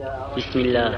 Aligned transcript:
بسم 0.00 0.58
الله. 0.60 0.88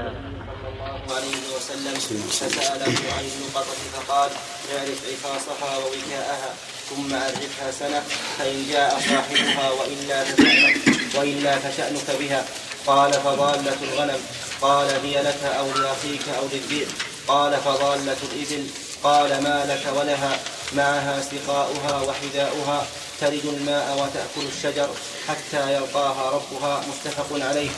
عليه 1.09 1.43
وسلم 1.55 1.95
فسأله 2.29 2.95
عن 3.17 3.25
اللقطة 3.35 3.81
فقال 3.93 4.29
اعرف 4.75 4.99
عفاصها 5.11 5.77
ووكاءها 5.77 6.53
ثم 6.89 7.13
أعرفها 7.13 7.71
سنة 7.71 8.03
فإن 8.39 8.65
جاء 8.71 8.99
صاحبها 8.99 9.71
وإلا 9.71 10.23
فشأنك 10.23 10.77
وإلا 11.15 11.59
فشأنك 11.59 12.19
بها 12.19 12.45
قال 12.87 13.13
فضالة 13.13 13.77
الغنم 13.81 14.19
قال 14.61 14.87
هي 14.89 15.23
لك 15.23 15.43
أو 15.43 15.67
لأخيك 15.67 16.29
أو 16.39 16.43
للذئب 16.53 16.87
قال 17.27 17.57
فضالة 17.57 18.17
الإبل 18.23 18.67
قال 19.03 19.43
ما 19.43 19.65
لك 19.65 19.97
ولها 19.97 20.39
معها 20.73 21.21
سقاؤها 21.21 22.01
وحذاؤها 22.01 22.85
تلد 23.21 23.45
الماء 23.45 23.93
وتأكل 23.93 24.47
الشجر 24.47 24.89
حتى 25.27 25.73
يلقاها 25.73 26.29
ربها 26.29 26.83
متفق 26.87 27.45
عليه. 27.47 27.69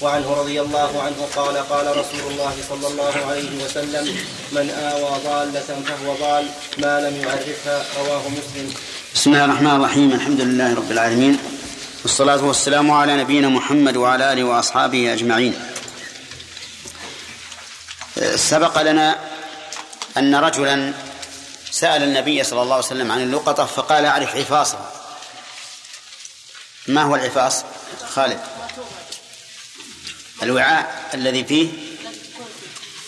وعنه 0.00 0.34
رضي 0.34 0.60
الله 0.60 1.02
عنه 1.02 1.28
قال 1.36 1.56
قال 1.56 1.86
رسول 1.96 2.32
الله 2.32 2.54
صلى 2.68 2.86
الله 2.86 3.14
عليه 3.30 3.64
وسلم 3.64 4.04
من 4.52 4.70
آوى 4.70 5.20
ضالة 5.24 5.60
فهو 5.60 6.14
ضال 6.14 6.48
ما 6.78 7.00
لم 7.00 7.16
يعرفها 7.16 7.84
رواه 7.98 8.28
مسلم. 8.28 8.74
بسم 9.14 9.32
الله 9.32 9.44
الرحمن 9.44 9.76
الرحيم 9.76 10.12
الحمد 10.12 10.40
لله 10.40 10.74
رب 10.74 10.90
العالمين 10.90 11.38
والصلاة 12.02 12.44
والسلام 12.44 12.90
على 12.90 13.16
نبينا 13.16 13.48
محمد 13.48 13.96
وعلى 13.96 14.32
آله 14.32 14.44
وأصحابه 14.44 15.12
أجمعين. 15.12 15.54
سبق 18.36 18.82
لنا 18.82 19.18
أن 20.16 20.34
رجلا 20.34 20.92
سأل 21.70 22.02
النبي 22.02 22.44
صلى 22.44 22.62
الله 22.62 22.74
عليه 22.74 22.86
وسلم 22.86 23.12
عن 23.12 23.22
اللقطة 23.22 23.66
فقال 23.66 24.04
أعرف 24.04 24.36
عفاصها 24.36 24.92
ما 26.86 27.02
هو 27.02 27.14
العفاص؟ 27.14 27.64
خالد. 28.14 28.40
الوعاء 30.42 31.10
الذي 31.14 31.44
فيه؟ 31.44 31.68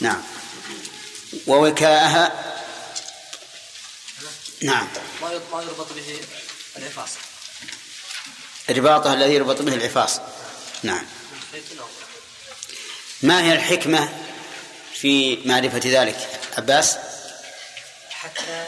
نعم. 0.01 0.23
ووكاءها؟ 1.47 2.55
نعم. 4.63 4.89
ما 5.23 5.63
يربط 5.63 5.93
به 5.93 6.21
العفاص. 6.77 7.11
رباطها 8.71 9.15
الذي 9.15 9.35
يربط 9.35 9.63
به 9.63 9.75
العفاص. 9.75 10.21
نعم. 10.83 11.07
ما 13.23 13.43
هي 13.43 13.53
الحكمة 13.53 14.09
في 14.95 15.37
معرفة 15.45 15.81
ذلك؟ 15.85 16.41
عباس؟ 16.59 16.97
حتى 18.11 18.67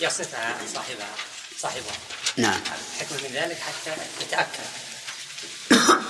يصفها 0.00 0.58
صاحبها 0.74 1.14
صاحبها. 1.60 1.96
نعم. 2.36 2.60
الحكمة 2.94 3.28
من 3.28 3.34
ذلك 3.34 3.58
حتى 3.58 3.96
يتأكد. 4.20 4.89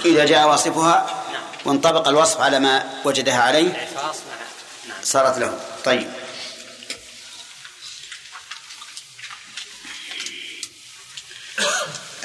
إذا 0.04 0.24
جاء 0.24 0.48
واصفها. 0.48 1.24
وانطبق 1.64 2.08
الوصف 2.08 2.40
على 2.40 2.60
ما 2.60 3.00
وجدها 3.04 3.42
عليه 3.42 3.88
صارت 5.02 5.38
له 5.38 5.60
طيب 5.84 6.10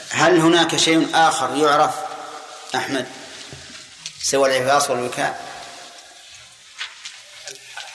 هل 0.10 0.40
هناك 0.40 0.76
شيء 0.76 1.10
آخر 1.14 1.56
يعرف 1.56 1.94
أحمد 2.76 3.08
سوى 4.22 4.58
العفاص 4.58 4.90
والوكاء 4.90 5.46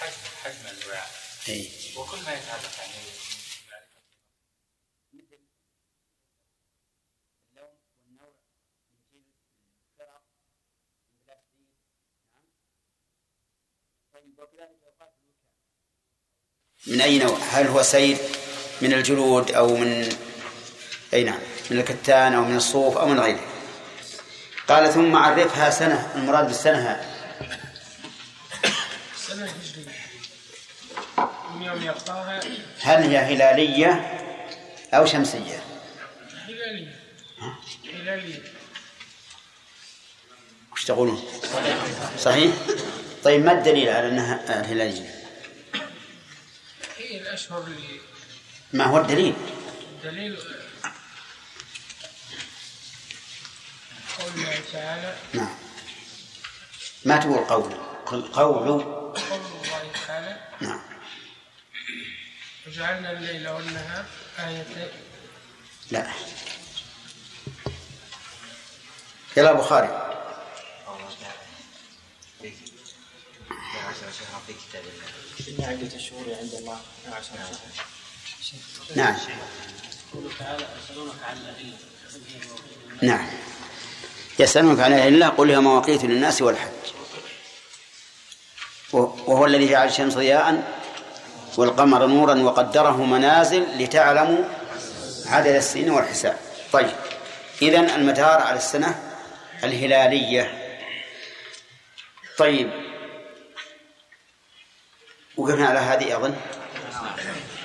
حجم 0.00 0.12
حجم 0.44 0.78
الوعاء 0.82 1.10
أي. 1.48 1.70
وكل 1.96 2.16
ما 2.16 2.32
يتعلق 2.32 2.79
من 16.86 17.00
أي 17.00 17.18
نوع 17.18 17.38
هل 17.50 17.66
هو 17.66 17.82
سيد 17.82 18.18
من 18.82 18.92
الجلود 18.92 19.52
أو 19.52 19.76
من 19.76 20.08
أي 21.14 21.24
نعم 21.24 21.38
من 21.70 21.78
الكتان 21.78 22.34
أو 22.34 22.44
من 22.44 22.56
الصوف 22.56 22.96
أو 22.96 23.08
من 23.08 23.20
غيره؟ 23.20 23.40
قال 24.68 24.92
ثم 24.92 25.16
عرفها 25.16 25.70
سنة 25.70 26.12
المراد 26.14 26.46
بالسنة 26.46 26.78
هذه 26.80 27.10
يوم 31.60 31.82
يلقاها 31.82 32.40
هل 32.80 33.02
هي 33.02 33.18
هلالية 33.18 34.20
أو 34.94 35.06
شمسية؟ 35.06 35.62
هلالية 36.48 36.94
هلالية 37.94 38.42
وش 40.72 40.84
تقولون؟ 40.84 41.24
صحيح؟ 42.18 42.54
طيب 43.24 43.44
ما 43.44 43.52
الدليل 43.52 43.88
على 43.88 44.08
أنها 44.08 44.62
هلالية؟ 44.72 45.19
هي 47.10 47.20
الأشهر 47.20 47.62
اللي 47.62 48.00
ما 48.72 48.84
هو 48.84 48.98
الدليل؟ 48.98 49.34
الدليل؟ 49.92 50.38
قول 54.18 54.32
الله 54.34 54.60
تعالى. 54.72 55.16
نعم. 55.34 55.54
ما 57.04 57.16
تقول 57.16 57.38
قول؟ 57.44 57.74
قل 58.06 58.22
قول. 58.32 58.82
قول 58.82 59.40
الله 59.40 59.92
تعالى. 60.06 60.40
نعم. 60.60 60.80
وجعلنا 62.66 63.12
الليل 63.12 63.48
والنهار 63.48 64.04
آيتين. 64.38 64.88
لا. 65.90 66.10
يلا 69.36 69.52
بخاري. 69.52 70.09
إن 75.48 75.64
عدة 75.64 75.96
الشهور 75.96 76.24
عند 76.40 76.54
الله 76.54 76.78
عشر 77.12 77.30
نعم. 78.96 79.16
قوله 80.12 80.30
تعالى 80.38 80.66
يسألونك 80.84 81.14
عن 81.24 81.36
الأهلة 81.36 81.76
نعم 83.02 83.26
يسألونك 84.38 84.80
عن 84.80 84.92
الله 84.92 85.28
قل 85.28 85.50
هي 85.50 85.60
مواقيت 85.60 86.04
للناس 86.04 86.42
والحج. 86.42 86.70
وهو 88.92 89.46
الذي 89.46 89.68
جعل 89.68 89.88
الشمس 89.88 90.14
ضياء 90.14 90.78
والقمر 91.56 92.06
نورا 92.06 92.34
وقدره 92.34 93.04
منازل 93.04 93.66
لتعلموا 93.78 94.44
عدد 95.26 95.54
السنين 95.54 95.90
والحساب. 95.90 96.36
طيب 96.72 96.96
إذن 97.62 97.90
المدار 97.90 98.40
على 98.40 98.58
السنة 98.58 99.02
الهلالية. 99.64 100.76
طيب 102.38 102.89
وقفنا 105.40 105.66
على 105.68 105.78
هذه 105.78 106.16
أظن 106.16 106.34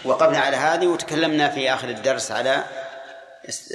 وقفنا 0.06 0.40
على 0.40 0.58
هذه 0.58 0.88
وتكلمنا 0.88 1.50
في 1.50 1.74
آخر 1.74 1.90
الدرس 1.90 2.32
على 2.32 2.64
است- 3.50 3.74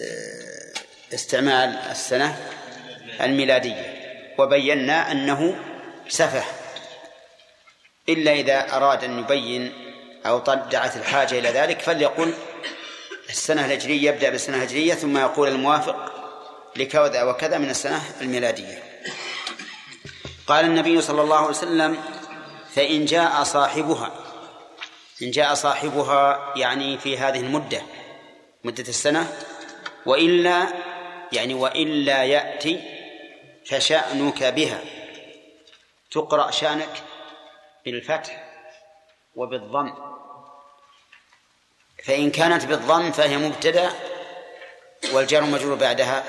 استعمال 1.14 1.76
السنة 1.90 2.36
الميلادية. 3.20 4.00
وبينا 4.38 5.12
أنه 5.12 5.54
سفه. 6.08 6.44
إلا 8.08 8.32
إذا 8.32 8.76
أراد 8.76 9.04
أن 9.04 9.18
يبين 9.18 9.72
أو 10.26 10.38
دعت 10.70 10.96
الحاجة 10.96 11.38
إلى 11.38 11.48
ذلك 11.48 11.80
فليقل 11.80 12.34
السنة 13.30 13.64
الهجرية 13.64 14.10
يبدأ 14.10 14.30
بالسنة 14.30 14.56
الهجرية 14.56 14.94
ثم 14.94 15.18
يقول 15.18 15.48
الموافق 15.48 16.12
لكذا 16.76 17.22
وكذا 17.22 17.58
من 17.58 17.70
السنة 17.70 18.00
الميلادية. 18.20 18.82
قال 20.46 20.64
النبي 20.64 21.00
صلى 21.00 21.22
الله 21.22 21.36
عليه 21.36 21.46
وسلم 21.48 21.96
فإن 22.75 23.04
جاء 23.04 23.42
صاحبها 23.42 24.12
إن 25.22 25.31
جاء 25.31 25.54
صاحبها 25.54 26.53
يعني 26.56 26.98
في 26.98 27.19
هذه 27.19 27.41
المدة 27.41 27.82
مدة 28.64 28.84
السنة 28.88 29.38
وإلا 30.06 30.66
يعني 31.32 31.54
وإلا 31.54 32.25
يأتي 32.25 32.80
فشأنك 33.66 34.44
بها. 34.44 34.80
تقرأ 36.10 36.50
شأنك 36.50 37.03
بالفتح 37.84 38.44
وبالضم. 39.36 39.94
فإن 42.04 42.30
كانت 42.30 42.65
بالضم 42.65 43.12
فهي 43.12 43.36
مبتدأ 43.36 43.91
والجار 45.12 45.42
مجرور 45.42 45.74
بعدها 45.74 46.24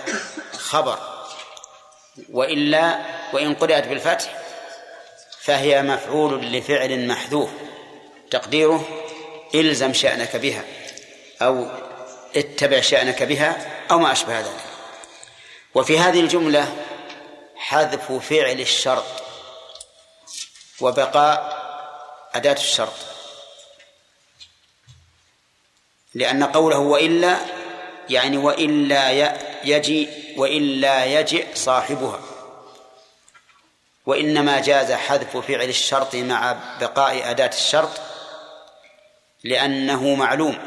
خبر. 0.53 0.99
وإلا 2.29 2.99
وإن 3.33 3.55
قرأت 3.55 3.87
بالفتح 3.87 4.40
فهي 5.41 5.81
مفعول 5.81 6.51
لفعل 6.51 7.07
محذوف. 7.07 7.49
تقديره 8.31 8.87
إلزم 9.55 9.93
شأنك 9.93 10.35
بها 10.35 10.63
أو 11.41 11.67
اتبع 12.35 12.81
شأنك 12.81 13.23
بها 13.23 13.71
أو 13.91 13.99
ما 13.99 14.11
أشبه 14.11 14.39
ذلك. 14.39 14.65
وفي 15.75 15.99
هذه 15.99 16.19
الجملة 16.19 16.75
حذف 17.55 18.11
فعل 18.11 18.61
الشرط 18.61 19.05
وبقاء 20.81 21.61
أداة 22.33 22.53
الشرط. 22.53 22.93
لأن 26.13 26.43
قوله 26.43 26.77
وإلا 26.79 27.37
يعني 28.09 28.37
وإلا 28.37 29.11
يجي 29.63 30.09
وإلا 30.37 31.05
يجئ 31.05 31.55
صاحبها. 31.55 32.30
وإنما 34.05 34.61
جاز 34.61 34.91
حذف 34.91 35.37
فعل 35.37 35.69
الشرط 35.69 36.15
مع 36.15 36.55
بقاء 36.81 37.31
أداة 37.31 37.49
الشرط 37.53 38.01
لأنه 39.43 40.15
معلوم. 40.15 40.57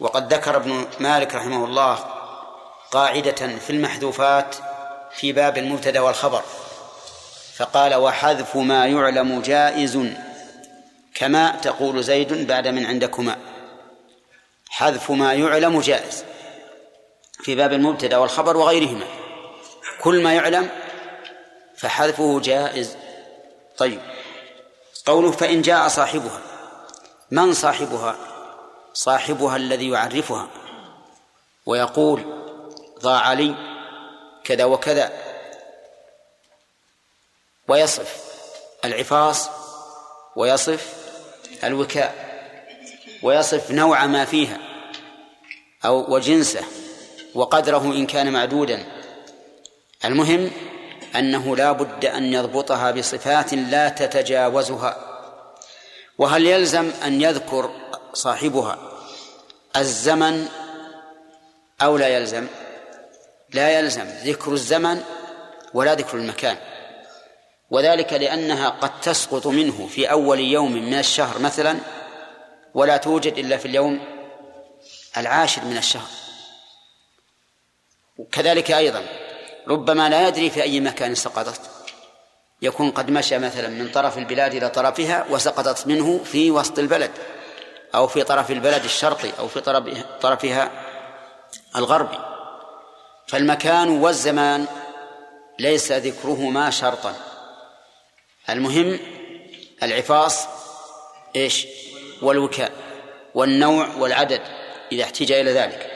وقد 0.00 0.34
ذكر 0.34 0.56
ابن 0.56 0.86
مالك 1.00 1.34
رحمه 1.34 1.64
الله 1.64 1.94
قاعدة 2.90 3.58
في 3.58 3.70
المحذوفات 3.70 4.56
في 5.12 5.32
باب 5.32 5.58
المبتدأ 5.58 6.00
والخبر 6.00 6.42
فقال 7.56 7.94
وحذف 7.94 8.56
ما 8.56 8.86
يعلم 8.86 9.40
جائز 9.40 9.98
كما 11.14 11.50
تقول 11.62 12.02
زيد 12.04 12.46
بعد 12.46 12.68
من 12.68 12.86
عندكما. 12.86 13.36
حذف 14.68 15.10
ما 15.10 15.34
يعلم 15.34 15.80
جائز 15.80 16.24
في 17.42 17.54
باب 17.54 17.72
المبتدأ 17.72 18.16
والخبر 18.16 18.56
وغيرهما. 18.56 19.06
كل 20.00 20.22
ما 20.22 20.34
يعلم 20.34 20.70
فحذفه 21.84 22.40
جائز. 22.40 22.96
طيب 23.76 24.00
قوله 25.06 25.30
فإن 25.30 25.62
جاء 25.62 25.88
صاحبها 25.88 26.40
من 27.30 27.52
صاحبها؟ 27.52 28.16
صاحبها 28.94 29.56
الذي 29.56 29.90
يعرفها. 29.90 30.48
ويقول 31.66 32.22
ضاع 33.00 33.32
لي 33.32 33.54
كذا 34.44 34.64
وكذا. 34.64 35.12
ويصف 37.68 38.24
العفاص 38.84 39.48
ويصف 40.36 40.94
الوكاء 41.64 42.14
ويصف 43.22 43.70
نوع 43.70 44.06
ما 44.06 44.24
فيها 44.24 44.58
أو 45.84 46.14
وجنسه 46.14 46.64
وقدره 47.34 47.82
إن 47.82 48.06
كان 48.06 48.32
معدودا. 48.32 49.02
المهم 50.04 50.50
أنه 51.16 51.56
لا 51.56 51.72
بد 51.72 52.04
أن 52.04 52.32
يضبطها 52.32 52.90
بصفات 52.90 53.54
لا 53.54 53.88
تتجاوزها. 53.88 54.96
وهل 56.18 56.46
يلزم 56.46 56.90
أن 57.04 57.20
يذكر 57.20 57.70
صاحبها 58.12 58.78
الزمن 59.76 60.48
أو 61.82 61.96
لا 61.96 62.08
يلزم؟ 62.08 62.46
لا 63.50 63.78
يلزم. 63.78 64.04
ذكر 64.04 64.52
الزمن 64.52 65.02
ولا 65.74 65.94
ذكر 65.94 66.16
المكان. 66.16 66.56
وذلك 67.70 68.12
لأنها 68.12 68.68
قد 68.68 69.00
تسقط 69.00 69.46
منه 69.46 69.86
في 69.86 70.10
أول 70.10 70.40
يوم 70.40 70.72
من 70.72 70.98
الشهر 70.98 71.38
مثلا 71.38 71.78
ولا 72.74 72.96
توجد 72.96 73.38
إلا 73.38 73.56
في 73.56 73.68
اليوم 73.68 74.00
العاشر 75.16 75.64
من 75.64 75.76
الشهر. 75.76 76.08
وكذلك 78.18 78.70
أيضا 78.70 79.02
ربما 79.68 80.08
لا 80.08 80.28
يدري 80.28 80.50
في 80.50 80.62
أي 80.62 80.80
مكان 80.80 81.14
سقطت. 81.14 81.60
يكون 82.62 82.90
قد 82.90 83.10
مشى 83.10 83.38
مثلا 83.38 83.68
من 83.68 83.88
طرف 83.88 84.18
البلاد 84.18 84.54
إلى 84.54 84.68
طرفها 84.68 85.26
وسقطت 85.30 85.86
منه 85.86 86.24
في 86.24 86.50
وسط 86.50 86.78
البلد 86.78 87.10
أو 87.94 88.06
في 88.06 88.22
طرف 88.22 88.50
البلد 88.50 88.84
الشرقي 88.84 89.30
أو 89.38 89.48
في 89.48 89.60
طرفها 90.20 90.70
الغربي. 91.76 92.18
فالمكان 93.26 93.88
والزمان 93.88 94.66
ليس 95.58 95.92
ذكرهما 95.92 96.70
شرطا. 96.70 97.14
المهم 98.50 98.98
العفاص 99.82 100.46
إيش؟ 101.36 101.66
والوكاء 102.22 102.72
والنوع 103.34 103.88
والعدد 103.98 104.40
إذا 104.92 105.04
احتج 105.04 105.32
إلى 105.32 105.52
ذلك. 105.52 105.90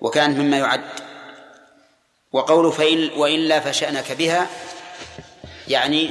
وكانت 0.00 0.38
مما 0.38 0.58
يعد 0.58 1.09
وقول 2.32 2.72
فإن 2.72 3.10
وإلا 3.16 3.60
فشأنك 3.60 4.12
بها 4.12 4.46
يعني 5.68 6.10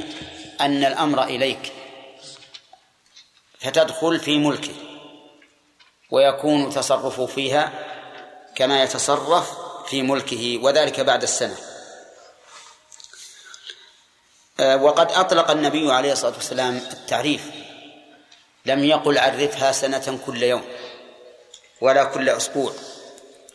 أن 0.60 0.84
الأمر 0.84 1.24
إليك 1.24 1.72
فتدخل 3.60 4.20
في 4.20 4.38
ملكه 4.38 4.74
ويكون 6.10 6.70
تصرفه 6.70 7.26
فيها 7.26 7.72
كما 8.54 8.82
يتصرف 8.82 9.50
في 9.86 10.02
ملكه 10.02 10.58
وذلك 10.62 11.00
بعد 11.00 11.22
السنة. 11.22 11.56
آه، 14.60 14.76
وقد 14.76 15.12
أطلق 15.12 15.50
النبي 15.50 15.92
عليه 15.92 16.12
الصلاة 16.12 16.34
والسلام 16.34 16.76
التعريف 16.76 17.42
لم 18.66 18.84
يقل 18.84 19.18
عرفها 19.18 19.72
سنة 19.72 20.18
كل 20.26 20.42
يوم 20.42 20.64
ولا 21.80 22.04
كل 22.04 22.28
أسبوع 22.28 22.72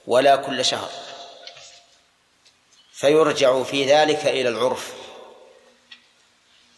ولا 0.07 0.35
كل 0.35 0.65
شهر. 0.65 1.04
فيرجع 2.95 3.63
في 3.63 3.93
ذلك 3.93 4.25
إلى 4.25 4.49
العرف 4.49 4.93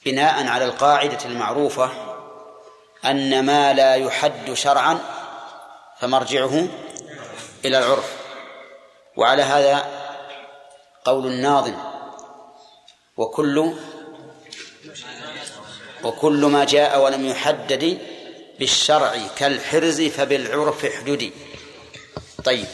بناء 0.05 0.47
على 0.47 0.65
القاعدة 0.65 1.25
المعروفة 1.25 1.91
أن 3.05 3.45
ما 3.45 3.73
لا 3.73 3.95
يحد 3.95 4.53
شرعا 4.53 4.99
فمرجعه 5.99 6.67
إلى 7.65 7.77
العرف. 7.77 8.15
وعلى 9.15 9.41
هذا 9.41 9.85
قول 11.05 11.27
الناظم 11.27 11.75
وكل 13.17 13.73
وكل 16.03 16.45
ما 16.45 16.65
جاء 16.65 17.01
ولم 17.01 17.25
يحدد 17.25 17.99
بالشرع 18.59 19.17
كالحرز 19.35 20.01
فبالعرف 20.01 20.85
احددي 20.85 21.31
طيب 22.43 22.67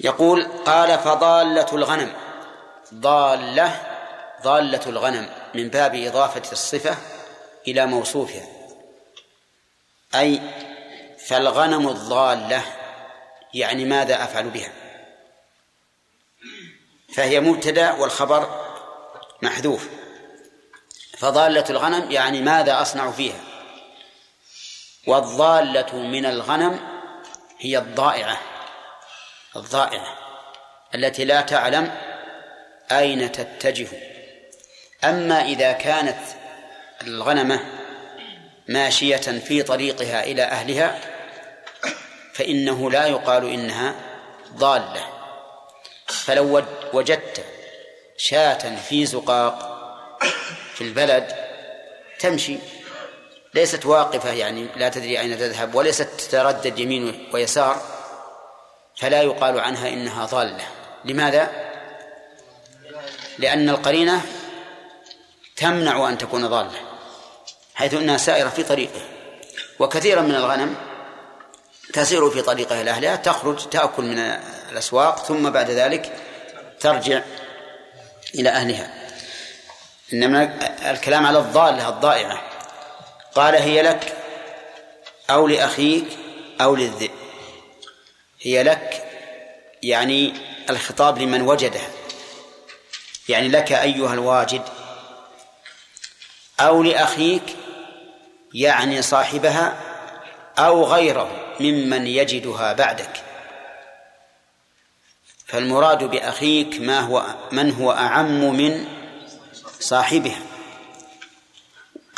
يقول 0.00 0.46
قال 0.66 0.98
فضالة 0.98 1.66
الغنم 1.72 2.12
ضالة 2.94 3.82
ضالة 4.42 4.80
الغنم 4.86 5.30
من 5.54 5.68
باب 5.68 5.94
إضافة 5.94 6.52
الصفة 6.52 6.96
إلى 7.68 7.86
موصوفها. 7.86 8.46
أي 10.14 10.40
فالغنم 11.26 11.88
الضالة 11.88 12.62
يعني 13.54 13.84
ماذا 13.84 14.24
أفعل 14.24 14.50
بها؟ 14.50 14.72
فهي 17.14 17.40
مبتدأ 17.40 17.92
والخبر 17.92 18.62
محذوف. 19.42 19.88
فضالة 21.18 21.64
الغنم 21.70 22.10
يعني 22.10 22.42
ماذا 22.42 22.82
أصنع 22.82 23.10
فيها؟ 23.10 23.40
والضالة 25.06 25.96
من 25.96 26.26
الغنم 26.26 26.80
هي 27.58 27.78
الضائعة 27.78 28.40
الضائعة 29.56 30.18
التي 30.94 31.24
لا 31.24 31.40
تعلم 31.40 32.11
أين 32.98 33.32
تتجه؟ 33.32 33.88
أما 35.04 35.44
إذا 35.44 35.72
كانت 35.72 36.18
الغنمة 37.02 37.60
ماشية 38.68 39.16
في 39.16 39.62
طريقها 39.62 40.24
إلى 40.24 40.42
أهلها 40.42 41.00
فإنه 42.32 42.90
لا 42.90 43.06
يقال 43.06 43.52
إنها 43.52 43.94
ضالة. 44.54 45.06
فلو 46.06 46.62
وجدت 46.92 47.44
شاة 48.16 48.76
في 48.76 49.06
زقاق 49.06 49.78
في 50.74 50.80
البلد 50.80 51.34
تمشي. 52.18 52.58
ليست 53.54 53.86
واقفة 53.86 54.32
يعني 54.32 54.66
لا 54.76 54.88
تدري 54.88 55.20
أين 55.20 55.38
تذهب 55.38 55.74
وليست 55.74 56.08
تتردد 56.18 56.78
يمين 56.78 57.28
ويسار 57.32 57.82
فلا 58.96 59.22
يقال 59.22 59.60
عنها 59.60 59.88
إنها 59.88 60.26
ضالة. 60.26 60.64
لماذا؟ 61.04 61.61
لأن 63.38 63.68
القرينة 63.68 64.20
تمنع 65.56 66.08
أن 66.08 66.18
تكون 66.18 66.46
ضالة 66.46 66.80
حيث 67.74 67.94
أنها 67.94 68.16
سائرة 68.16 68.48
في 68.48 68.62
طريقه 68.62 69.00
وكثيرا 69.78 70.20
من 70.20 70.34
الغنم 70.34 70.74
تسير 71.92 72.30
في 72.30 72.42
طريقها 72.42 72.82
إلى 72.82 72.90
أهلها 72.90 73.16
تخرج 73.16 73.68
تأكل 73.68 74.02
من 74.02 74.18
الأسواق 74.70 75.24
ثم 75.24 75.50
بعد 75.50 75.70
ذلك 75.70 76.12
ترجع 76.80 77.22
إلى 78.34 78.48
أهلها. 78.48 78.90
إنما 80.12 80.58
الكلام 80.90 81.26
على 81.26 81.38
الضالة 81.38 81.88
الضائعة 81.88 82.42
قال 83.34 83.54
هي 83.54 83.82
لك 83.82 84.16
أو 85.30 85.46
لأخيك 85.46 86.04
أو 86.60 86.76
للذئب 86.76 87.10
هي 88.42 88.62
لك 88.62 89.04
يعني 89.82 90.34
الخطاب 90.70 91.18
لمن 91.18 91.42
وجده. 91.42 91.80
يعني 93.28 93.48
لك 93.48 93.72
أيها 93.72 94.14
الواجد 94.14 94.62
أو 96.60 96.82
لأخيك 96.82 97.56
يعني 98.54 99.02
صاحبها 99.02 99.76
أو 100.58 100.84
غيره 100.84 101.54
ممن 101.60 102.06
يجدها 102.06 102.72
بعدك. 102.72 103.22
فالمراد 105.46 106.04
بأخيك 106.04 106.80
ما 106.80 107.00
هو 107.00 107.26
من 107.52 107.72
هو 107.72 107.92
أعم 107.92 108.56
من 108.56 108.86
صاحبها. 109.80 110.42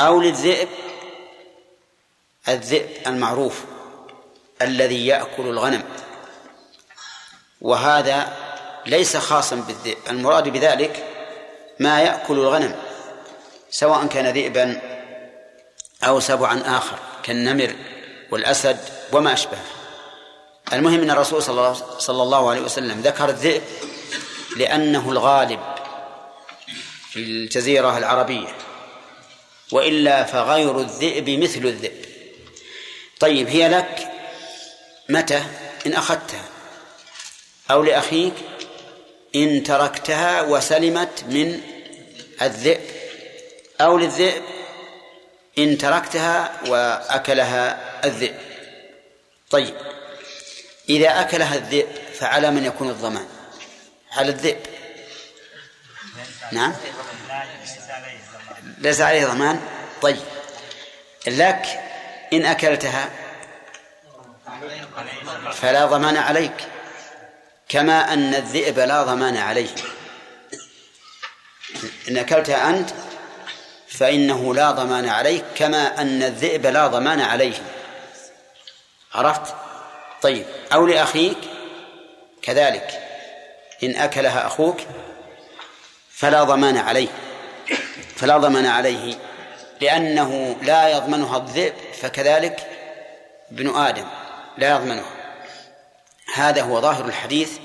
أو 0.01 0.21
للذئب 0.21 0.69
الذئب 2.49 2.89
المعروف 3.07 3.65
الذي 4.63 5.07
يأكل 5.07 5.43
الغنم. 5.43 5.83
وهذا 7.61 8.44
ليس 8.87 9.17
خاصا 9.17 9.57
بالذئب. 9.57 9.99
المراد 10.11 10.49
بذلك 10.49 11.05
ما 11.79 12.01
يأكل 12.03 12.35
الغنم 12.35 12.75
سواء 13.71 14.07
كان 14.07 14.27
ذئبا 14.27 14.81
أو 16.03 16.21
سبعا 16.21 16.63
آخر 16.79 16.99
كالنمر 17.23 17.75
والأسد 18.31 18.79
وما 19.13 19.33
أشبهه. 19.33 19.65
المهم 20.73 21.01
أن 21.01 21.11
الرسول 21.11 21.43
صلى 21.99 22.23
الله 22.23 22.51
عليه 22.51 22.61
وسلم 22.61 23.01
ذكر 23.01 23.29
الذئب 23.29 23.63
لأنه 24.57 25.11
الغالب 25.11 25.61
في 27.11 27.17
الجزيرة 27.17 27.99
العربية 27.99 28.57
وإلا 29.73 30.25
فغير 30.25 30.81
الذئب 30.81 31.31
مثل 31.31 31.59
الذئب. 31.59 32.05
طيب 33.21 33.49
هي 33.49 33.69
لك 33.69 34.09
متى؟ 35.09 35.43
إن 35.87 35.93
أخذتها 35.93 36.45
أو 37.71 37.83
لأخيك؟ 37.83 38.35
إن 39.35 39.63
تركتها 39.63 40.43
وسلمت 40.43 41.25
من 41.29 41.61
الذئب 42.43 42.81
أو 43.81 43.99
للذئب 43.99 44.43
إن 45.59 45.79
تركتها 45.79 46.61
وأكلها 46.69 47.79
الذئب. 48.05 48.35
طيب 49.51 49.75
إذا 50.89 51.21
أكلها 51.21 51.55
الذئب 51.55 51.89
فعلى 52.15 52.51
من 52.51 52.65
يكون 52.65 52.91
الضمان؟ 52.91 53.27
على 54.13 54.29
الذئب. 54.29 54.59
نعم. 56.53 56.75
ليس 58.79 59.01
عليه 59.01 59.27
ضمان؟ 59.27 59.61
طيب 60.03 60.23
لك 61.27 61.67
إن 62.33 62.45
أكلتها 62.45 63.11
فلا 65.53 65.87
ضمان 65.87 66.17
عليك. 66.17 66.69
كما 67.75 68.13
أن 68.13 68.35
الذئب 68.35 68.79
لا 68.79 69.03
ضمان 69.03 69.37
عليه. 69.37 69.75
إن 72.09 72.17
أكلتها 72.17 72.71
أنت 72.71 72.91
فإنه 73.89 74.55
لا 74.55 74.71
ضمان 74.71 75.09
عليك 75.09 75.45
كما 75.57 76.01
أن 76.01 76.23
الذئب 76.23 76.67
لا 76.67 76.87
ضمان 76.87 77.21
عليه. 77.21 77.55
عرفت؟ 79.15 79.55
طيب. 80.23 80.47
أو 80.73 80.87
لأخيك 80.87 81.37
كذلك. 82.43 83.01
إن 83.83 83.97
أكلها 83.97 84.47
أخوك 84.47 84.81
فلا 86.11 86.45
ضمان 86.45 86.77
عليه. 86.77 87.09
فلا 88.17 88.39
ضمان 88.39 88.67
عليه. 88.67 89.15
لأنه 89.81 90.57
لا 90.63 90.89
يضمنها 90.89 91.37
الذئب 91.37 91.75
فكذلك 92.03 92.71
ابن 93.51 93.77
آدم 93.77 94.07
لا 94.59 94.71
يضمنها. 94.71 95.11
هذا 96.35 96.63
هو 96.63 96.81
ظاهر 96.81 97.05
الحديث 97.05 97.59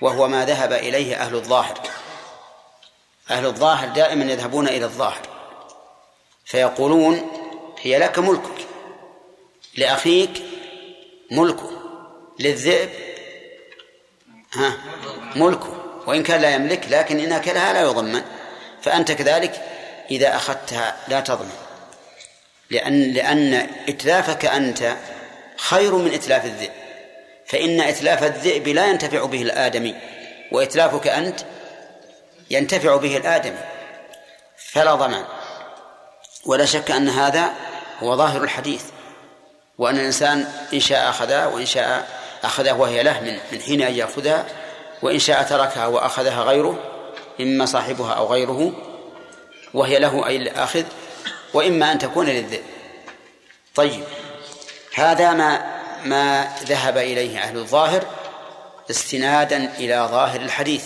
وهو 0.00 0.28
ما 0.28 0.44
ذهب 0.44 0.72
إليه 0.72 1.16
أهل 1.16 1.34
الظاهر. 1.34 1.80
أهل 3.30 3.46
الظاهر 3.46 3.88
دائما 3.88 4.32
يذهبون 4.32 4.68
إلى 4.68 4.84
الظاهر. 4.84 5.28
فيقولون 6.44 7.30
هي 7.80 7.98
لك 7.98 8.18
ملكك. 8.18 8.66
لأخيك 9.76 10.42
ملكه. 11.30 11.70
للذئب 12.38 12.90
ها 14.54 14.78
ملكه. 15.36 15.74
وإن 16.06 16.22
كان 16.22 16.40
لا 16.40 16.54
يملك 16.54 16.86
لكن 16.90 17.20
إن 17.20 17.32
أكلها 17.32 17.72
لا 17.72 17.82
يضمن. 17.82 18.22
فأنت 18.82 19.12
كذلك 19.12 19.62
إذا 20.10 20.36
أخذتها 20.36 20.96
لا 21.08 21.20
تضمن. 21.20 21.58
لأن 22.70 23.02
لأن 23.02 23.70
إتلافك 23.88 24.44
أنت 24.44 24.96
خير 25.56 25.94
من 25.94 26.14
إتلاف 26.14 26.44
الذئب. 26.44 26.87
فإن 27.48 27.80
إتلاف 27.80 28.24
الذئب 28.24 28.68
لا 28.68 28.86
ينتفع 28.86 29.24
به 29.24 29.42
الآدمي 29.42 29.94
وإتلافك 30.52 31.06
أنت 31.06 31.40
ينتفع 32.50 32.96
به 32.96 33.16
الآدمي 33.16 33.58
فلا 34.72 34.94
ضمان. 34.94 35.24
ولا 36.46 36.64
شك 36.64 36.90
أن 36.90 37.08
هذا 37.08 37.52
هو 38.02 38.16
ظاهر 38.16 38.44
الحديث 38.44 38.82
وأن 39.78 39.96
الإنسان 39.96 40.52
إن 40.74 40.80
شاء 40.80 41.08
أخذها 41.08 41.46
وإن 41.46 41.66
شاء 41.66 42.08
أخذها 42.44 42.72
وهي 42.72 43.02
له 43.02 43.20
من 43.20 43.38
من 43.52 43.60
حين 43.60 43.82
أن 43.82 43.94
يأخذها 43.94 44.46
وإن 45.02 45.18
شاء 45.18 45.42
تركها 45.42 45.86
وأخذها 45.86 46.42
غيره 46.42 46.78
إما 47.40 47.66
صاحبها 47.66 48.12
أو 48.12 48.26
غيره 48.26 48.72
وهي 49.74 49.98
له 49.98 50.26
أي 50.26 50.36
الآخذ 50.36 50.84
وإما 51.54 51.92
أن 51.92 51.98
تكون 51.98 52.26
للذئب. 52.26 52.64
طيب 53.74 54.04
هذا 54.94 55.32
ما 55.32 55.77
ما 56.04 56.56
ذهب 56.62 56.96
إليه 56.96 57.38
أهل 57.38 57.56
الظاهر 57.56 58.04
استنادا 58.90 59.74
إلى 59.78 60.08
ظاهر 60.10 60.40
الحديث 60.40 60.84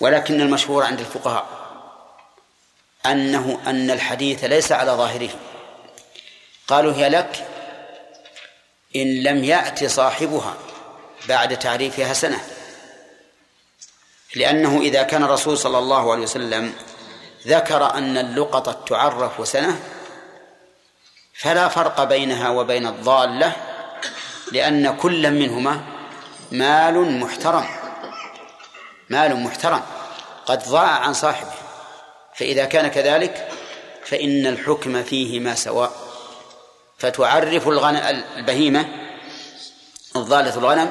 ولكن 0.00 0.40
المشهور 0.40 0.84
عند 0.84 1.00
الفقهاء 1.00 1.46
أنه 3.06 3.60
أن 3.66 3.90
الحديث 3.90 4.44
ليس 4.44 4.72
على 4.72 4.92
ظاهره. 4.92 5.30
قالوا 6.68 6.92
هي 6.92 7.08
لك 7.08 7.46
إن 8.96 9.22
لم 9.22 9.44
يأت 9.44 9.84
صاحبها 9.84 10.54
بعد 11.28 11.58
تعريفها 11.58 12.12
سنة 12.12 12.40
لأنه 14.34 14.80
إذا 14.80 15.02
كان 15.02 15.22
الرسول 15.22 15.58
صلى 15.58 15.78
الله 15.78 16.12
عليه 16.12 16.22
وسلم 16.22 16.72
ذكر 17.46 17.94
أن 17.94 18.18
اللقطة 18.18 18.84
تعرف 18.86 19.48
سنة 19.48 19.80
فلا 21.34 21.68
فرق 21.68 22.04
بينها 22.04 22.50
وبين 22.50 22.86
الضالة 22.86 23.52
لأن 24.52 24.96
كل 24.96 25.30
منهما 25.30 25.80
مال 26.52 27.20
محترم. 27.20 27.66
مال 29.10 29.36
محترم. 29.36 29.82
قد 30.46 30.68
ضاع 30.68 30.88
عن 30.88 31.14
صاحبه. 31.14 31.52
فإذا 32.34 32.64
كان 32.64 32.88
كذلك 32.88 33.48
فإن 34.04 34.46
الحكم 34.46 35.02
فيهما 35.02 35.54
سواء. 35.54 35.92
فتعرف 36.98 37.68
الغنم 37.68 37.96
البهيمة 38.36 38.88
الضالة 40.16 40.56
الغنم 40.56 40.90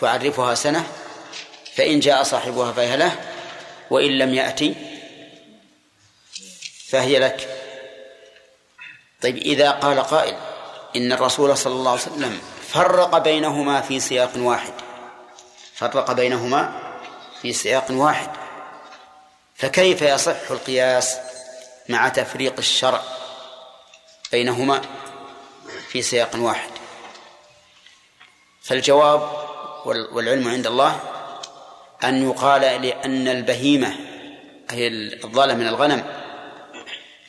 تعرفها 0.00 0.54
سنة 0.54 0.86
فإن 1.74 2.00
جاء 2.00 2.22
صاحبها 2.22 2.72
فهي 2.72 2.96
له 2.96 3.12
وإن 3.90 4.18
لم 4.18 4.34
يأتي 4.34 4.74
فهي 6.88 7.18
لك. 7.18 7.55
طيب 9.26 9.36
إذا 9.36 9.70
قال 9.70 10.00
قائل 10.00 10.36
إن 10.96 11.12
الرسول 11.12 11.56
صلى 11.56 11.72
الله 11.72 11.90
عليه 11.90 12.00
وسلم 12.00 12.40
فرق 12.68 13.18
بينهما 13.18 13.80
في 13.80 14.00
سياق 14.00 14.30
واحد 14.36 14.72
فرق 15.74 16.12
بينهما 16.12 16.72
في 17.42 17.52
سياق 17.52 17.84
واحد 17.90 18.30
فكيف 19.54 20.02
يصح 20.02 20.50
القياس 20.50 21.16
مع 21.88 22.08
تفريق 22.08 22.54
الشرع 22.58 23.02
بينهما 24.32 24.80
في 25.88 26.02
سياق 26.02 26.30
واحد؟ 26.34 26.70
فالجواب 28.62 29.30
والعلم 29.86 30.48
عند 30.48 30.66
الله 30.66 31.00
أن 32.04 32.30
يقال 32.30 32.60
لأن 32.60 33.28
البهيمة 33.28 33.96
هي 34.70 34.88
الضالة 34.88 35.54
من 35.54 35.68
الغنم 35.68 36.04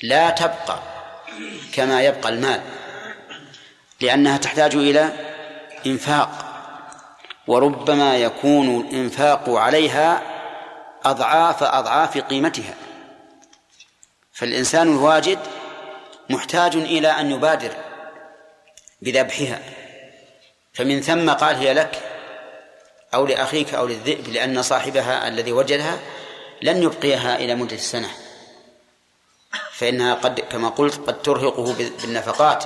لا 0.04 0.30
تبقى 0.30 0.97
كما 1.74 2.02
يبقى 2.02 2.30
المال 2.30 2.62
لأنها 4.02 4.38
تحتاج 4.38 4.76
إلى 4.76 5.12
إنفاق 5.86 6.30
وربما 7.48 8.18
يكون 8.18 8.82
الإنفاق 8.82 9.50
عليها 9.50 10.22
أضعاف 11.06 11.64
أضعاف 11.64 12.18
قيمتها. 12.18 12.74
فالإنسان 14.34 14.88
الواجد 14.88 15.40
محتاج 16.30 16.76
إلى 16.76 17.08
أن 17.08 17.32
يبادر 17.32 17.72
بذبحها. 19.02 19.60
فمن 20.74 21.02
ثم 21.02 21.30
قال 21.30 21.56
هي 21.56 21.74
لك 21.74 22.02
أو 23.14 23.26
لأخيك 23.26 23.74
أو 23.74 23.88
للذئب 23.88 24.28
لأن 24.28 24.62
صاحبها 24.62 25.28
الذي 25.28 25.52
وجدها 25.52 26.00
لن 26.62 26.84
يبقيها 26.84 27.36
إلى 27.36 27.56
مدة 27.56 27.76
السنة. 27.76 28.10
فإنها 29.78 30.14
قد 30.14 30.40
كما 30.40 30.70
قلت 30.70 31.08
قد 31.08 31.22
ترهقه 31.22 31.74
بالنفقات. 31.74 32.64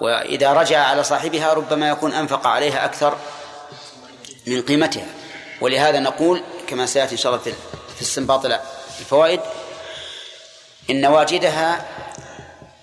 وإذا 0.00 0.52
رجع 0.52 0.80
على 0.80 1.04
صاحبها 1.04 1.52
ربما 1.52 1.88
يكون 1.88 2.12
أنفق 2.12 2.46
عليها 2.46 2.84
أكثر 2.84 3.16
من 4.46 4.62
قيمتها. 4.62 5.06
ولهذا 5.60 6.00
نقول 6.00 6.42
كما 6.66 6.86
سيأتي 6.86 7.12
إن 7.12 7.16
شاء 7.16 7.32
الله 7.32 7.44
في 7.96 8.02
استنباط 8.02 8.46
الفوائد 9.00 9.40
إن 10.90 11.06
واجدها 11.06 11.86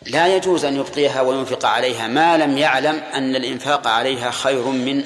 لا 0.05 0.35
يجوز 0.35 0.65
أن 0.65 0.75
يبقيها 0.75 1.21
وينفق 1.21 1.65
عليها 1.65 2.07
ما 2.07 2.37
لم 2.37 2.57
يعلم 2.57 3.03
أن 3.13 3.35
الإنفاق 3.35 3.87
عليها 3.87 4.31
خير 4.31 4.63
من 4.63 5.03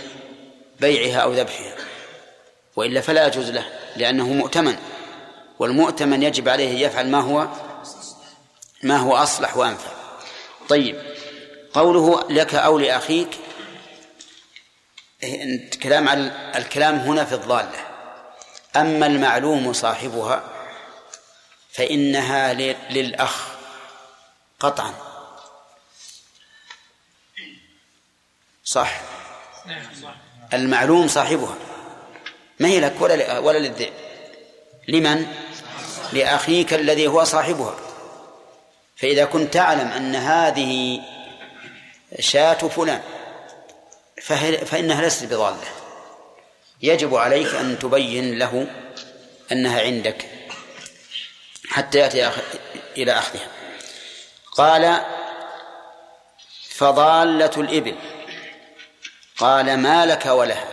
بيعها 0.80 1.18
أو 1.20 1.34
ذبحها. 1.34 1.74
وإلا 2.76 3.02
فلا 3.02 3.28
يجوز 3.28 3.50
له 3.50 3.66
لأنه 3.96 4.26
مؤتمن. 4.26 4.76
والمؤتمن 5.60 6.24
يجب 6.24 6.50
عليه 6.50 6.86
يفعل 6.86 7.08
ما 7.08 7.22
هو 7.22 7.48
ما 8.84 8.98
هو 8.98 9.16
أصلح 9.16 9.58
وأنفع. 9.58 9.92
طيب 10.70 11.02
قوله 11.74 12.28
لك 12.30 12.56
أو 12.56 12.80
لأخيك 12.80 13.30
كلام 15.84 16.10
على 16.10 16.52
الكلام 16.56 16.96
هنا 16.96 17.26
في 17.26 17.36
الضالة. 17.36 17.88
أما 18.76 19.06
المعلوم 19.06 19.74
صاحبها 19.74 20.44
فإنها 21.72 22.54
للأخ 22.90 23.48
قطعا. 24.60 24.94
صح؟ 28.64 29.02
المعلوم 30.54 31.08
صاحبها. 31.08 31.56
ما 32.60 32.68
هي 32.68 32.80
لك؟ 32.80 33.02
ولا 33.02 33.40
ولا 33.40 33.58
للذئب. 33.58 33.94
لمن؟ 34.88 35.26
لأخيك 36.14 36.74
الذي 36.74 37.08
هو 37.08 37.24
صاحبها. 37.24 37.91
فإذا 39.02 39.26
كنت 39.26 39.54
تعلم 39.54 39.88
أن 39.88 40.16
هذه 40.16 41.02
شاة 42.20 42.54
فلان 42.54 43.02
فإنها 44.66 45.02
ليست 45.02 45.26
بضالة. 45.26 45.68
يجب 46.82 47.16
عليك 47.16 47.56
أن 47.56 47.80
تبين 47.80 48.40
له 48.40 48.68
أنها 49.52 49.82
عندك 49.82 50.26
حتى 51.70 51.98
يأتي 51.98 52.30
إلى 52.98 53.12
أخذها. 53.12 53.48
قال 54.52 55.02
فضالة 56.70 57.52
الإبل. 57.58 57.96
قال 59.38 59.78
ما 59.78 60.06
لك 60.06 60.26
ولها. 60.26 60.68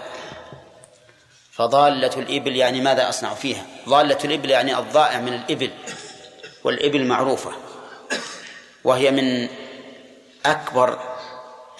فضالة 1.52 2.14
الإبل 2.16 2.56
يعني 2.56 2.80
ماذا 2.80 3.08
أصنع 3.08 3.34
فيها؟ 3.34 3.66
ضالة 3.88 4.18
الإبل 4.24 4.50
يعني 4.50 4.78
الضائع 4.78 5.20
من 5.20 5.34
الإبل 5.34 5.70
والإبل 6.64 7.04
معروفة. 7.04 7.67
وهي 8.84 9.10
من 9.10 9.48
أكبر 10.46 10.98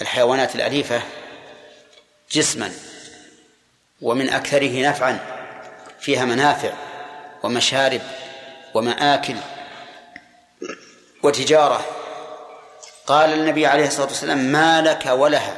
الحيوانات 0.03 0.55
الأليفة 0.55 1.03
جسما 2.33 2.73
ومن 4.03 4.29
أكثره 4.29 4.83
نفعا 4.89 5.19
فيها 6.01 6.25
منافع 6.25 6.73
ومشارب 7.43 8.01
ومآكل 8.75 9.37
وتجارة. 11.23 11.85
قال 13.07 13.33
النبي 13.33 13.67
عليه 13.67 13.87
الصلاة 13.87 14.07
والسلام 14.07 14.39
ما 14.39 14.83
لك 14.83 15.07
ولها. 15.07 15.57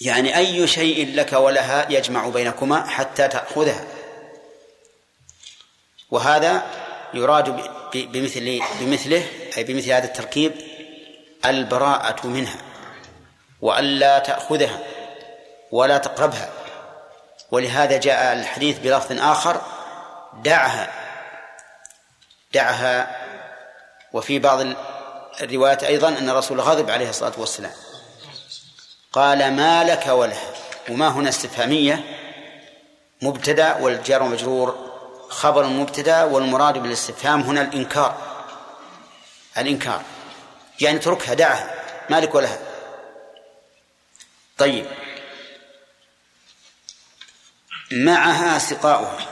يعني 0.00 0.36
أي 0.36 0.66
شيء 0.66 1.14
لك 1.14 1.32
ولها 1.32 1.86
يجمع 1.90 2.28
بينكما 2.28 2.86
حتى 2.86 3.28
تأخذها. 3.28 3.84
وهذا 6.10 6.62
يراد 7.14 7.48
بمثل 7.94 8.60
بمثله 8.80 9.26
أي 9.56 9.64
بمثل 9.64 9.90
هذا 9.90 10.04
التركيب 10.04 10.52
البراءة 11.44 12.26
منها 12.26 12.56
وألا 13.60 14.18
تأخذها 14.18 14.78
ولا 15.70 15.98
تقربها. 15.98 16.50
ولهذا 17.50 17.96
جاء 17.96 18.32
الحديث 18.32 18.78
بلفظ 18.78 19.20
آخر 19.20 19.60
دعها 20.44 20.92
دعها. 22.54 23.16
وفي 24.12 24.38
بعض 24.38 24.66
الروايات 25.40 25.84
أيضا 25.84 26.08
أن 26.08 26.28
الرسول 26.28 26.60
غضب 26.60 26.90
عليه 26.90 27.10
الصلاة 27.10 27.32
والسلام. 27.38 27.72
قال 29.12 29.52
ما 29.52 29.84
لك 29.84 30.06
ولها 30.06 30.50
وما 30.90 31.08
هنا 31.08 31.28
استفهامية 31.28 32.04
مبتدأ 33.22 33.76
والجار 33.76 34.22
ومجرور 34.22 34.81
خبر 35.32 35.66
مبتدأ 35.66 36.24
والمراد 36.24 36.78
بالاستفهام 36.78 37.40
هنا 37.40 37.62
الإنكار. 37.62 38.16
الإنكار. 39.58 40.02
يعني 40.80 40.98
اتركها 40.98 41.34
دعها. 41.34 41.74
ما 42.10 42.20
لك 42.20 42.34
ولها. 42.34 42.58
طيب. 44.58 44.86
معها 47.92 48.58
سقاؤها. 48.58 49.26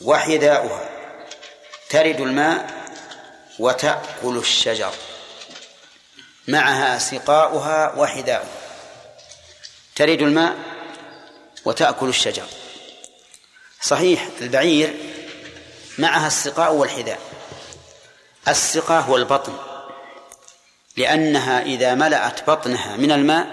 وحذاؤها 0.00 0.88
ترد 1.90 2.20
الماء 2.20 2.70
وتأكل 3.58 4.38
الشجر. 4.38 4.92
معها 6.48 6.98
سقاؤها 6.98 7.94
وحذاؤها 7.96 8.60
ترد 9.96 10.22
الماء 10.22 10.56
وتأكل 11.64 12.08
الشجر. 12.08 12.46
صحيح 13.82 14.28
البعير 14.40 14.94
معها 15.98 16.26
السقاء 16.26 16.74
والحذاء. 16.74 17.20
السقاء 18.48 19.02
هو 19.02 19.16
البطن. 19.16 19.52
لأنها 20.96 21.62
إذا 21.62 21.94
ملأت 21.94 22.50
بطنها 22.50 22.96
من 22.96 23.12
الماء 23.12 23.46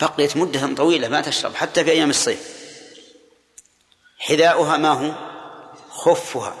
بقيت 0.00 0.36
مدة 0.36 0.74
طويلة 0.74 1.08
ما 1.08 1.20
تشرب 1.20 1.54
حتى 1.54 1.84
في 1.84 1.90
أيام 1.90 2.10
الصيف. 2.10 2.54
حذاؤها 4.18 4.76
ما 4.76 4.88
هو؟ 4.88 5.12
خفها. 5.90 6.54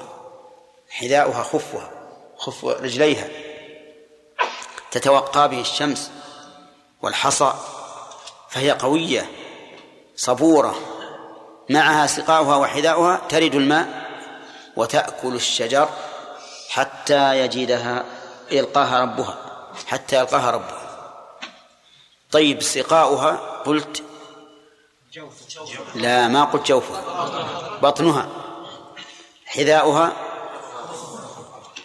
حذاؤها 0.90 1.42
خفها 1.42 1.90
خف 2.36 2.64
رجليها. 2.64 3.28
تتوقى 4.90 5.48
به 5.48 5.60
الشمس 5.60 6.10
والحصى 7.02 7.54
فهي 8.50 8.70
قوية 8.70 9.30
صبورة. 10.16 10.93
معها 11.70 12.06
سقاؤها 12.06 12.56
وحذاؤها 12.56 13.20
ترد 13.28 13.54
الماء 13.54 14.10
وتأكل 14.76 15.34
الشجر 15.34 15.88
حتى 16.68 17.38
يجدها 17.38 18.04
يلقاها 18.50 19.00
ربها 19.00 19.38
حتى 19.86 20.16
يلقاها 20.16 20.50
ربها. 20.50 20.80
طيب 22.30 22.62
سقاؤها 22.62 23.32
قلت 23.64 24.02
لا 25.94 26.28
ما 26.28 26.44
قلت 26.44 26.66
جوفها. 26.66 27.02
بطنها 27.82 28.28
حذاؤها 29.46 30.12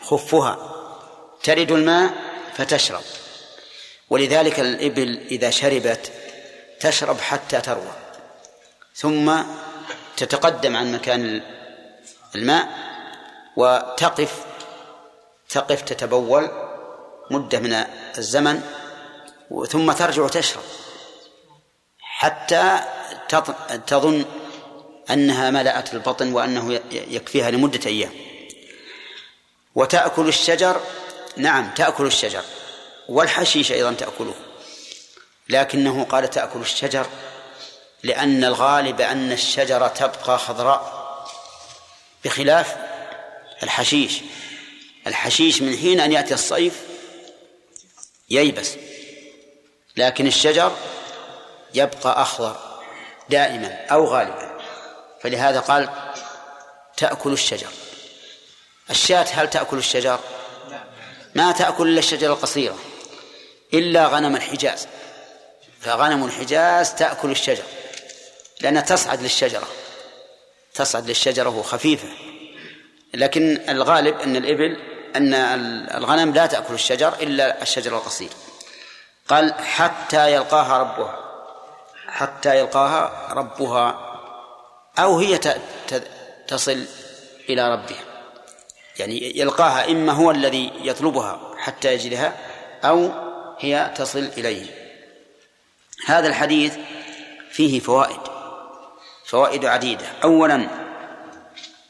خفها. 0.03 0.57
ترد 1.43 1.71
الماء 1.71 2.13
فتشرب. 2.55 3.03
ولذلك 4.09 4.59
الإبل 4.59 5.27
إذا 5.31 5.49
شربت 5.49 6.11
تشرب 6.79 7.19
حتى 7.19 7.61
تروى. 7.61 7.93
ثم 8.95 9.43
تتقدم 10.19 10.75
عن 10.75 10.91
مكان 10.91 11.41
الماء 12.36 12.67
وتقف 13.55 14.45
تقف 15.49 15.82
تتبول 15.82 16.49
مدة 17.32 17.60
من 17.60 17.86
الزمن 18.17 18.62
ثم 19.69 19.91
ترجع 19.91 20.27
تشرب 20.27 20.63
حتى 21.99 22.79
تظن 23.88 24.25
أنها 25.10 25.51
ملأت 25.51 25.93
البطن 25.93 26.34
وأنه 26.34 26.79
يكفيها 26.91 27.51
لمدة 27.51 27.79
أيام. 27.86 28.12
وتأكل 29.75 30.27
الشجر 30.27 30.82
نعم 31.38 31.69
تأكل 31.75 32.05
الشجر 32.05 32.43
والحشيش 33.10 33.71
أيضا 33.71 33.93
تأكله 33.93 34.34
لكنه 35.49 36.03
قال 36.03 36.29
تأكل 36.29 36.60
الشجر 36.60 37.05
لأن 38.03 38.43
الغالب 38.43 39.01
أن 39.01 39.31
الشجرة 39.31 39.88
تبقى 39.88 40.39
خضراء 40.39 40.99
بخلاف 42.25 42.75
الحشيش. 43.63 44.21
الحشيش 45.07 45.62
من 45.62 45.77
حين 45.77 45.99
أن 45.99 46.12
يأتي 46.12 46.33
الصيف 46.33 46.73
ييبس 48.29 48.75
لكن 49.97 50.27
الشجر 50.27 50.75
يبقى 51.73 52.21
أخضر 52.21 52.55
دائما 53.29 53.85
أو 53.91 54.05
غالبا. 54.05 54.57
فلهذا 55.21 55.59
قال 55.59 55.89
تأكل 56.97 57.33
الشجر. 57.33 57.67
الشاة 58.89 59.25
هل 59.31 59.49
تأكل 59.49 59.77
الشجر؟ 59.77 60.19
ما 61.35 61.51
تأكل 61.51 61.88
إلا 61.88 61.99
الشجرة 61.99 62.33
القصيرة 62.33 62.77
إلا 63.73 64.07
غنم 64.07 64.35
الحجاز. 64.35 64.88
فغنم 65.81 66.25
الحجاز 66.25 66.93
تأكل 66.93 67.31
الشجر. 67.31 67.63
لأنها 68.61 68.81
تصعد 68.81 69.21
للشجرة. 69.21 69.67
تصعد 70.73 71.07
للشجرة 71.07 71.49
وخفيفة 71.49 72.07
لكن 73.13 73.59
الغالب 73.69 74.19
أن 74.19 74.35
الإبل 74.35 74.77
أن 75.15 75.33
الغنم 75.95 76.33
لا 76.33 76.45
تأكل 76.45 76.73
الشجر 76.73 77.13
إلا 77.21 77.61
الشجر 77.61 77.97
القصير 77.97 78.29
قال 79.27 79.53
حتى 79.53 80.33
يلقاها 80.33 80.77
ربها. 80.77 81.19
حتى 82.07 82.59
يلقاها 82.59 83.33
ربها. 83.33 84.05
أو 84.99 85.19
هي 85.19 85.39
تصل 86.47 86.85
إلى 87.49 87.71
ربها. 87.71 88.03
يعني 88.99 89.39
يلقاها 89.39 89.91
إما 89.91 90.13
هو 90.13 90.31
الذي 90.31 90.71
يطلبها 90.83 91.55
حتى 91.57 91.93
يجدها 91.93 92.37
أو 92.83 93.11
هي 93.59 93.93
تصل 93.95 94.29
إليه. 94.37 94.65
هذا 96.05 96.27
الحديث 96.27 96.77
فيه 97.51 97.79
فوائد. 97.79 98.38
فوائد 99.29 99.65
عديدة. 99.65 100.05
أولا 100.23 100.67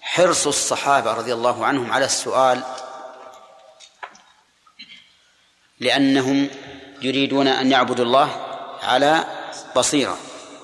حرص 0.01 0.47
الصحابة 0.47 1.13
رضي 1.13 1.33
الله 1.33 1.65
عنهم 1.65 1.91
على 1.91 2.05
السؤال 2.05 2.63
لأنهم 5.79 6.49
يريدون 7.01 7.47
أن 7.47 7.71
يعبدوا 7.71 8.05
الله 8.05 8.29
على 8.83 9.23
بصيرة 9.75 10.17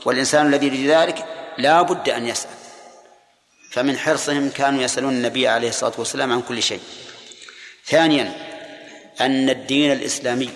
والإنسان 0.06 0.48
الذي 0.48 0.68
يريد 0.68 0.90
ذلك 0.90 1.26
لا 1.58 1.82
بد 1.82 2.10
أن 2.10 2.28
يسأل. 2.28 2.50
فمن 3.72 3.98
حرصهم 3.98 4.50
كانوا 4.50 4.84
يسألون 4.84 5.14
النبي 5.14 5.48
عليه 5.48 5.70
الصلاة 5.70 5.94
والسلام 5.98 6.32
عن 6.32 6.42
كل 6.42 6.64
شيء. 6.64 6.82
ثانيا 7.86 8.34
أن 9.22 9.50
الدين 9.50 9.92
الإسلامي 9.92 10.50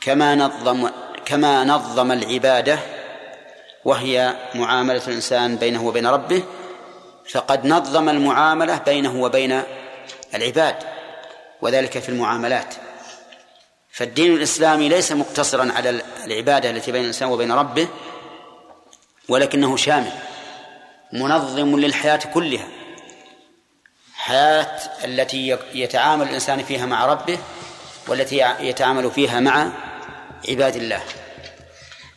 كما 0.00 0.34
نظم 0.34 0.90
كما 1.24 1.64
نظم 1.64 2.12
العبادة 2.12 2.97
وهي 3.84 4.36
معاملة 4.54 5.02
الإنسان 5.08 5.56
بينه 5.56 5.86
وبين 5.86 6.06
ربه 6.06 6.42
فقد 7.30 7.66
نظم 7.66 8.08
المعاملة 8.08 8.78
بينه 8.78 9.22
وبين 9.22 9.62
العباد 10.34 10.76
وذلك 11.62 11.98
في 11.98 12.08
المعاملات. 12.08 12.74
فالدين 13.90 14.34
الإسلامي 14.34 14.88
ليس 14.88 15.12
مقتصرا 15.12 15.72
على 15.72 16.02
العبادة 16.24 16.70
التي 16.70 16.92
بين 16.92 17.00
الإنسان 17.00 17.28
وبين 17.28 17.52
ربه 17.52 17.88
ولكنه 19.28 19.76
شامل 19.76 20.12
منظم 21.12 21.78
للحياة 21.78 22.20
كلها. 22.34 22.68
حياة 24.14 24.78
التي 25.04 25.58
يتعامل 25.74 26.28
الإنسان 26.28 26.64
فيها 26.64 26.86
مع 26.86 27.06
ربه 27.06 27.38
والتي 28.08 28.54
يتعامل 28.60 29.10
فيها 29.10 29.40
مع 29.40 29.70
عباد 30.48 30.76
الله. 30.76 31.02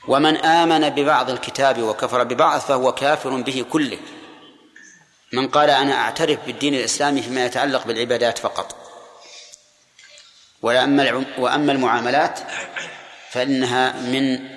ومن 0.07 0.37
آمن 0.37 0.89
ببعض 0.89 1.29
الكتاب 1.29 1.81
وكفر 1.81 2.23
ببعض 2.23 2.59
فهو 2.59 2.91
كافر 2.91 3.41
به 3.41 3.65
كله. 3.71 3.97
من 5.33 5.47
قال 5.47 5.69
أنا 5.69 5.93
أعترف 5.93 6.39
بالدين 6.45 6.75
الإسلامي 6.75 7.21
فيما 7.21 7.45
يتعلق 7.45 7.87
بالعبادات 7.87 8.37
فقط. 8.37 8.75
وأما 10.61 11.25
وأما 11.37 11.71
المعاملات 11.71 12.39
فإنها 13.29 14.01
من 14.01 14.49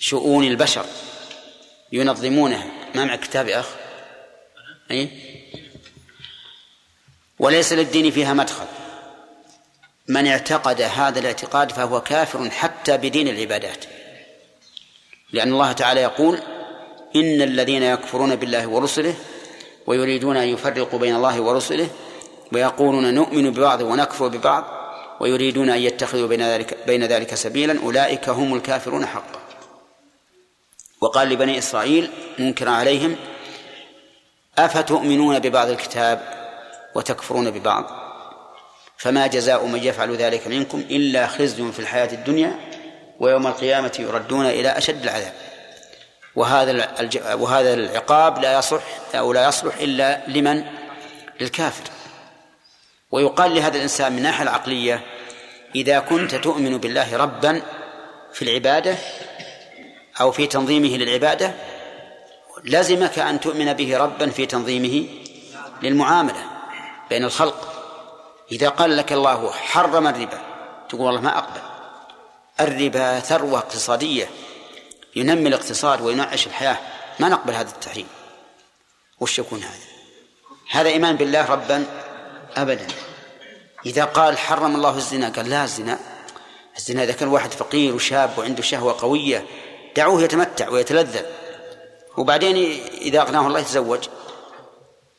شؤون 0.00 0.44
البشر. 0.44 0.86
ينظمونها. 1.92 2.66
ما 2.94 3.04
معك 3.04 3.20
كتاب 3.20 3.48
يا 3.48 3.60
أخ؟ 3.60 3.68
أي 4.90 5.10
وليس 7.38 7.72
للدين 7.72 8.10
فيها 8.10 8.34
مدخل. 8.34 8.66
من 10.08 10.26
اعتقد 10.26 10.80
هذا 10.80 11.18
الاعتقاد 11.18 11.72
فهو 11.72 12.00
كافر 12.00 12.50
حتى 12.50 12.96
بدين 12.96 13.28
العبادات. 13.28 13.84
لأن 15.32 15.52
الله 15.52 15.72
تعالى 15.72 16.00
يقول 16.00 16.38
إن 17.16 17.42
الذين 17.42 17.82
يكفرون 17.82 18.36
بالله 18.36 18.66
ورسله 18.66 19.14
ويريدون 19.86 20.36
أن 20.36 20.48
يفرقوا 20.48 20.98
بين 20.98 21.16
الله 21.16 21.40
ورسله 21.40 21.88
ويقولون 22.52 23.14
نؤمن 23.14 23.50
ببعض 23.50 23.80
ونكفر 23.80 24.28
ببعض 24.28 24.64
ويريدون 25.20 25.70
أن 25.70 25.78
يتخذوا 25.78 26.28
بين 26.28 26.42
ذلك 26.42 26.78
بين 26.86 27.04
ذلك 27.04 27.34
سبيلا 27.34 27.80
أولئك 27.82 28.28
هم 28.28 28.54
الكافرون 28.54 29.06
حقا. 29.06 29.40
وقال 31.00 31.28
لبني 31.28 31.58
إسرائيل 31.58 32.10
منكرا 32.38 32.70
عليهم 32.70 33.16
أفتؤمنون 34.58 35.38
ببعض 35.38 35.68
الكتاب 35.68 36.20
وتكفرون 36.94 37.50
ببعض؟ 37.50 38.06
فما 38.98 39.26
جزاء 39.26 39.66
من 39.66 39.84
يفعل 39.84 40.16
ذلك 40.16 40.46
منكم 40.46 40.78
إلا 40.90 41.26
خزي 41.26 41.72
في 41.72 41.78
الحياة 41.78 42.12
الدنيا 42.12 42.58
ويوم 43.20 43.46
القيامة 43.46 43.92
يردون 43.98 44.46
إلى 44.46 44.68
أشد 44.68 45.02
العذاب. 45.02 45.32
وهذا 46.36 46.88
وهذا 47.34 47.74
العقاب 47.74 48.38
لا 48.38 48.58
يصح 48.58 48.82
أو 49.14 49.32
لا 49.32 49.48
يصلح 49.48 49.76
إلا 49.76 50.20
لمن؟ 50.28 50.64
للكافر. 51.40 51.90
ويقال 53.10 53.54
لهذا 53.54 53.76
الإنسان 53.76 54.12
من 54.12 54.18
الناحية 54.18 54.42
العقلية 54.42 55.00
إذا 55.74 55.98
كنت 55.98 56.34
تؤمن 56.34 56.78
بالله 56.78 57.16
ربا 57.16 57.62
في 58.32 58.42
العبادة 58.42 58.96
أو 60.20 60.32
في 60.32 60.46
تنظيمه 60.46 60.96
للعبادة 60.96 61.52
لزمك 62.64 63.18
أن 63.18 63.40
تؤمن 63.40 63.72
به 63.72 63.98
ربا 63.98 64.30
في 64.30 64.46
تنظيمه 64.46 65.08
للمعاملة 65.82 66.44
بين 67.10 67.24
الخلق. 67.24 67.72
إذا 68.52 68.68
قال 68.68 68.96
لك 68.96 69.12
الله 69.12 69.50
حرم 69.50 70.06
الربا 70.06 70.38
تقول 70.88 71.00
والله 71.00 71.20
ما 71.20 71.38
أقبل. 71.38 71.60
الربا 72.60 73.20
ثروة 73.20 73.58
اقتصادية. 73.58 74.30
ينمي 75.16 75.48
الاقتصاد 75.48 76.00
وينعش 76.00 76.46
الحياة. 76.46 76.78
ما 77.20 77.28
نقبل 77.28 77.52
هذا 77.52 77.70
التحريم. 77.70 78.06
وش 79.20 79.38
يكون 79.38 79.62
هذا؟ 79.62 79.86
هذا 80.70 80.88
إيمان 80.88 81.16
بالله 81.16 81.50
ربا 81.50 81.86
أبدا. 82.56 82.86
إذا 83.86 84.04
قال 84.04 84.38
حرم 84.38 84.74
الله 84.74 84.96
الزنا 84.96 85.28
قال 85.28 85.50
لا 85.50 85.64
الزنا. 85.64 85.98
الزنا 86.76 87.02
إذا 87.02 87.12
كان 87.12 87.28
واحد 87.28 87.50
فقير 87.50 87.94
وشاب 87.94 88.38
وعنده 88.38 88.62
شهوة 88.62 89.00
قوية 89.00 89.46
دعوه 89.96 90.22
يتمتع 90.22 90.68
ويتلذذ. 90.68 91.22
وبعدين 92.16 92.80
إذا 93.00 93.20
أغناه 93.20 93.46
الله 93.46 93.60
يتزوج 93.60 94.08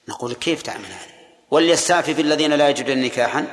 نقول 0.09 0.33
كيف 0.33 0.61
تعمل 0.61 0.85
هذا؟ 0.85 1.17
وليستعفف 1.51 2.19
الذين 2.19 2.53
لا 2.53 2.69
يجدون 2.69 3.01
نكاحا 3.01 3.47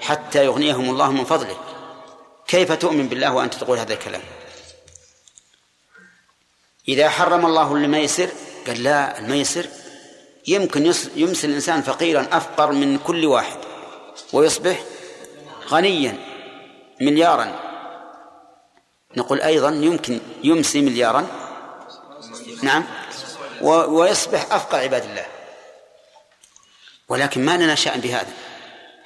حتى 0.00 0.44
يغنيهم 0.44 0.90
الله 0.90 1.10
من 1.10 1.24
فضله. 1.24 1.56
كيف 2.48 2.72
تؤمن 2.72 3.08
بالله 3.08 3.32
وأنت 3.32 3.54
تقول 3.54 3.78
هذا 3.78 3.92
الكلام؟ 3.92 4.22
إذا 6.88 7.08
حرم 7.08 7.46
الله 7.46 7.72
الميسر 7.72 8.28
قال 8.66 8.82
لا 8.82 9.18
الميسر 9.18 9.66
يمكن 10.46 10.92
يمسي 11.16 11.46
الإنسان 11.46 11.82
فقيرا 11.82 12.28
أفقر 12.32 12.72
من 12.72 12.98
كل 12.98 13.26
واحد 13.26 13.58
ويصبح 14.32 14.82
غنيا 15.68 16.18
مليارا. 17.00 17.60
نقول 19.16 19.40
أيضا 19.40 19.68
يمكن 19.68 20.20
يمسي 20.44 20.80
مليارا. 20.82 21.26
نعم. 22.62 22.84
ويصبح 23.62 24.52
أفقر 24.52 24.78
عباد 24.78 25.04
الله. 25.04 25.26
ولكن 27.08 27.44
ما 27.44 27.56
لنا 27.56 27.74
شأن 27.74 28.00
بهذا. 28.00 28.32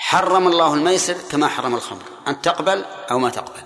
حرم 0.02 0.48
الله 0.48 0.74
الميسر 0.74 1.16
كما 1.30 1.48
حرم 1.48 1.74
الخمر. 1.74 2.02
أن 2.28 2.42
تقبل 2.42 2.84
أو 3.10 3.18
ما 3.18 3.30
تقبل. 3.30 3.62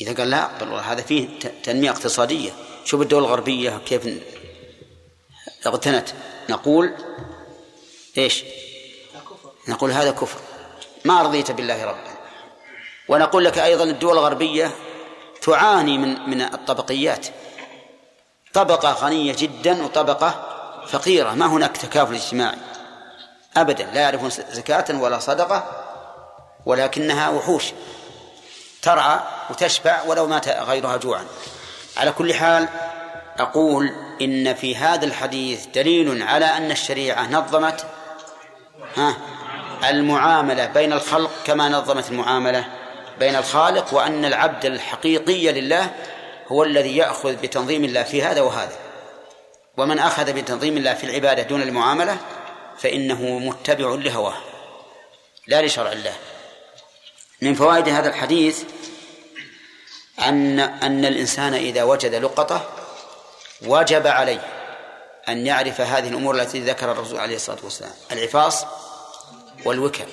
إذا 0.00 0.14
قال 0.14 0.30
لا 0.30 0.44
أقبل 0.44 0.72
هذا 0.72 1.02
فيه 1.02 1.38
تنمية 1.38 1.90
اقتصادية. 1.90 2.50
شوف 2.84 3.00
الدول 3.00 3.24
الغربية 3.24 3.80
كيف 3.86 4.08
اغتنت. 5.66 6.08
نقول 6.50 6.94
إيش؟ 8.18 8.44
نقول 9.68 9.90
هذا 9.92 10.10
كفر. 10.10 10.38
ما 11.04 11.22
رضيت 11.22 11.50
بالله 11.50 11.84
ربا. 11.84 12.16
ونقول 13.08 13.44
لك 13.44 13.58
أيضا 13.58 13.84
الدول 13.84 14.12
الغربية 14.12 14.70
تعاني 15.42 15.98
من 15.98 16.30
من 16.30 16.40
الطبقيات. 16.40 17.26
طبقة 18.52 18.92
غنية 18.92 19.34
جدا 19.38 19.82
وطبقة 19.82 20.48
فقيرة. 20.88 21.34
ما 21.34 21.46
هناك 21.46 21.76
تكافل 21.76 22.14
اجتماعي. 22.14 22.58
أبدا 23.56 23.84
لا 23.84 24.00
يعرفون 24.00 24.30
زكاة 24.30 24.84
ولا 24.90 25.18
صدقة 25.18 25.64
ولكنها 26.66 27.28
وحوش. 27.28 27.64
ترعى 28.82 29.20
وتشبع 29.50 30.02
ولو 30.06 30.26
مات 30.26 30.48
غيرها 30.48 30.96
جوعا. 30.96 31.24
على 31.96 32.12
كل 32.12 32.34
حال 32.34 32.68
أقول 33.38 33.90
إن 34.22 34.54
في 34.54 34.76
هذا 34.76 35.04
الحديث 35.04 35.66
دليل 35.66 36.22
على 36.22 36.44
أن 36.44 36.70
الشريعة 36.70 37.30
نظمت 37.30 37.86
ها 38.96 39.16
المعاملة 39.88 40.66
بين 40.66 40.92
الخلق 40.92 41.30
كما 41.44 41.68
نظمت 41.68 42.10
المعاملة 42.10 42.64
بين 43.18 43.36
الخالق 43.36 43.94
وأن 43.94 44.24
العبد 44.24 44.64
الحقيقي 44.64 45.52
لله 45.52 45.90
هو 46.48 46.64
الذي 46.64 46.96
يأخذ 46.96 47.32
بتنظيم 47.36 47.84
الله 47.84 48.02
في 48.02 48.22
هذا 48.22 48.40
وهذا. 48.40 48.76
ومن 49.76 49.98
أخذ 49.98 50.32
بتنظيم 50.32 50.76
الله 50.76 50.94
في 50.94 51.04
العبادة 51.04 51.42
دون 51.42 51.62
المعاملة 51.62 52.16
فإنه 52.78 53.38
متبع 53.38 53.94
لهواه 53.94 54.36
لا 55.46 55.62
لشرع 55.62 55.92
الله. 55.92 56.14
من 57.42 57.54
فوائد 57.54 57.88
هذا 57.88 58.08
الحديث 58.08 58.62
أن 60.20 60.60
أن 60.60 61.04
الإنسان 61.04 61.54
إذا 61.54 61.82
وجد 61.82 62.14
لقطة 62.14 62.70
وجب 63.66 64.06
عليه 64.06 64.40
أن 65.28 65.46
يعرف 65.46 65.80
هذه 65.80 66.08
الأمور 66.08 66.34
التي 66.34 66.60
ذكر 66.60 66.92
الرسول 66.92 67.18
عليه 67.18 67.36
الصلاة 67.36 67.58
والسلام 67.64 67.92
العفاص 68.12 68.66
والوكر. 69.64 70.06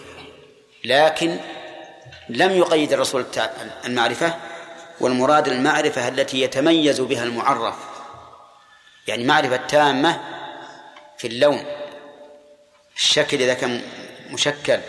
لكن 0.85 1.37
لم 2.29 2.51
يقيد 2.51 2.93
الرسول 2.93 3.25
المعرفة 3.85 4.33
والمراد 4.99 5.47
المعرفة 5.47 6.07
التي 6.07 6.41
يتميز 6.41 7.01
بها 7.01 7.23
المعرف 7.23 7.75
يعني 9.07 9.23
معرفة 9.23 9.55
تامة 9.55 10.19
في 11.17 11.27
اللون. 11.27 11.82
الشكل 12.95 13.41
إذا 13.41 13.53
كان 13.53 13.81
مشكل 14.29 14.79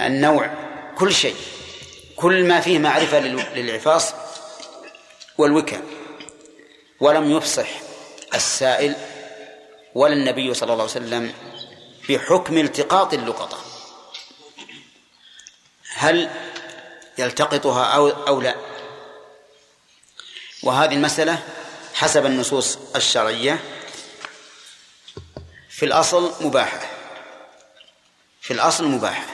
النوع 0.00 0.50
كل 0.98 1.14
شيء 1.14 1.36
كل 2.16 2.44
ما 2.44 2.60
فيه 2.60 2.78
معرفة 2.78 3.18
للعفاص 3.54 4.14
والوكا 5.38 5.82
ولم 7.00 7.30
يفصح 7.30 7.68
السائل 8.34 8.96
ولا 9.94 10.12
النبي 10.12 10.54
صلى 10.54 10.72
الله 10.72 10.82
عليه 10.82 10.92
وسلم 10.92 11.32
بحكم 12.08 12.58
التقاط 12.58 13.14
اللقطة. 13.14 13.58
هل 15.94 16.30
يلتقطها 17.18 17.84
أو 17.84 18.08
أو 18.08 18.40
لا؟ 18.40 18.54
وهذه 20.62 20.94
المسألة 20.94 21.42
حسب 21.94 22.26
النصوص 22.26 22.78
الشرعية. 22.96 23.58
في 25.78 25.84
الأصل 25.84 26.32
مباحة. 26.40 26.80
في 28.40 28.52
الأصل 28.52 28.84
مباحة. 28.84 29.26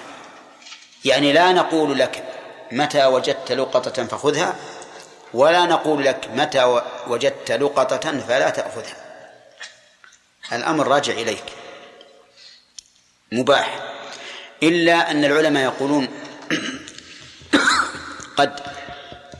يعني 1.04 1.32
لا 1.32 1.52
نقول 1.52 1.98
لك 1.98 2.24
متى 2.72 3.06
وجدت 3.06 3.52
لقطة 3.52 4.04
فخذها 4.04 4.56
ولا 5.34 5.64
نقول 5.66 6.04
لك 6.04 6.28
متى 6.34 6.82
وجدت 7.06 7.52
لقطة 7.52 8.20
فلا 8.20 8.50
تأخذها. 8.50 8.96
الأمر 10.52 10.88
راجع 10.88 11.12
إليك. 11.12 11.44
مباح. 13.32 13.78
إلا 14.62 15.10
أن 15.10 15.24
العلماء 15.24 15.64
يقولون 15.64 16.08
قد 18.38 18.60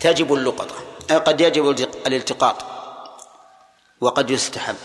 تجب 0.01 0.35
اللقطة 0.35 0.75
قد 1.19 1.41
يجب 1.41 1.71
الالتقاط 2.07 2.65
وقد 4.01 4.31
يستحب 4.31 4.77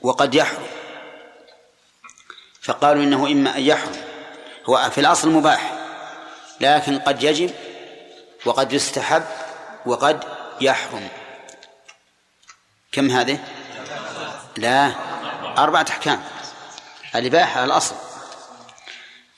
وقد 0.00 0.34
يحرم. 0.34 0.81
فقالوا 2.62 3.02
إنه 3.02 3.26
إما 3.26 3.56
أن 3.56 3.62
يحرم 3.62 3.96
هو 4.66 4.90
في 4.90 5.00
الأصل 5.00 5.28
مباح 5.28 5.72
لكن 6.60 6.98
قد 6.98 7.22
يجب 7.22 7.50
وقد 8.46 8.72
يستحب 8.72 9.24
وقد 9.86 10.24
يحرم. 10.60 11.08
كم 12.92 13.10
هذه؟ 13.10 13.38
لا 14.56 14.92
أربعة 15.58 15.86
أحكام. 15.90 16.22
الإباحة 17.14 17.64
الأصل. 17.64 17.94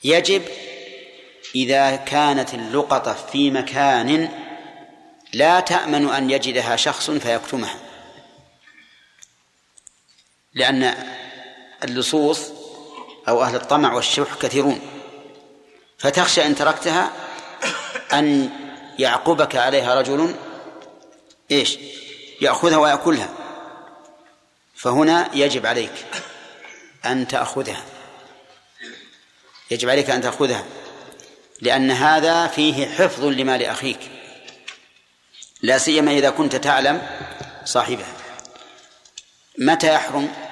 يجب 0.03 0.43
إذا 1.55 1.95
كانت 1.95 2.53
اللقطة 2.53 3.13
في 3.13 3.51
مكان 3.51 4.29
لا 5.33 5.59
تأمن 5.59 6.09
أن 6.09 6.29
يجدها 6.29 6.75
شخص 6.75 7.11
فيكتمها 7.11 7.75
لأن 10.53 10.95
اللصوص 11.83 12.54
أو 13.27 13.43
أهل 13.43 13.55
الطمع 13.55 13.93
والشح 13.93 14.35
كثيرون. 14.41 14.81
فتخشى 15.97 16.45
إن 16.45 16.55
تركتها 16.55 17.11
أن 18.13 18.49
يعقبك 18.99 19.55
عليها 19.55 19.95
رجل 19.95 20.35
إيش؟ 21.51 21.77
يأخذها 22.41 22.77
ويأكلها. 22.77 23.29
فهنا 24.75 25.29
يجب 25.33 25.65
عليك 25.65 26.05
أن 27.05 27.27
تأخذها. 27.27 27.83
يجب 29.71 29.89
عليك 29.89 30.09
أن 30.09 30.21
تأخذها 30.21 30.65
لأن 31.61 31.91
هذا 31.91 32.47
فيه 32.47 32.85
حفظ 32.85 33.23
لمال 33.23 33.63
أخيك. 33.63 33.99
لا 35.61 35.77
سيما 35.77 36.11
إذا 36.11 36.29
كنت 36.29 36.55
تعلم 36.55 37.07
صاحبها. 37.65 38.13
متى 39.57 39.93
يحرم؟ 39.93 40.44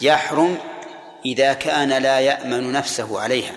يحرم 0.00 0.58
إذا 1.24 1.52
كان 1.52 1.88
لا 2.02 2.20
يأمن 2.20 2.72
نفسه 2.72 3.20
عليها. 3.20 3.54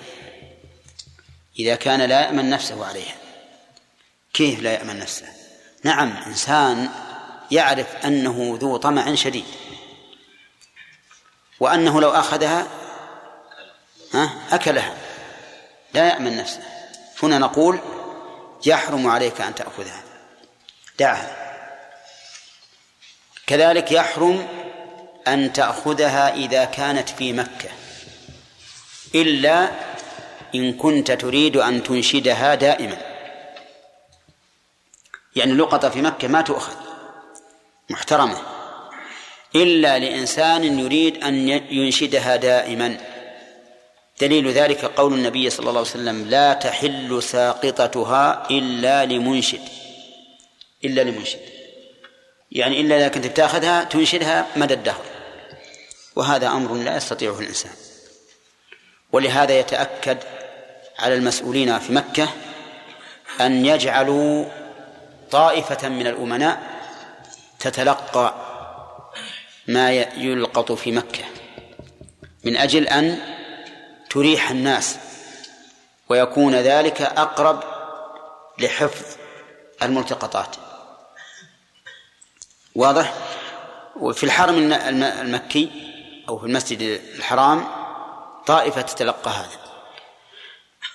إذا 1.59 1.75
كان 1.75 2.01
لا 2.01 2.21
يأمن 2.21 2.49
نفسه 2.49 2.85
عليها. 2.85 3.15
كيف 4.33 4.59
لا 4.59 4.73
يأمن 4.73 4.99
نفسه؟ 4.99 5.27
نعم 5.83 6.17
إنسان 6.27 6.89
يعرف 7.51 8.05
أنه 8.05 8.57
ذو 8.61 8.77
طمع 8.77 9.15
شديد. 9.15 9.45
وأنه 11.59 12.01
لو 12.01 12.11
أخذها 12.11 12.67
ها 14.13 14.33
أكلها. 14.51 14.97
لا 15.93 16.07
يأمن 16.07 16.37
نفسه. 16.37 16.63
هنا 17.23 17.37
نقول 17.37 17.79
يحرم 18.65 19.07
عليك 19.07 19.41
أن 19.41 19.55
تأخذها. 19.55 20.03
دعها. 20.99 21.35
كذلك 23.47 23.91
يحرم 23.91 24.64
أن 25.27 25.53
تأخذها 25.53 26.35
إذا 26.35 26.65
كانت 26.65 27.09
في 27.09 27.33
مكة. 27.33 27.69
إلا 29.15 29.71
إن 30.55 30.73
كنت 30.73 31.11
تريد 31.11 31.57
أن 31.57 31.83
تنشدها 31.83 32.55
دائما. 32.55 32.97
يعني 35.35 35.53
لقطة 35.53 35.89
في 35.89 36.01
مكة 36.01 36.27
ما 36.27 36.41
تؤخذ. 36.41 36.73
محترمة. 37.89 38.37
إلا 39.55 39.99
لإنسان 39.99 40.79
يريد 40.79 41.23
أن 41.23 41.49
ينشدها 41.49 42.35
دائما. 42.35 42.97
دليل 44.21 44.51
ذلك 44.51 44.85
قول 44.85 45.13
النبي 45.13 45.49
صلى 45.49 45.69
الله 45.69 45.79
عليه 45.79 45.89
وسلم 45.89 46.29
لا 46.29 46.53
تحل 46.53 47.23
ساقطتها 47.23 48.47
إلا 48.51 49.05
لمنشد. 49.05 49.61
إلا 50.85 51.01
لمنشد. 51.01 51.39
يعني 52.51 52.81
إلا 52.81 52.97
إذا 52.97 53.07
كنت 53.07 53.27
بتأخذها 53.27 53.83
تنشدها 53.83 54.47
مدى 54.55 54.73
الدهر. 54.73 55.14
وهذا 56.15 56.47
أمر 56.47 56.73
لا 56.73 56.97
يستطيعه 56.97 57.39
الإنسان. 57.39 57.71
ولهذا 59.11 59.59
يتأكد 59.59 60.17
على 60.99 61.15
المسؤولين 61.15 61.79
في 61.79 61.93
مكة 61.93 62.29
أن 63.41 63.65
يجعلوا 63.65 64.45
طائفة 65.31 65.89
من 65.89 66.07
الأمناء 66.07 66.63
تتلقى 67.59 68.35
ما 69.67 69.91
يلقط 69.91 70.71
في 70.71 70.91
مكة 70.91 71.23
من 72.43 72.57
أجل 72.57 72.87
أن 72.87 73.19
تريح 74.09 74.49
الناس 74.49 74.97
ويكون 76.09 76.55
ذلك 76.55 77.01
أقرب 77.01 77.63
لحفظ 78.59 79.05
الملتقطات. 79.83 80.55
واضح؟ 82.75 83.13
وفي 83.99 84.23
الحرم 84.23 84.73
المكي 84.73 85.84
أو 86.29 86.37
في 86.37 86.45
المسجد 86.45 87.01
الحرام 87.15 87.67
طائفة 88.45 88.81
تتلقى 88.81 89.31
هذا. 89.31 89.65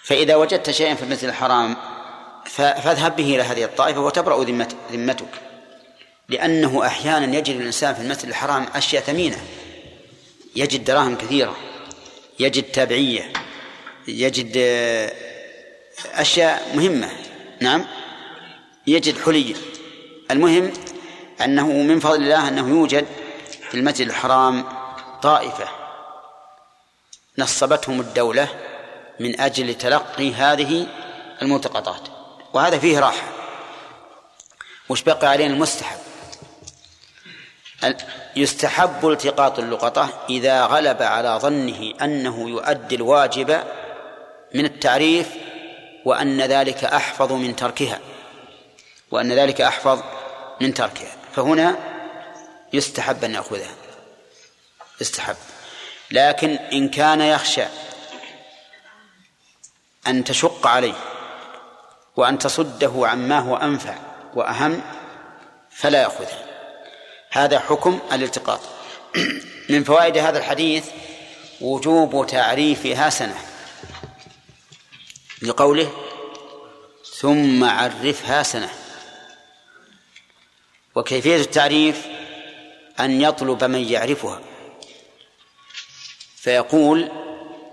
فإذا 0.05 0.37
وجدت 0.37 0.71
شيئا 0.71 0.95
في 0.95 1.03
المسجد 1.03 1.29
الحرام 1.29 1.77
فاذهب 2.47 3.17
به 3.17 3.35
إلى 3.35 3.43
هذه 3.43 3.65
الطائفة 3.65 4.01
وتبرأ 4.01 4.45
ذمتك. 4.93 5.29
لأنه 6.29 6.87
أحيانا 6.87 7.39
يجد 7.39 7.57
الإنسان 7.57 7.95
في 7.95 8.01
المسجد 8.01 8.29
الحرام 8.29 8.67
أشياء 8.75 9.03
ثمينة. 9.03 9.39
يجد 10.57 10.85
دراهم 10.85 11.17
كثيرة 11.17 11.57
يجد 12.41 12.63
تابعية 12.63 13.33
يجد 14.09 14.53
آه، 14.57 15.13
أشياء 16.15 16.77
مهمة. 16.77 17.09
نعم؟ 17.61 17.87
يجد 18.87 19.19
حلي. 19.19 19.57
المهم 20.31 20.73
أنه 21.45 21.69
من 21.69 22.01
فضل 22.01 22.23
الله 22.23 22.49
أنه 22.49 22.69
يوجد 22.69 23.07
في 23.71 23.75
المسجد 23.75 24.07
الحرام 24.07 24.80
طائفة 25.23 25.69
نصبتهم 27.39 28.01
الدولة 28.01 28.49
من 29.21 29.41
أجل 29.41 29.75
تلقي 29.75 30.33
هذه 30.33 30.87
الملتقطات. 31.43 32.09
وهذا 32.53 32.79
فيه 32.79 32.99
راحة. 32.99 33.27
وش 34.89 35.03
بقي 35.03 35.27
علينا 35.27 35.55
المستحب؟ 35.55 35.99
يستحب 38.37 39.09
التقاط 39.09 39.59
اللقطة 39.59 40.09
إذا 40.31 40.65
غلب 40.65 41.03
على 41.03 41.39
ظنه 41.43 41.93
أنه 42.03 42.51
يؤدي 42.51 42.95
الواجب 42.95 43.63
من 44.55 44.65
التعريف 44.65 45.29
وأن 46.05 46.41
ذلك 46.41 46.85
أحفظ 46.85 47.33
من 47.33 47.57
تركها. 47.57 47.99
وأن 49.11 49.33
ذلك 49.33 49.61
أحفظ 49.61 50.03
من 50.61 50.75
تركها. 50.75 51.17
فهنا 51.33 51.77
يستحب 52.73 53.25
أن 53.25 53.35
يأخذها. 53.35 53.80
يستحب 55.01 55.37
لكن 56.11 56.51
إن 56.51 56.89
كان 56.89 57.21
يخشى 57.21 57.65
أن 60.07 60.25
تشق 60.25 60.67
عليه 60.67 60.95
وأن 62.17 62.39
تصده 62.39 62.93
عما 62.97 63.39
هو 63.39 63.57
أنفع 63.57 63.95
وأهم 64.35 64.83
فلا 65.71 66.03
يأخذها 66.03 66.45
هذا 67.31 67.59
حكم 67.59 67.99
الالتقاط. 68.13 68.61
من 69.71 69.85
فوائد 69.85 70.19
هذا 70.19 70.39
الحديث 70.39 70.85
وجوب 71.61 72.27
تعريفها 72.27 73.11
سنة 73.11 73.39
لقوله 75.43 75.93
ثم 77.19 77.65
عرفها 77.65 78.43
سنة 78.43 78.71
وكيفية 80.95 81.37
التعريف 81.37 82.07
أن 83.01 83.21
يطلب 83.21 83.65
من 83.65 83.89
يعرفها. 83.89 84.41
فيقول 86.41 87.09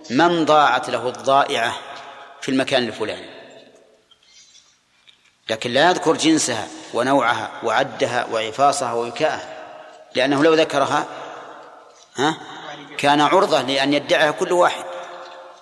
من 0.10 0.46
ضاعت 0.46 0.90
له 0.90 1.08
الضائعة 1.10 1.76
في 2.42 2.50
المكان 2.50 2.88
الفلاني. 2.88 3.30
لكن 5.50 5.72
لا 5.72 5.90
يذكر 5.90 6.18
جنسها 6.18 6.68
ونوعها 6.94 7.52
وعدها 7.64 8.26
وعفاصها 8.26 8.94
ووكاءها 8.94 9.58
لأنه 10.16 10.44
لو 10.44 10.54
ذكرها 10.54 11.06
ها 12.16 12.38
كان 12.98 13.22
عرضة 13.22 13.62
لأن 13.62 13.94
يدعيها 13.94 14.32
كل 14.32 14.52
واحد 14.52 14.86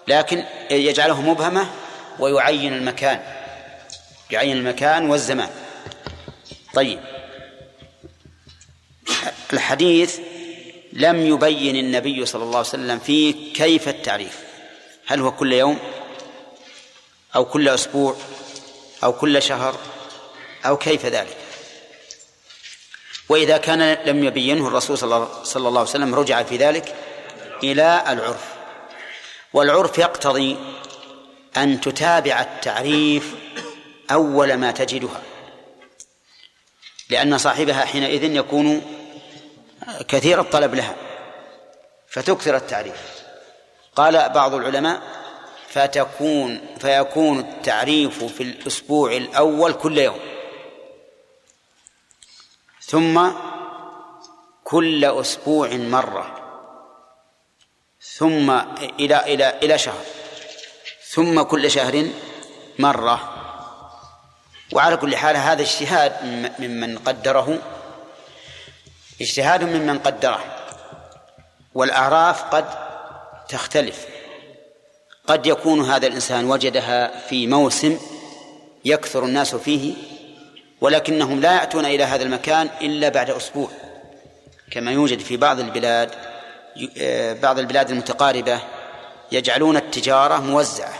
لكن 0.07 0.45
يجعله 0.71 1.21
مبهمة 1.21 1.67
ويعين 2.19 2.73
المكان 2.73 3.21
يعين 4.31 4.57
المكان 4.57 5.09
والزمان. 5.09 5.49
طيب 6.73 6.99
الحديث 9.53 10.19
لم 10.95 11.25
يبين 11.25 11.75
النبي 11.75 12.25
صلى 12.25 12.43
الله 12.43 12.57
عليه 12.57 12.67
وسلم 12.69 12.99
فيه 12.99 13.53
كيف 13.53 13.87
التعريف. 13.89 14.39
هل 15.05 15.19
هو 15.19 15.31
كل 15.31 15.53
يوم؟ 15.53 15.79
أو 17.35 17.45
كل 17.45 17.69
أسبوع؟ 17.69 18.15
أو 19.03 19.13
كل 19.13 19.41
شهر؟ 19.41 19.75
أو 20.65 20.77
كيف 20.77 21.05
ذلك؟ 21.05 21.37
وإذا 23.29 23.57
كان 23.57 23.97
لم 24.05 24.23
يبينه 24.23 24.67
الرسول 24.67 24.97
صلى 24.97 25.15
الله 25.55 25.79
عليه 25.79 25.89
وسلم 25.89 26.15
رجع 26.15 26.43
في 26.43 26.57
ذلك 26.57 26.95
إلى 27.63 28.03
العرف. 28.07 28.53
والعرف 29.53 29.97
يقتضي 29.97 30.57
أن 31.57 31.81
تتابع 31.81 32.41
التعريف 32.41 33.33
أول 34.11 34.53
ما 34.53 34.71
تجدها. 34.71 35.21
لأن 37.09 37.37
صاحبها 37.37 37.85
حينئذ 37.85 38.23
يكون 38.23 38.94
كثير 40.07 40.41
الطلب 40.41 40.75
لها 40.75 40.95
فتكثر 42.07 42.55
التعريف. 42.55 43.23
قال 43.95 44.29
بعض 44.29 44.53
العلماء 44.53 45.01
فتكون 45.67 46.67
فيكون 46.79 47.39
التعريف 47.39 48.23
في 48.23 48.43
الأسبوع 48.43 49.11
الأول 49.11 49.73
كل 49.73 49.97
يوم. 49.97 50.19
ثم 52.81 53.29
كل 54.63 55.05
أسبوع 55.05 55.69
مرة. 55.69 56.41
ثم 58.01 58.51
إلى 58.99 59.33
إلى 59.33 59.59
إلى 59.63 59.77
شهر. 59.77 60.05
ثم 61.09 61.41
كل 61.41 61.71
شهر 61.71 62.07
مرة. 62.79 63.31
وعلى 64.73 64.97
كل 64.97 65.15
حال 65.15 65.37
هذا 65.37 65.61
اجتهاد 65.61 66.13
ممن 66.59 66.97
قدره 66.97 67.74
اجتهاد 69.21 69.63
ممن 69.63 69.99
قدره 69.99 70.43
والأعراف 71.73 72.43
قد 72.43 72.65
تختلف. 73.49 74.05
قد 75.27 75.45
يكون 75.45 75.81
هذا 75.91 76.07
الإنسان 76.07 76.51
وجدها 76.51 77.27
في 77.27 77.47
موسم 77.47 77.99
يكثر 78.85 79.25
الناس 79.25 79.55
فيه 79.55 79.93
ولكنهم 80.81 81.41
لا 81.41 81.55
يأتون 81.55 81.85
إلى 81.85 82.03
هذا 82.03 82.23
المكان 82.23 82.69
إلا 82.81 83.09
بعد 83.09 83.29
أسبوع. 83.29 83.69
كما 84.71 84.91
يوجد 84.91 85.19
في 85.19 85.37
بعض 85.37 85.59
البلاد 85.59 86.11
بعض 87.41 87.59
البلاد 87.59 87.89
المتقاربة 87.89 88.59
يجعلون 89.31 89.77
التجارة 89.77 90.37
موزعة. 90.37 90.93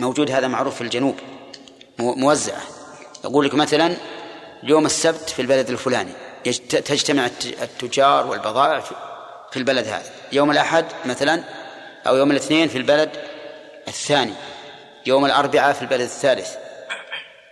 موجود 0.00 0.30
هذا 0.30 0.48
معروف 0.48 0.74
في 0.74 0.80
الجنوب 0.80 1.16
موزعة. 1.98 2.62
يقول 3.24 3.46
لك 3.46 3.54
مثلا 3.54 3.96
يوم 4.62 4.86
السبت 4.86 5.30
في 5.30 5.42
البلد 5.42 5.70
الفلاني. 5.70 6.12
تجتمع 6.52 7.26
التجار 7.62 8.26
والبضائع 8.26 8.80
في 9.50 9.56
البلد 9.56 9.86
هذا. 9.86 10.10
يوم 10.32 10.50
الأحد 10.50 10.84
مثلا 11.04 11.44
أو 12.06 12.16
يوم 12.16 12.30
الاثنين 12.30 12.68
في 12.68 12.78
البلد 12.78 13.10
الثاني. 13.88 14.32
يوم 15.06 15.24
الأربعاء 15.24 15.72
في 15.72 15.82
البلد 15.82 16.00
الثالث. 16.00 16.54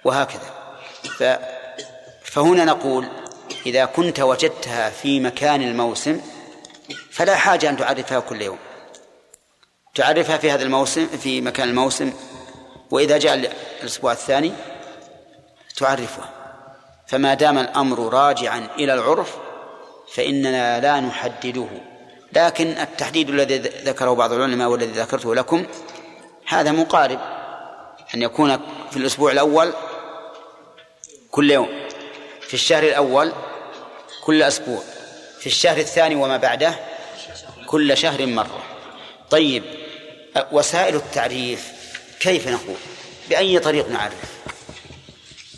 وهكذا. 0.05 0.55
ف 1.19 1.25
فهنا 2.25 2.65
نقول 2.65 3.09
إذا 3.67 3.85
كنت 3.85 4.21
وجدتها 4.21 4.91
في 4.91 5.21
مكان 5.21 5.63
الموسم 5.63 6.21
فلا 7.11 7.37
حاجة 7.37 7.71
أن 7.71 7.77
تعرفها 7.77 8.21
كل 8.21 8.43
يوم. 8.43 8.59
تعرفها 9.95 10.37
في 10.39 10.51
هذا 10.51 10.63
الموسم 10.63 11.07
في 11.07 11.41
مكان 11.41 11.69
الموسم. 11.69 12.13
وإذا 12.91 13.19
جاء 13.19 13.53
الأسبوع 13.83 14.13
الثاني 14.13 14.53
تعرفها. 15.77 16.44
فما 17.07 17.35
دام 17.35 17.59
الأمر 17.59 18.13
راجعا 18.15 18.69
إلى 18.79 18.95
العرف 18.95 19.37
فإننا 20.13 20.81
لا 20.81 21.01
نحدده. 21.01 21.69
لكن 22.33 22.67
التحديد 22.67 23.29
الذي 23.29 23.59
ذكره 23.59 24.15
بعض 24.15 24.33
العلماء 24.33 24.69
والذي 24.69 25.01
ذكرته 25.01 25.35
لكم 25.35 25.67
هذا 26.47 26.73
مقارب 26.73 27.21
أن 28.15 28.23
يكون 28.23 28.61
في 28.91 28.97
الأسبوع 28.97 29.33
الأول 29.33 29.73
كل 31.31 31.51
يوم 31.51 31.69
في 32.41 32.55
الشهر 32.55 32.83
الأول 32.83 33.33
كل 34.25 34.43
أسبوع 34.43 34.83
في 35.41 35.47
الشهر 35.47 35.77
الثاني 35.79 36.15
وما 36.15 36.37
بعده 36.37 36.75
كل 37.67 37.97
شهر 37.97 38.27
مرة. 38.27 38.63
طيب 39.31 39.63
وسائل 40.53 40.97
التعريف 40.97 41.73
كيف 42.21 42.49
نقول؟ 42.49 42.77
بأي 43.31 43.59
طريق 43.59 43.89
نعرف؟ 43.89 44.34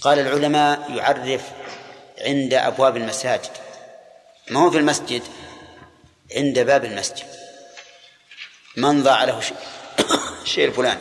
قال 0.01 0.19
العلماء 0.19 0.93
يعرف 0.97 1.43
عند 2.21 2.55
أبواب 2.55 2.97
المساجد. 2.97 3.51
ما 4.51 4.61
هو 4.61 4.71
في 4.71 4.79
المسجد؟ 4.79 5.23
عند 6.37 6.59
باب 6.59 6.85
المسجد. 6.85 7.27
من 8.77 9.03
ضاع 9.03 9.25
له 9.25 9.41
شيء؟ 9.41 9.57
شيء 10.55 10.69
الفلاني. 10.69 11.01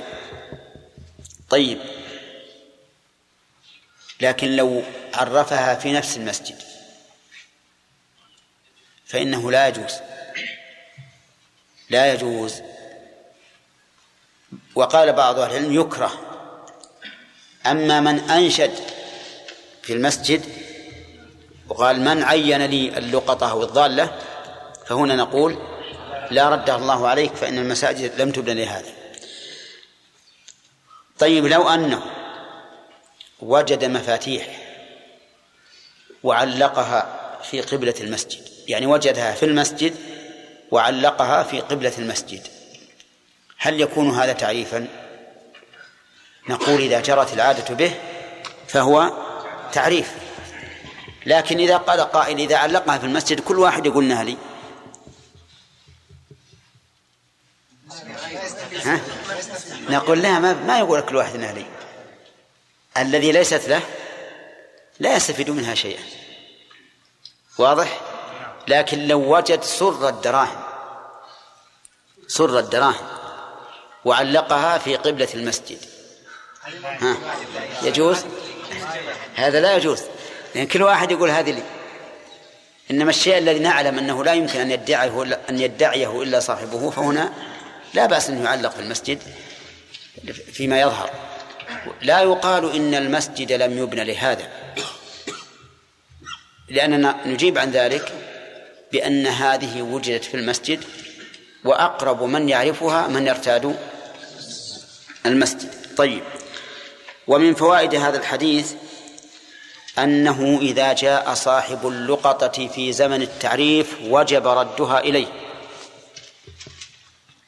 طيب. 1.49 1.79
لكن 4.21 4.55
لو 4.55 4.83
عرفها 5.13 5.75
في 5.75 5.93
نفس 5.93 6.17
المسجد 6.17 6.61
فإنه 9.05 9.51
لا 9.51 9.67
يجوز. 9.67 9.93
لا 11.89 12.13
يجوز. 12.13 12.61
وقال 14.75 15.13
بعض 15.13 15.39
أهل 15.39 15.51
العلم 15.51 15.81
يكره. 15.81 16.24
أما 17.67 17.99
من 17.99 18.19
أنشد 18.19 18.71
في 19.83 19.93
المسجد 19.93 20.41
وقال 21.69 22.01
من 22.01 22.23
عين 22.23 22.65
لي 22.65 22.97
اللقطة 22.97 23.51
أو 23.51 23.63
الضالة 23.63 24.19
فهنا 24.87 25.15
نقول 25.15 25.57
لا 26.31 26.49
ردها 26.49 26.75
الله 26.75 27.07
عليك 27.07 27.35
فإن 27.35 27.57
المساجد 27.57 28.21
لم 28.21 28.31
تبنى 28.31 28.65
لهذا. 28.65 28.89
طيب 31.19 31.45
لو 31.45 31.69
أنه 31.69 32.01
وجد 33.39 33.85
مفاتيح 33.85 34.47
وعلقها 36.23 37.21
في 37.43 37.61
قبلة 37.61 37.95
المسجد 38.01 38.41
يعني 38.67 38.85
وجدها 38.85 39.31
في 39.31 39.45
المسجد 39.45 39.95
وعلقها 40.71 41.43
في 41.43 41.59
قبلة 41.61 41.93
المسجد 41.97 42.47
هل 43.57 43.81
يكون 43.81 44.09
هذا 44.09 44.33
تعريفا؟ 44.33 44.87
نقول 46.49 46.81
إذا 46.81 47.01
جرت 47.01 47.33
العادة 47.33 47.75
به 47.75 47.95
فهو 48.67 49.11
تعريف. 49.73 50.11
لكن 51.25 51.57
إذا 51.59 51.77
قال 51.77 52.01
قائل 52.01 52.39
إذا 52.39 52.57
علقها 52.57 52.97
في 52.97 53.05
المسجد 53.05 53.39
كل 53.39 53.59
واحد 53.59 53.85
يقول 53.85 54.03
نهلي. 54.03 54.37
ها؟ 58.83 59.01
نقول 59.89 60.21
لا 60.21 60.39
ما, 60.39 60.53
ما 60.53 60.79
يقول 60.79 61.01
كل 61.01 61.15
واحد 61.15 61.35
نهلي. 61.35 61.65
الذي 62.97 63.31
ليست 63.31 63.67
له 63.67 63.81
لا 64.99 65.15
يستفيد 65.15 65.49
منها 65.49 65.75
شيئا. 65.75 66.03
واضح؟ 67.57 68.01
لكن 68.67 69.07
لو 69.07 69.35
وجد 69.35 69.63
سر 69.63 70.09
الدراهم 70.09 70.63
سر 72.27 72.59
الدراهم 72.59 73.07
وعلقها 74.05 74.77
في 74.77 74.95
قبلة 74.95 75.27
المسجد 75.33 75.94
ها. 76.83 77.17
يجوز؟ 77.83 78.25
هذا 79.35 79.59
لا 79.59 79.75
يجوز. 79.75 80.01
لأن 80.55 80.67
كل 80.67 80.81
واحد 80.83 81.11
يقول 81.11 81.29
هذه 81.29 81.51
لي. 81.51 81.63
إنما 82.91 83.09
الشيء 83.09 83.37
الذي 83.37 83.59
نعلم 83.59 83.99
أنه 83.99 84.23
لا 84.23 84.33
يمكن 84.33 84.59
أن 84.59 84.71
يدعيه 84.71 85.39
أن 85.49 85.59
يدعيه 85.59 86.21
إلا 86.21 86.39
صاحبه 86.39 86.89
فهنا 86.89 87.33
لا 87.93 88.05
بأس 88.05 88.29
أن 88.29 88.43
يعلق 88.43 88.73
في 88.73 88.79
المسجد 88.79 89.19
فيما 90.53 90.81
يظهر. 90.81 91.09
لا 92.01 92.21
يقال 92.21 92.75
إن 92.75 92.93
المسجد 92.95 93.51
لم 93.51 93.77
يبنى 93.77 94.03
لهذا. 94.03 94.47
لأننا 96.69 97.15
نجيب 97.25 97.57
عن 97.57 97.71
ذلك 97.71 98.13
بأن 98.91 99.27
هذه 99.27 99.81
وجدت 99.81 100.23
في 100.23 100.37
المسجد 100.37 100.83
وأقرب 101.63 102.23
من 102.23 102.49
يعرفها 102.49 103.07
من 103.07 103.27
يرتاد 103.27 103.75
المسجد. 105.25 105.69
طيب. 105.97 106.23
ومن 107.27 107.55
فوائد 107.55 107.95
هذا 107.95 108.17
الحديث 108.17 108.73
أنه 109.99 110.57
إذا 110.61 110.93
جاء 110.93 111.33
صاحب 111.33 111.87
اللقطة 111.87 112.67
في 112.67 112.93
زمن 112.93 113.21
التعريف 113.21 113.97
وجب 114.01 114.47
ردها 114.47 114.99
إليه. 114.99 115.27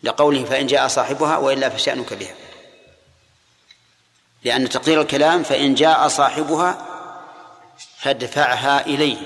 لقوله 0.04 0.46
فإن 0.46 0.68
جاء 0.68 0.88
صاحبها 0.88 1.38
وإلا 1.38 1.70
فشأنك 1.70 2.14
بها. 2.14 2.36
لأن 4.44 4.70
تقدير 4.70 5.02
الكلام 5.02 5.44
فإن 5.44 5.76
جاء 5.76 6.08
صاحبها 6.08 6.86
فادفعها 7.98 8.86
إليه. 8.86 9.18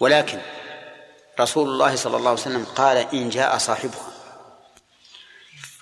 ولكن 0.00 0.38
رسول 1.40 1.68
الله 1.68 1.96
صلى 1.96 2.16
الله 2.16 2.30
عليه 2.30 2.40
وسلم 2.40 2.64
قال 2.64 2.96
إن 2.96 3.28
جاء 3.28 3.58
صاحبها 3.58 4.12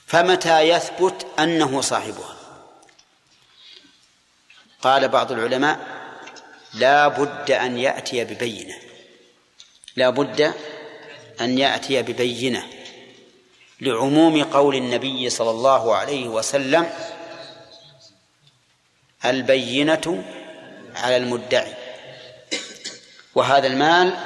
فمتى 0.07 0.61
يثبت 0.61 1.27
أنه 1.39 1.81
صاحبها؟ 1.81 2.34
قال 4.85 5.09
بعض 5.09 5.33
العلماء 5.33 5.79
لا 6.75 7.09
بد 7.09 7.51
أن 7.51 7.79
يأتي 7.79 8.25
ببينة. 8.25 8.75
لا 9.97 10.11
بد 10.11 10.53
أن 11.41 11.59
يأتي 11.59 12.03
ببينة 12.03 12.67
لعموم 13.81 14.43
قول 14.45 14.75
النبي 14.77 15.31
صلى 15.31 15.51
الله 15.51 15.95
عليه 15.95 16.29
وسلم 16.29 16.91
البينة 19.25 20.25
على 20.97 21.17
المدعي. 21.17 21.75
وهذا 23.35 23.67
المال 23.67 24.17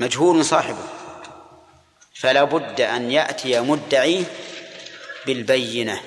مجهول 0.00 0.44
صاحبه. 0.44 0.86
فلا 2.14 2.44
بد 2.44 2.80
أن 2.80 3.10
يأتي 3.10 3.60
مدعيه 3.60 4.24
بالبينة. 5.26 6.00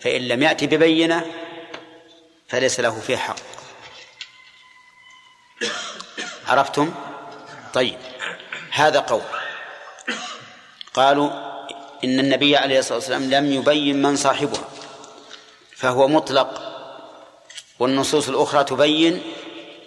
فإن 0.00 0.20
لم 0.20 0.42
يأتي 0.42 0.66
ببينة 0.66 1.26
فليس 2.48 2.80
له 2.80 3.00
فيه 3.00 3.16
حق. 3.16 3.36
عرفتم؟ 6.46 6.94
طيب 7.74 7.98
هذا 8.70 9.00
قول. 9.00 9.22
قالوا 10.94 11.30
إن 12.04 12.20
النبي 12.20 12.56
عليه 12.56 12.78
الصلاة 12.78 12.98
والسلام 12.98 13.30
لم 13.30 13.52
يبين 13.52 14.02
من 14.02 14.16
صاحبها 14.16 14.64
فهو 15.76 16.08
مطلق. 16.08 16.64
والنصوص 17.78 18.28
الأخرى 18.28 18.64
تبين 18.64 19.22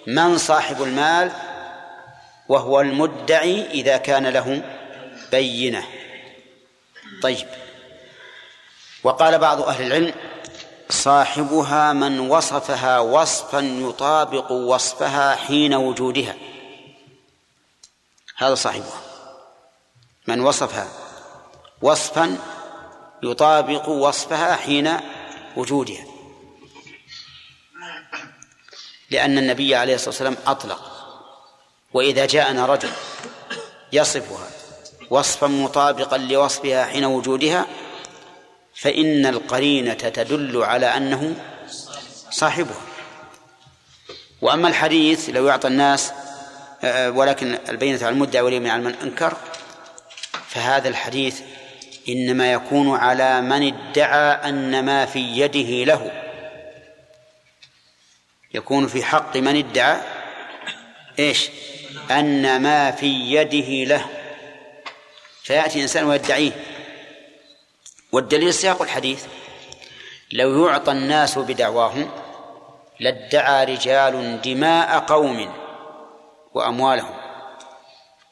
من 0.07 0.37
صاحب 0.37 0.83
المال 0.83 1.31
وهو 2.49 2.81
المدعي 2.81 3.65
إذا 3.71 3.97
كان 3.97 4.27
له 4.27 4.61
بينة. 5.31 5.87
طيب 7.21 7.47
وقال 9.03 9.37
بعض 9.39 9.61
أهل 9.61 9.87
العلم 9.87 10.13
صاحبها 10.91 11.93
من 11.93 12.19
وصفها 12.19 12.99
وصفا 12.99 13.59
يطابق 13.59 14.51
وصفها 14.51 15.35
حين 15.35 15.73
وجودها. 15.73 16.35
هذا 18.37 18.55
صاحبها. 18.55 19.01
من 20.27 20.41
وصفها 20.41 20.87
وصفا 21.81 22.37
يطابق 23.23 23.89
وصفها 23.89 24.55
حين 24.55 24.97
وجودها. 25.57 26.05
لأن 29.09 29.37
النبي 29.37 29.75
عليه 29.75 29.95
الصلاة 29.95 30.09
والسلام 30.09 30.37
أطلق. 30.47 30.91
وإذا 31.93 32.25
جاءنا 32.25 32.65
رجل 32.65 32.91
يصفها 33.93 34.47
وصفا 35.09 35.47
مطابقا 35.47 36.17
لوصفها 36.17 36.85
حين 36.85 37.05
وجودها 37.05 37.65
فإن 38.75 39.25
القرينة 39.25 39.93
تدل 39.93 40.63
على 40.63 40.85
أنه 40.85 41.35
صاحبها. 42.31 42.81
وأما 44.41 44.67
الحديث 44.67 45.29
لو 45.29 45.47
يعطى 45.47 45.67
الناس 45.67 46.13
آه، 46.83 47.11
ولكن 47.11 47.57
البينة 47.69 48.05
على 48.05 48.09
المدعي 48.09 48.41
واليمين 48.41 48.71
على 48.71 48.83
من 48.83 48.95
أنكر 49.03 49.37
فهذا 50.47 50.89
الحديث 50.89 51.41
إنما 52.09 52.53
يكون 52.53 52.95
على 52.99 53.41
من 53.41 53.73
ادعى 53.73 54.49
أن 54.49 54.85
ما 54.85 55.05
في 55.05 55.19
يده 55.19 55.83
له. 55.83 56.11
يكون 58.53 58.87
في 58.87 59.03
حق 59.03 59.37
من 59.37 59.57
ادعى 59.57 59.97
إيش؟ 61.19 61.49
أن 62.11 62.61
ما 62.61 62.91
في 62.91 63.07
يده 63.07 63.95
له. 63.95 64.05
فيأتي 65.43 65.81
إنسان 65.81 66.03
ويدعيه. 66.03 66.51
والدليل 68.11 68.53
سياق 68.53 68.81
الحديث. 68.81 69.25
لو 70.31 70.67
يعطى 70.67 70.91
الناس 70.91 71.37
بدعواهم 71.37 72.11
لادعى 72.99 73.65
رجال 73.65 74.41
دماء 74.41 74.99
قوم 74.99 75.53
وأموالهم 76.53 77.13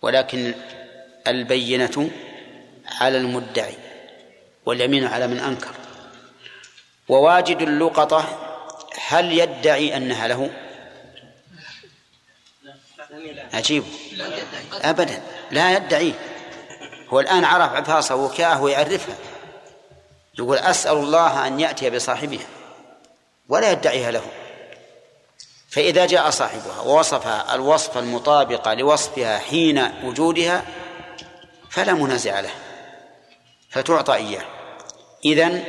ولكن 0.01 0.53
البينة 1.27 2.09
على 3.01 3.17
المدعي 3.17 3.77
واليمين 4.65 5.05
على 5.05 5.27
من 5.27 5.39
أنكر. 5.39 5.71
وواجد 7.09 7.61
اللقطة 7.61 8.39
هل 9.07 9.39
يدعي 9.39 9.97
أنها 9.97 10.27
له؟ 10.27 10.49
عجيب. 13.53 13.83
أبدا. 14.81 15.21
لا 15.51 15.77
يدعيه 15.77 16.13
هو 17.07 17.19
الآن 17.19 17.45
عرف 17.45 17.73
عفاصة 17.73 18.15
وكاءه 18.15 18.61
ويعرفها. 18.61 19.15
يقول 20.39 20.57
أسأل 20.57 20.97
الله 20.97 21.47
أن 21.47 21.59
يأتي 21.59 21.89
بصاحبها 21.89 22.45
ولا 23.49 23.71
يدعيها 23.71 24.11
له. 24.11 24.21
فإذا 25.69 26.05
جاء 26.05 26.29
صاحبها 26.29 26.81
ووصفها 26.81 27.55
الوصف 27.55 27.97
المطابق 27.97 28.73
لوصفها 28.73 29.39
حين 29.39 29.91
وجودها 30.03 30.63
فلا 31.69 31.93
منازع 31.93 32.39
له 32.39 32.51
فتعطى 33.69 34.13
إياه. 34.13 34.45
إذن 35.25 35.63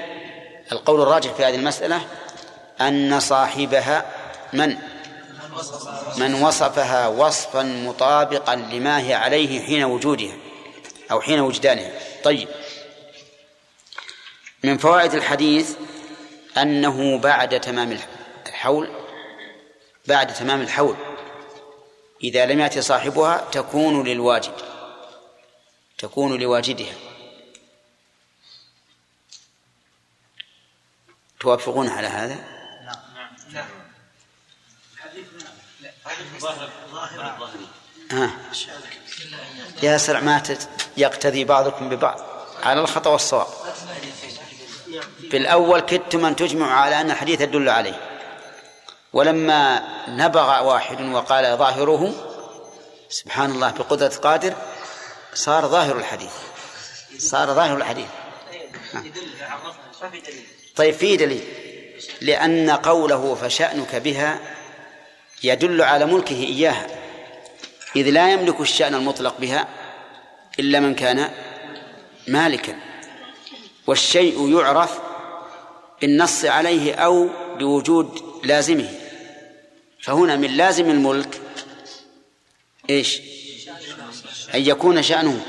القول 0.72 1.02
الراجح 1.02 1.32
في 1.32 1.44
هذه 1.44 1.54
المسألة 1.54 2.00
أن 2.80 3.20
صاحبها 3.20 4.06
من؟ 4.52 4.76
من 6.16 6.34
وصفها 6.42 7.08
وصفا 7.08 7.62
مطابقا 7.62 8.56
لما 8.56 9.00
هي 9.00 9.14
عليه 9.14 9.66
حين 9.66 9.84
وجودها 9.84 10.34
أو 11.10 11.20
حين 11.20 11.40
وجدانها. 11.40 11.90
طيب. 12.24 12.48
من 14.64 14.78
فوائد 14.78 15.14
الحديث 15.14 15.76
أنه 16.56 17.18
بعد 17.18 17.60
تمام 17.60 17.98
الحول 18.46 18.90
بعد 20.06 20.34
تمام 20.34 20.60
الحول. 20.60 20.96
إذا 22.22 22.46
لم 22.46 22.60
يأتي 22.60 22.82
صاحبها 22.82 23.48
تكون 23.52 24.08
للواجد 24.08 24.54
تكون 25.98 26.40
لواجدها. 26.40 26.94
توافقون 31.40 31.88
على 31.88 32.06
هذا؟ 32.06 32.34
نعم 32.84 33.66
نعم 38.12 38.30
يا 39.82 39.98
سرع 39.98 40.20
ما 40.20 40.42
يقتدي 40.96 41.44
بعضكم 41.44 41.88
ببعض 41.88 42.20
على 42.62 42.80
الخطأ 42.80 43.10
والصواب. 43.10 43.46
في 45.30 45.36
الأول 45.36 45.80
كدتم 45.80 46.24
أن 46.24 46.36
تجمعوا 46.36 46.72
على 46.72 47.00
أن 47.00 47.10
الحديث 47.10 47.40
يدل 47.40 47.68
عليه. 47.68 48.00
ولما 49.12 49.82
نبغ 50.08 50.64
واحد 50.64 51.00
وقال 51.00 51.56
ظاهره 51.56 52.12
سبحان 53.08 53.50
الله 53.50 53.70
بقدرة 53.70 54.08
قادر 54.08 54.54
صار 55.34 55.66
ظاهر 55.66 55.96
الحديث. 55.96 56.32
صار 57.18 57.54
ظاهر 57.54 57.76
الحديث. 57.76 58.08
طيب 60.76 60.94
في 60.94 61.16
دليل. 61.16 61.44
لأن 62.20 62.70
قوله 62.70 63.34
فشأنك 63.34 63.94
بها 63.96 64.40
يدل 65.42 65.82
على 65.82 66.06
ملكه 66.06 66.36
إياها. 66.36 66.86
إذ 67.96 68.10
لا 68.10 68.32
يملك 68.32 68.60
الشأن 68.60 68.94
المطلق 68.94 69.34
بها 69.38 69.68
إلا 70.58 70.80
من 70.80 70.94
كان 70.94 71.30
مالكا. 72.28 72.89
والشيء 73.90 74.60
يعرف 74.60 74.98
بالنص 76.00 76.44
عليه 76.44 76.94
أو 76.94 77.28
بوجود 77.58 78.22
لازمه. 78.44 78.88
فهنا 80.02 80.36
من 80.36 80.56
لازم 80.56 80.90
الملك 80.90 81.40
إيش؟ 82.90 83.20
أن 84.54 84.60
يكون 84.60 85.02
شأنه 85.02 85.40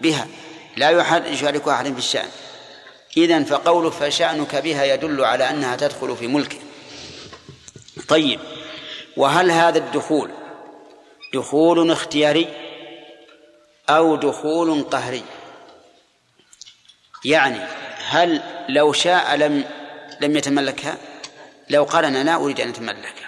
بها. 0.00 0.28
لا 0.76 0.90
يشارك 1.28 1.68
أحد 1.68 1.92
في 1.92 1.98
الشأن. 1.98 2.28
إذن 3.16 3.44
فقوله 3.44 3.90
فشأنك 3.90 4.56
بها 4.56 4.84
يدل 4.84 5.24
على 5.24 5.50
أنها 5.50 5.76
تدخل 5.76 6.16
في 6.16 6.26
ملكه. 6.26 6.58
طيب 8.08 8.40
وهل 9.16 9.50
هذا 9.50 9.78
الدخول 9.78 10.30
دخول 11.34 11.90
اختياري 11.90 12.48
أو 13.88 14.16
دخول 14.16 14.82
قهري؟ 14.82 15.22
يعني 17.24 17.60
هل 18.08 18.42
لو 18.68 18.92
شاء 18.92 19.36
لم 19.36 19.64
لم 20.20 20.36
يتملكها؟ 20.36 20.96
لو 21.70 21.84
قال 21.84 22.04
أنا 22.04 22.24
لا 22.24 22.34
أريد 22.34 22.60
أن 22.60 22.68
أتملكها 22.68 23.24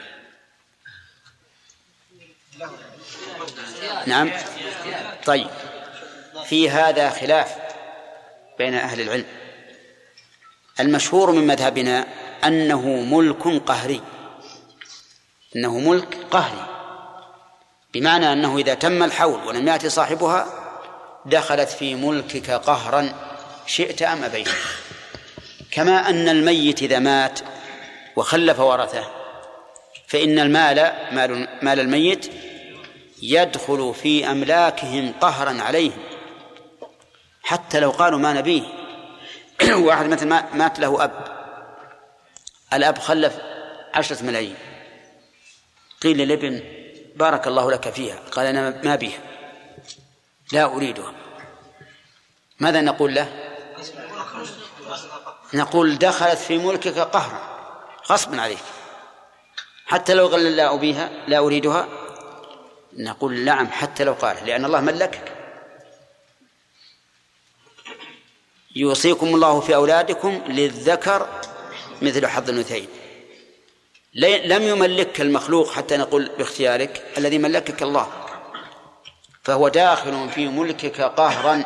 نعم. 4.06 4.30
طيب. 5.26 5.46
في 6.44 6.70
هذا 6.70 7.10
خلاف 7.10 7.56
بين 8.58 8.74
أهل 8.74 9.00
العلم. 9.00 9.24
المشهور 10.80 11.30
من 11.30 11.46
مذهبنا 11.46 12.06
أنه 12.44 12.88
ملك 12.88 13.62
قهري. 13.66 14.02
إنه 15.56 15.78
ملك 15.78 16.18
قهري. 16.30 16.66
بمعنى 17.94 18.32
أنه 18.32 18.58
إذا 18.58 18.74
تم 18.74 19.02
الحول 19.02 19.46
ولم 19.46 19.68
يأتي 19.68 19.88
صاحبها 19.88 20.46
دخلت 21.26 21.68
في 21.68 21.94
ملكك 21.94 22.50
قهرا. 22.50 23.25
شئت 23.66 24.02
أم 24.02 24.24
أبيت. 24.24 24.48
كما 25.70 26.10
أن 26.10 26.28
الميت 26.28 26.82
إذا 26.82 26.98
مات 26.98 27.40
وخلف 28.16 28.60
ورثه 28.60 29.10
فإن 30.06 30.38
المال 30.38 30.92
مال 31.12 31.48
مال 31.62 31.80
الميت 31.80 32.32
يدخل 33.22 33.94
في 33.94 34.30
أملاكهم 34.30 35.12
قهرا 35.20 35.62
عليهم. 35.62 36.02
حتى 37.42 37.80
لو 37.80 37.90
قالوا 37.90 38.18
ما 38.18 38.32
نبيه. 38.32 38.62
واحد 39.86 40.06
مثل 40.06 40.28
ما 40.28 40.54
مات 40.54 40.78
له 40.78 41.04
أب. 41.04 41.24
الأب 42.72 42.98
خلف 42.98 43.38
عشرة 43.94 44.22
ملايين. 44.22 44.56
قيل 46.02 46.16
للابن 46.16 46.60
بارك 47.16 47.46
الله 47.46 47.70
لك 47.70 47.90
فيها. 47.90 48.18
قال 48.30 48.46
أنا 48.46 48.82
ما 48.84 48.96
بها 48.96 49.18
لا 50.52 50.64
أريدها. 50.64 51.12
ماذا 52.60 52.80
نقول 52.80 53.14
له؟ 53.14 53.45
نقول 55.54 55.98
دخلت 55.98 56.38
في 56.38 56.58
ملكك 56.58 56.98
قهرا 56.98 57.40
غصبا 58.10 58.40
عليك. 58.40 58.58
حتى 59.86 60.14
لو 60.14 60.26
قال 60.26 60.56
لا 60.56 60.74
أبيها 60.74 61.10
لا 61.28 61.38
أريدها 61.38 61.88
نقول 62.92 63.44
نعم 63.44 63.66
حتى 63.66 64.04
لو 64.04 64.12
قال 64.12 64.36
لأن 64.46 64.64
الله 64.64 64.80
ملكك. 64.80 65.32
يوصيكم 68.76 69.26
الله 69.26 69.60
في 69.60 69.74
أولادكم 69.74 70.42
للذكر 70.48 71.28
مثل 72.02 72.26
حظ 72.26 72.50
الأنثيين. 72.50 72.88
لم 74.44 74.62
يملكك 74.62 75.20
المخلوق 75.20 75.72
حتى 75.72 75.96
نقول 75.96 76.30
باختيارك 76.38 77.04
الذي 77.18 77.38
ملكك 77.38 77.82
الله. 77.82 78.12
فهو 79.42 79.68
داخل 79.68 80.30
في 80.30 80.48
ملكك 80.48 81.00
قهرا. 81.00 81.64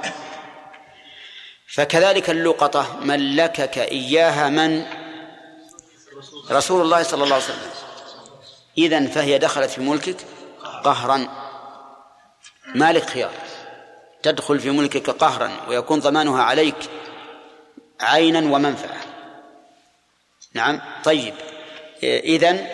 فكذلك 1.70 2.30
اللقطة 2.30 2.96
ملكك 3.00 3.78
إياها 3.78 4.48
من؟ 4.48 4.84
رسول 6.50 6.82
الله 6.82 7.02
صلى 7.02 7.24
الله 7.24 7.34
عليه 7.34 7.44
وسلم. 7.44 7.70
إذن 8.78 9.06
فهي 9.06 9.38
دخلت 9.38 9.70
في 9.70 9.80
ملكك 9.80 10.16
قهرا. 10.84 11.28
مالك 12.74 13.10
خيار. 13.10 13.30
تدخل 14.22 14.60
في 14.60 14.70
ملكك 14.70 15.10
قهرا 15.10 15.50
ويكون 15.68 16.00
ضمانها 16.00 16.42
عليك 16.42 16.76
عينا 18.00 18.38
ومنفعة 18.38 19.00
نعم. 20.54 20.80
طيب. 21.04 21.34
إذن 22.02 22.66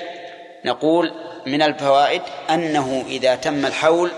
نقول 0.64 1.12
من 1.46 1.62
الفوائد 1.62 2.22
أنه 2.50 3.04
إذا 3.08 3.34
تم 3.34 3.66
الحول 3.66 4.10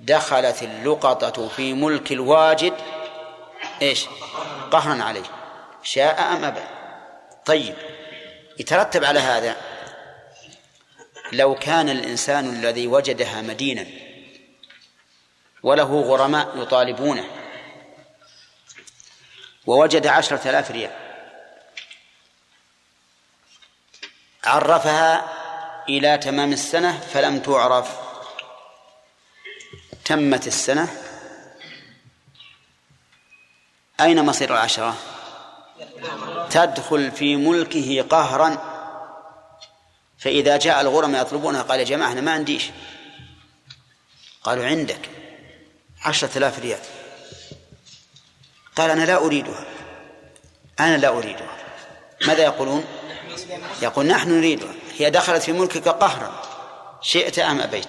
دخلت 0.00 0.62
اللقطة 0.62 1.48
في 1.48 1.74
ملك 1.74 2.12
الواجد 2.12 2.72
إيش؟ 3.82 4.06
قهرا 4.70 5.02
عليه 5.02 5.24
شاء 5.82 6.20
أم 6.32 6.44
أبى 6.44 6.60
طيب 7.46 7.74
يترتب 8.58 9.04
على 9.04 9.20
هذا 9.20 9.56
لو 11.32 11.54
كان 11.54 11.88
الإنسان 11.88 12.48
الذي 12.48 12.86
وجدها 12.86 13.42
مدينا 13.42 13.86
وله 15.62 16.00
غرماء 16.00 16.58
يطالبونه 16.58 17.24
ووجد 19.66 20.06
عشرة 20.06 20.50
آلاف 20.50 20.70
ريال 20.70 20.90
عرفها 24.44 25.24
إلى 25.88 26.18
تمام 26.18 26.52
السنة 26.52 27.00
فلم 27.00 27.38
تعرف 27.38 27.96
تمت 30.04 30.46
السنة 30.46 31.03
أين 34.00 34.24
مصير 34.24 34.52
العشرة؟ 34.52 34.96
تدخل 36.50 37.10
في 37.12 37.36
ملكه 37.36 38.02
قهرا. 38.10 38.74
فإذا 40.18 40.56
جاء 40.56 40.80
الغرم 40.80 41.16
يطلبونها 41.16 41.62
قال 41.62 41.80
يا 41.80 41.84
جماعة 41.84 42.12
أنا 42.12 42.20
ما 42.20 42.32
عنديش 42.32 42.70
قالوا 44.42 44.66
عندك 44.66 45.10
عشرة 46.04 46.38
آلاف 46.38 46.58
ريال. 46.58 46.80
قال 48.76 48.90
أنا 48.90 49.04
لا 49.04 49.16
أريدها. 49.16 49.64
أنا 50.80 50.96
لا 50.96 51.08
أريدها. 51.08 51.56
ماذا 52.26 52.42
يقولون؟ 52.42 52.84
يقول 53.82 54.06
نحن 54.06 54.30
نريدها. 54.30 54.72
هي 54.98 55.10
دخلت 55.10 55.42
في 55.42 55.52
ملكك 55.52 55.88
قهرا. 55.88 56.42
شئت 57.02 57.38
أم 57.38 57.60
أبيت. 57.60 57.88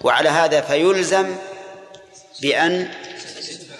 وعلى 0.00 0.28
هذا 0.28 0.60
فيلزم 0.60 1.36
بأن 2.42 2.94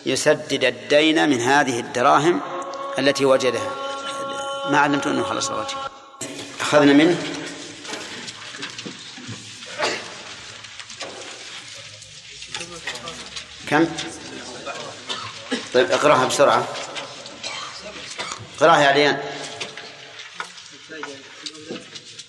يسدد 0.06 0.64
الدين 0.64 1.28
من 1.28 1.40
هذه 1.40 1.80
الدراهم 1.80 2.40
التي 2.98 3.24
وجدها. 3.24 3.70
ما 4.70 4.78
علمت 4.78 5.06
أنه 5.06 5.22
خلص 5.22 5.48
الواجب 5.48 5.76
أخذنا 6.60 6.92
منه. 6.92 7.16
كم؟ 13.68 13.86
طيب 15.74 15.90
اقرأها 15.90 16.26
بسرعة. 16.26 16.68
اقرأها 18.56 18.80
يا 18.80 18.88
عليان. 18.88 19.22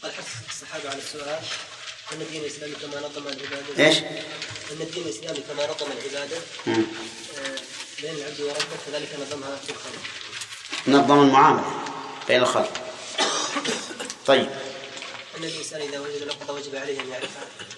قال 0.03 0.11
حث 0.13 0.49
الصحابة 0.49 0.89
على 0.89 0.97
السؤال 0.97 1.39
أن 2.13 2.21
الدين 2.21 2.41
الإسلامي 2.41 2.75
كما 2.75 2.99
نظم 2.99 3.27
العبادة. 3.27 3.85
إيش؟ 3.85 3.97
أن 4.71 4.81
الدين 4.81 5.03
الإسلامي 5.03 5.39
كما 5.39 5.63
نظم 5.67 5.87
العبادة. 5.91 6.37
مم. 6.67 6.85
آه، 7.37 7.59
بين 8.01 8.13
العبد 8.15 8.41
وربه 8.41 8.77
كذلك 8.85 9.09
نظمها 9.21 9.55
في 9.55 9.69
الخلق. 9.69 10.01
نظم 10.87 11.21
المعاملة 11.21 11.83
بين 12.27 12.41
الخلق. 12.41 12.73
طيب. 14.25 14.49
أن 15.37 15.43
الإنسان 15.43 15.81
إذا 15.81 15.99
وجد 15.99 16.23
لقطة 16.23 16.53
وجب 16.53 16.75
عليه 16.75 17.01
أن 17.01 17.09
يعرف 17.09 17.29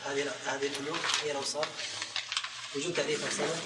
هذه 0.06 0.32
هذه 0.46 0.68
الأمور 0.68 1.00
هي 1.24 1.32
الأوصاف 1.32 1.66
وجود 2.76 2.94
تعريفها 2.94 3.30
سنة 3.30 3.62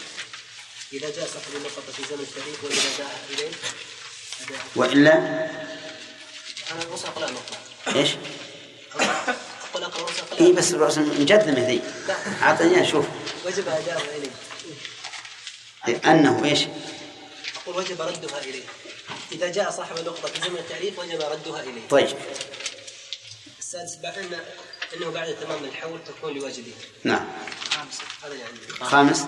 إذا 0.94 1.10
جاء 1.10 1.28
صاحب 1.28 1.56
اللقطة 1.56 1.92
في 1.98 2.04
زمن 2.10 2.20
التاريخ 2.20 2.64
وإذا 2.64 2.98
جاء 2.98 3.26
إليه 3.30 3.52
وإلا؟ 4.76 5.14
أنا 6.72 6.82
الأوصاف 6.82 7.18
أقرأ 7.18 7.32
نقطة 7.32 7.58
إيش؟ 7.96 8.10
اي 10.40 10.52
بس 10.52 10.74
الرأس 10.74 10.98
مجذمة 10.98 11.68
ذي 11.68 11.82
أعطني 12.42 12.82
أشوف. 12.82 13.06
وجب 13.46 13.68
أداؤها 13.68 14.16
إليه. 14.18 14.32
أنه 16.12 16.46
إيش؟ 16.46 16.60
أقول 17.64 17.78
وجب 17.78 18.02
ردها 18.02 18.40
إليه. 18.40 18.64
إذا 19.32 19.52
جاء 19.52 19.72
صاحب 19.72 19.98
اللقطة 19.98 20.28
في 20.28 20.48
زمن 20.48 20.58
التعريف 20.58 21.00
وجب 21.00 21.22
ردها 21.22 21.64
إليه. 21.64 21.88
طيب. 21.90 22.18
السادس 23.60 23.96
بعد 23.96 24.40
أنه 24.98 25.12
بعد 25.12 25.36
تمام 25.42 25.64
الحول 25.64 26.00
تكون 26.08 26.34
لواجبه 26.34 26.74
نعم. 27.04 27.28
هذا 28.24 28.34
يعني. 28.34 28.58
خامس. 28.82 29.26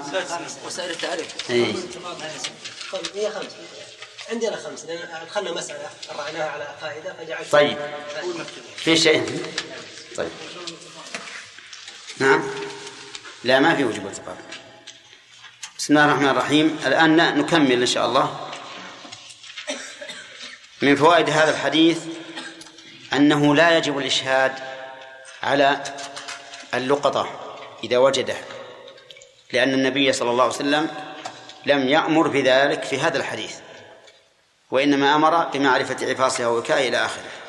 وسائل 0.65 0.91
التعريف 0.91 1.51
اي 1.51 1.73
خم... 2.91 2.97
هي 3.15 3.29
خمس 3.31 3.51
عندنا 4.29 4.55
خمس 4.55 4.85
لأن 4.85 4.97
أدخلنا 5.21 5.51
مسألة 5.51 5.89
رعناها 6.17 6.49
على 6.49 6.63
قاعدة 6.81 7.13
فجعلت 7.13 7.51
طيب. 7.51 7.77
فائدة. 7.77 8.43
في 8.77 8.97
شيء؟ 8.97 9.43
طيب. 10.17 10.29
نعم. 12.19 12.43
لا 13.43 13.59
ما 13.59 13.75
في 13.75 13.83
وجوب 13.83 14.05
التقارب 14.05 14.37
بسم 15.77 15.93
الله 15.93 16.05
الرحمن 16.05 16.29
الرحيم. 16.29 16.79
الآن 16.85 17.37
نكمل 17.37 17.71
إن 17.71 17.85
شاء 17.85 18.05
الله. 18.05 18.49
من 20.81 20.95
فوائد 20.95 21.29
هذا 21.29 21.51
الحديث 21.51 21.99
أنه 23.13 23.55
لا 23.55 23.77
يجب 23.77 23.97
الإشهاد 23.97 24.51
على 25.43 25.83
اللقطة 26.73 27.55
إذا 27.83 27.97
وجده 27.97 28.37
لأن 29.53 29.73
النبي 29.73 30.13
صلى 30.13 30.31
الله 30.31 30.43
عليه 30.43 30.55
وسلم 30.55 30.89
لم 31.65 31.87
يأمر 31.87 32.27
بذلك 32.27 32.83
في 32.83 32.99
هذا 32.99 33.17
الحديث 33.17 33.55
وإنما 34.71 35.15
أمر 35.15 35.45
بمعرفة 35.45 36.09
عفاصها 36.09 36.47
ووكائها 36.47 36.87
إلى 36.87 37.05
آخره. 37.05 37.46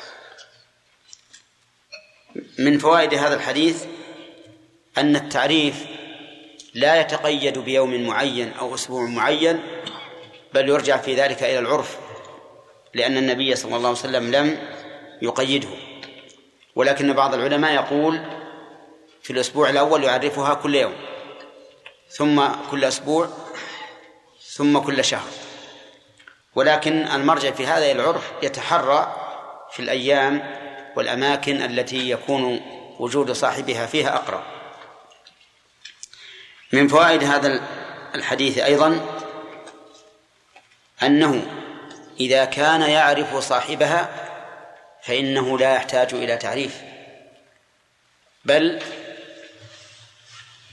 من 2.59 2.77
فوائد 2.77 3.13
هذا 3.13 3.35
الحديث 3.35 3.85
أن 4.97 5.15
التعريف 5.15 5.85
لا 6.73 7.01
يتقيد 7.01 7.59
بيوم 7.59 8.07
معين 8.07 8.53
أو 8.59 8.75
أسبوع 8.75 9.05
معين 9.05 9.59
بل 10.53 10.69
يرجع 10.69 10.97
في 10.97 11.15
ذلك 11.15 11.43
إلى 11.43 11.59
العرف 11.59 11.97
لأن 12.93 13.17
النبي 13.17 13.55
صلى 13.55 13.75
الله 13.75 13.89
عليه 13.89 13.99
وسلم 13.99 14.31
لم 14.31 14.57
يقيده. 15.21 15.67
ولكن 16.75 17.13
بعض 17.13 17.33
العلماء 17.33 17.73
يقول 17.73 18.19
في 19.21 19.33
الأسبوع 19.33 19.69
الأول 19.69 20.03
يعرفها 20.03 20.53
كل 20.53 20.75
يوم 20.75 20.93
ثم 22.09 22.43
كل 22.71 22.83
أسبوع 22.83 23.29
ثم 24.51 24.79
كل 24.79 25.05
شهر. 25.05 25.29
ولكن 26.55 27.07
المرجع 27.07 27.51
في 27.51 27.67
هذا 27.67 27.91
العرف 27.91 28.31
يتحرى 28.43 29.15
في 29.71 29.79
الأيام 29.79 30.58
والأماكن 30.95 31.61
التي 31.61 32.09
يكون 32.09 32.61
وجود 32.99 33.31
صاحبها 33.31 33.85
فيها 33.85 34.15
أقرب. 34.15 34.43
من 36.73 36.87
فوائد 36.87 37.23
هذا 37.23 37.61
الحديث 38.15 38.57
أيضا 38.57 39.19
أنه 41.03 41.45
إذا 42.19 42.45
كان 42.45 42.81
يعرف 42.81 43.35
صاحبها 43.35 44.09
فإنه 45.03 45.57
لا 45.57 45.75
يحتاج 45.75 46.13
إلى 46.13 46.37
تعريف 46.37 46.81
بل 48.45 48.81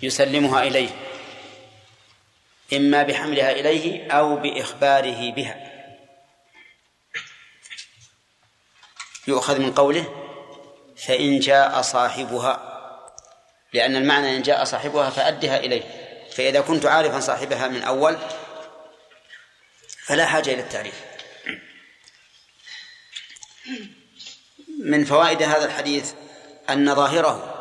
يسلمها 0.03 0.63
إليه 0.63 0.89
إما 2.73 3.03
بحملها 3.03 3.51
إليه 3.51 4.13
أو 4.13 4.37
بإخباره 4.37 5.31
بها. 5.33 5.76
يؤخذ 9.27 9.59
من 9.59 9.75
قوله 9.75 10.05
فإن 10.97 11.39
جاء 11.39 11.83
صاحبها 11.83 12.77
لأن 13.73 13.97
المعنى 13.97 14.37
إن 14.37 14.43
جاء 14.43 14.65
صاحبها 14.65 15.11
فأدها 15.11 15.59
إليه 15.59 15.83
فإذا 16.31 16.61
كنت 16.61 16.87
عارفا 16.87 17.21
صاحبها 17.21 17.69
من 17.69 17.83
أول 17.83 18.19
فلا 20.07 20.27
حاجة 20.27 20.53
إلى 20.53 20.61
التعريف. 20.63 21.05
من 24.85 25.05
فوائد 25.05 25.43
هذا 25.43 25.65
الحديث 25.65 26.13
أن 26.71 26.95
ظاهره 26.95 27.53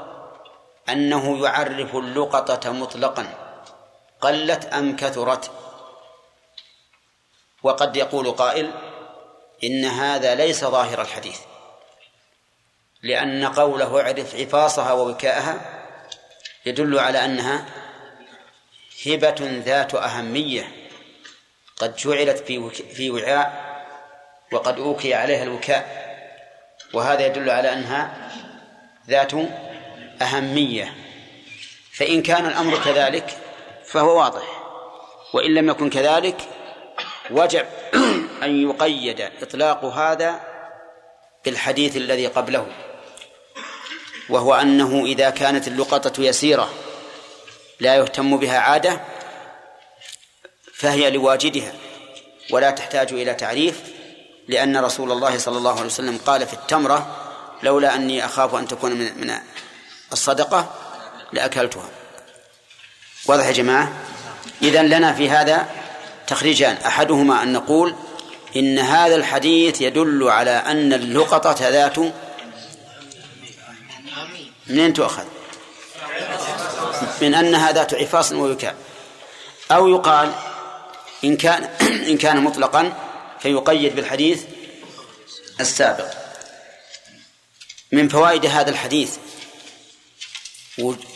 أنه 0.90 1.46
يعرف 1.46 1.96
اللقطة 1.96 2.72
مطلقا 2.72 3.28
قلت 4.22 4.66
أم 4.66 4.96
كثرت؟ 4.96 5.52
وقد 7.64 7.96
يقول 7.96 8.32
قائل 8.32 8.72
إن 9.64 9.86
هذا 9.86 10.36
ليس 10.36 10.66
ظاهر 10.66 11.02
الحديث. 11.02 11.40
لأن 13.06 13.46
قوله 13.46 14.02
اعرف 14.02 14.36
عفاصها 14.36 14.94
ووكاءها 14.94 15.62
يدل 16.66 17.00
على 17.00 17.26
أنها 17.26 17.66
هبة 19.06 19.62
ذات 19.66 19.96
أهمية. 19.96 20.68
قد 21.78 21.96
جعلت 21.96 22.38
في 22.38 22.70
في 22.70 23.10
وعاء 23.12 23.76
وقد 24.52 24.80
أوكي 24.80 25.14
عليها 25.14 25.44
الوكاء. 25.44 26.06
وهذا 26.94 27.26
يدل 27.26 27.50
على 27.50 27.74
أنها 27.74 28.32
ذات 29.10 29.32
أهمية. 30.22 30.94
فإن 31.94 32.22
كان 32.22 32.46
الأمر 32.46 32.78
كذلك 32.86 33.38
فهو 33.86 34.18
واضح. 34.18 34.62
وإن 35.34 35.54
لم 35.54 35.70
يكن 35.70 35.90
كذلك 35.90 36.38
وجب 37.32 37.66
أن 38.44 38.70
يقيد 38.70 39.22
إطلاق 39.42 39.86
هذا 39.86 40.40
بالحديث 41.46 41.98
الذي 41.98 42.28
قبله. 42.28 42.85
وهو 44.30 44.54
أنه 44.54 45.06
إذا 45.06 45.30
كانت 45.30 45.68
اللقطة 45.68 46.22
يسيرة 46.22 46.70
لا 47.80 47.96
يهتم 47.96 48.38
بها 48.38 48.60
عادة 48.60 49.02
فهي 50.74 51.12
لواجدها 51.12 51.74
ولا 52.52 52.72
تحتاج 52.72 53.14
إلى 53.14 53.34
تعريف 53.34 53.82
لأن 54.48 54.78
رسول 54.78 55.12
الله 55.12 55.38
صلى 55.38 55.58
الله 55.58 55.72
عليه 55.72 55.86
وسلم 55.86 56.18
قال 56.26 56.48
في 56.48 56.54
التمرة 56.54 57.26
لولا 57.64 57.96
أني 57.96 58.26
أخاف 58.26 58.56
أن 58.56 58.68
تكون 58.68 58.92
من 58.92 59.34
الصدقة 60.14 60.74
لأكلتها. 61.34 61.90
واضح 63.26 63.46
يا 63.46 63.52
جماعة؟ 63.52 63.94
إذا 64.62 64.84
لنا 64.84 65.14
في 65.14 65.30
هذا 65.30 65.70
تخريجان. 66.28 66.78
أحدهما 66.86 67.44
أن 67.44 67.54
نقول 67.54 67.96
إن 68.56 68.80
هذا 68.80 69.16
الحديث 69.16 69.82
يدل 69.82 70.30
على 70.30 70.52
أن 70.52 70.94
اللقطة 70.94 71.70
ذات 71.70 71.98
منين 74.68 74.94
تؤخذ؟ 74.94 75.24
من 77.22 77.34
أنها 77.34 77.72
ذات 77.72 77.94
عفاص 77.94 78.32
ووكاء. 78.32 78.76
أو 79.72 79.88
يقال 79.88 80.32
إن 81.24 81.38
كان 81.38 81.64
إن 82.12 82.18
كان 82.18 82.44
مطلقا 82.44 82.94
فيقيد 83.40 83.96
بالحديث 83.96 84.44
السابق. 85.60 86.08
من 87.92 88.10
فوائد 88.10 88.46
هذا 88.46 88.70
الحديث 88.70 89.18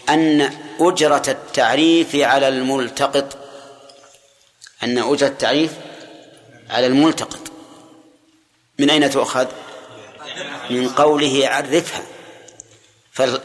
أن 0.10 0.58
أجرة 0.80 1.24
التعريف 1.28 2.16
على 2.16 2.47
الملتقط 2.47 3.38
أن 4.84 4.97
أجرة 4.97 5.28
التعريف 5.28 5.72
على 6.70 6.88
الملتقط. 6.88 7.52
من 8.80 8.89
أين 8.89 9.10
تؤخذ؟ 9.10 9.47
من 10.70 10.89
قوله 10.89 11.47
عرفها. 11.47 12.18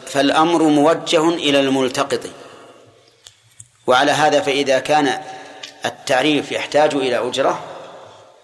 فالأمر 0.06 0.62
موجه 0.62 1.28
إلى 1.28 1.60
الملتقط. 1.60 2.20
وعلى 3.86 4.12
هذا 4.12 4.40
فإذا 4.40 4.78
كان 4.78 5.22
التعريف 5.84 6.52
يحتاج 6.52 6.94
إلى 6.94 7.28
أجرة 7.28 7.64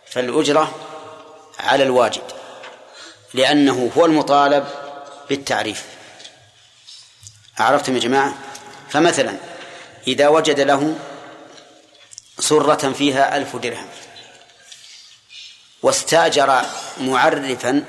فالأجرة 0.07 0.75
على 1.61 1.83
الواجد 1.83 2.23
لأنه 3.35 3.91
هو 3.97 4.07
المطالب 4.07 4.67
بالتعريف. 5.29 5.85
عرفتم 7.59 7.95
يا 7.95 8.01
جماعة؟ 8.01 8.35
فمثلا 8.89 9.37
إذا 10.07 10.29
وجد 10.29 10.61
له 10.61 10.97
سرة 12.39 12.93
فيها 12.93 13.37
ألف 13.37 13.57
درهم 13.57 13.89
واستأجر 15.83 16.63
معرفا 17.01 17.85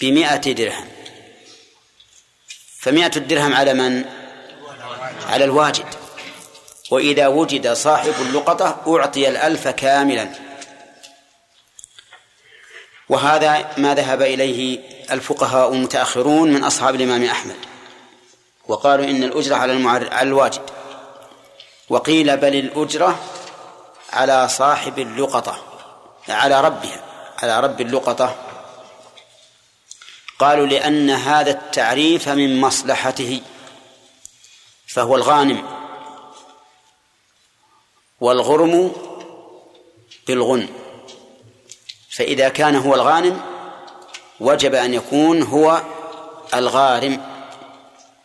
بمائة 0.00 0.52
درهم 0.52 0.91
فمائة 2.82 3.10
الدرهم 3.16 3.54
على 3.54 3.74
من؟ 3.74 4.04
على 5.28 5.44
الواجد. 5.44 5.86
وإذا 6.90 7.26
وجد 7.26 7.72
صاحب 7.72 8.14
اللقطة 8.20 8.76
أعطي 8.86 9.28
الألف 9.28 9.68
كاملا. 9.68 10.28
وهذا 13.08 13.68
ما 13.76 13.94
ذهب 13.94 14.22
إليه 14.22 14.80
الفقهاء 15.10 15.72
المتأخرون 15.72 16.52
من 16.52 16.64
أصحاب 16.64 16.94
الإمام 16.94 17.24
أحمد. 17.24 17.56
وقالوا 18.68 19.04
إن 19.04 19.24
الأجرة 19.24 19.56
على 19.56 19.72
المعر... 19.72 20.08
على 20.12 20.28
الواجد. 20.28 20.62
وقيل 21.88 22.36
بل 22.36 22.54
الأجرة 22.54 23.18
على 24.12 24.48
صاحب 24.48 24.98
اللقطة 24.98 25.62
على 26.28 26.60
ربها 26.60 27.00
على 27.42 27.60
رب 27.60 27.80
اللقطة. 27.80 28.51
قالوا 30.42 30.66
لأن 30.66 31.10
هذا 31.10 31.50
التعريف 31.50 32.28
من 32.28 32.60
مصلحته 32.60 33.42
فهو 34.86 35.16
الغانم 35.16 35.68
والغرم 38.20 38.92
بالغنم 40.26 40.68
فإذا 42.10 42.48
كان 42.48 42.76
هو 42.76 42.94
الغانم 42.94 43.40
وجب 44.40 44.74
أن 44.74 44.94
يكون 44.94 45.42
هو 45.42 45.82
الغارم. 46.54 47.20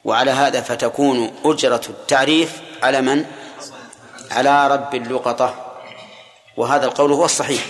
وعلى 0.05 0.31
هذا 0.31 0.61
فتكون 0.61 1.35
أجرة 1.45 1.81
التعريف 1.89 2.61
على 2.83 3.01
من؟ 3.01 3.25
على 4.31 4.67
رب 4.67 4.95
اللقطة. 4.95 5.75
وهذا 6.57 6.85
القول 6.85 7.11
هو 7.11 7.25
الصحيح. 7.25 7.65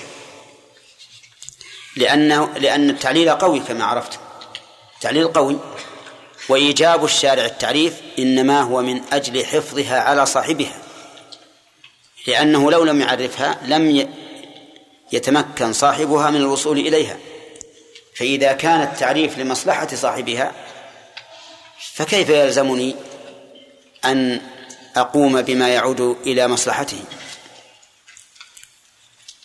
لأنه 1.95 2.54
لأن 2.58 2.89
التعليل 2.89 3.30
قوي 3.30 3.60
كما 3.60 3.86
عرفت. 3.86 4.26
تعليل 5.02 5.28
قوي. 5.28 5.60
وإيجاب 6.50 7.06
الشارع 7.06 7.45
التعريف 7.45 7.93
إنما 8.20 8.62
هو 8.62 8.82
من 8.82 9.02
أجل 9.12 9.45
حفظها 9.45 10.00
على 10.00 10.26
صاحبها 10.26 10.82
لأنه 12.28 12.72
لو 12.72 12.84
لم 12.84 13.02
يعرفها 13.02 13.60
لم 13.66 14.10
يتمكن 15.12 15.74
صاحبها 15.74 16.30
من 16.30 16.36
الوصول 16.36 16.78
إليها. 16.80 17.18
فإذا 18.16 18.54
كان 18.54 18.82
التعريف 18.82 19.38
لمصلحة 19.38 19.88
صاحبها 19.88 20.52
فكيف 21.93 22.30
يلزمني 22.30 22.95
أن 24.06 24.41
أقوم 24.95 25.41
بما 25.41 25.70
يعود 25.70 26.02
إلى 26.02 26.48
مصلحته؟ 26.48 27.00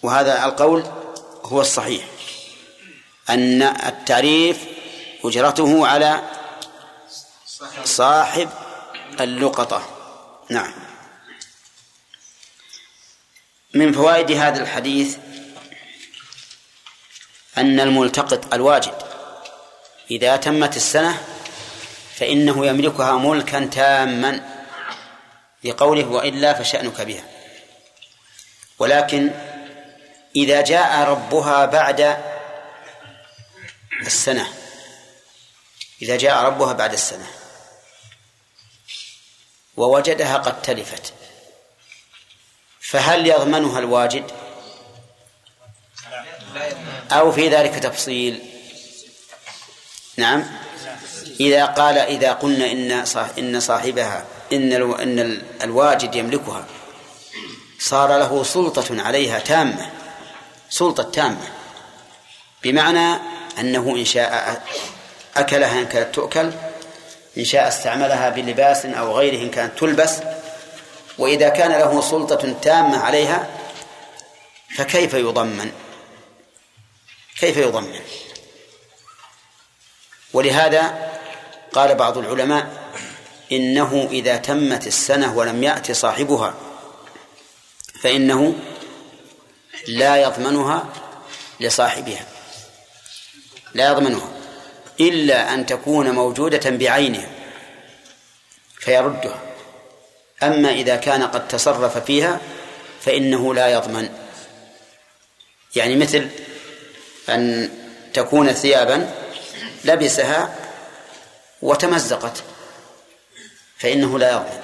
وهذا 0.02 0.44
القول 0.44 0.84
هو 1.44 1.60
الصحيح 1.60 2.04
أن 3.30 3.62
التعريف 3.62 4.58
أجرته 5.24 5.86
على 5.86 6.22
صاحب 7.84 8.48
اللقطة. 9.20 9.88
نعم. 10.50 10.72
من 13.74 13.92
فوائد 13.92 14.30
هذا 14.30 14.62
الحديث 14.62 15.16
أن 17.58 17.80
الملتقط 17.80 18.54
الواجد 18.54 18.94
إذا 20.10 20.36
تمت 20.36 20.76
السنة 20.76 21.22
فإنه 22.16 22.66
يملكها 22.66 23.12
ملكا 23.12 23.64
تاما 23.64 24.64
لقوله 25.64 26.06
وإلا 26.06 26.54
فشأنك 26.54 27.00
بها. 27.00 27.24
ولكن 28.78 29.30
إذا 30.36 30.60
جاء 30.60 31.08
ربها 31.08 31.66
بعد 31.66 32.18
السنة 34.06 34.61
إذا 36.02 36.16
جاء 36.16 36.42
ربها 36.42 36.72
بعد 36.72 36.92
السنة. 36.92 37.26
ووجدها 39.76 40.36
قد 40.36 40.62
تلفت. 40.62 41.12
فهل 42.80 43.26
يضمنها 43.26 43.78
الواجد؟ 43.78 44.30
أو 47.12 47.32
في 47.32 47.48
ذلك 47.48 47.74
تفصيل؟ 47.74 48.42
نعم. 50.16 50.50
إذا 51.40 51.64
قال 51.66 51.98
إذا 51.98 52.32
قلنا 52.32 52.72
إن 52.72 52.90
إن 53.38 53.60
صاحبها 53.60 54.26
إن. 54.52 54.72
إن 54.72 55.18
ال- 55.18 55.42
الواجد 55.62 56.14
يملكها 56.14 56.66
صار 57.80 58.18
له 58.18 58.44
سلطة 58.44 59.02
عليها 59.02 59.38
تامة. 59.38 59.90
سلطة 60.70 61.02
تامة. 61.02 61.48
بمعنى 62.62 63.18
أنه 63.58 63.90
إن 63.96 64.04
شاء 64.04 64.62
أكلها 65.36 65.80
إن 65.80 65.86
كانت 65.86 66.14
تؤكل 66.14 66.52
إن 67.38 67.44
شاء 67.44 67.68
استعملها 67.68 68.28
بلباس 68.28 68.86
أو 68.86 69.18
غيره 69.18 69.42
إن 69.42 69.50
كانت 69.50 69.78
تلبس 69.78 70.18
وإذا 71.18 71.48
كان 71.48 71.70
له 71.70 72.00
سلطة 72.00 72.54
تامة 72.62 72.98
عليها 72.98 73.48
فكيف 74.76 75.14
يضمن؟ 75.14 75.72
كيف 77.38 77.56
يضمن؟ 77.56 78.00
ولهذا 80.32 81.10
قال 81.72 81.94
بعض 81.94 82.18
العلماء 82.18 82.82
إنه 83.52 84.08
إذا 84.10 84.36
تمت 84.36 84.86
السنة 84.86 85.36
ولم 85.36 85.62
يأت 85.62 85.92
صاحبها 85.92 86.54
فإنه 88.02 88.54
لا 89.88 90.16
يضمنها 90.16 90.86
لصاحبها 91.60 92.26
لا 93.74 93.88
يضمنها. 93.88 94.41
إلا 95.00 95.54
أن 95.54 95.66
تكون 95.66 96.10
موجودة 96.10 96.70
بعينها 96.70 97.28
فيردها. 98.78 99.40
أما 100.42 100.72
إذا 100.72 100.96
كان 100.96 101.22
قد 101.22 101.48
تصرف 101.48 101.98
فيها 101.98 102.40
فإنه 103.00 103.54
لا 103.54 103.68
يضمن. 103.68 104.08
يعني 105.76 105.96
مثل 105.96 106.28
أن 107.28 107.70
تكون 108.14 108.52
ثيابا 108.52 109.14
لبسها 109.84 110.56
وتمزقت 111.62 112.42
فإنه 113.78 114.18
لا 114.18 114.30
يضمن. 114.32 114.62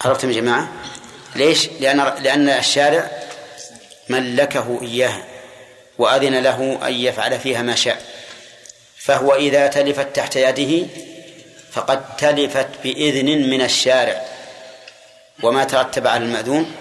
عرفتم 0.00 0.30
يا 0.30 0.34
جماعة؟ 0.34 0.72
ليش؟ 1.36 1.68
لأن 1.68 2.22
لأن 2.22 2.48
الشارع 2.48 3.10
ملكه 4.08 4.78
إياها. 4.82 5.31
وأذن 6.02 6.42
له 6.42 6.78
أن 6.86 6.92
يفعل 6.92 7.40
فيها 7.40 7.62
ما 7.62 7.74
شاء. 7.74 8.02
فهو 8.96 9.34
إذا 9.34 9.66
تلفت 9.66 10.16
تحت 10.16 10.36
يده 10.36 10.86
فقد 11.72 12.16
تلفت 12.16 12.68
بإذن 12.84 13.50
من 13.50 13.62
الشارع. 13.62 14.24
وما 15.42 15.64
ترتب 15.64 16.06
على 16.06 16.24
المأذون 16.24 16.72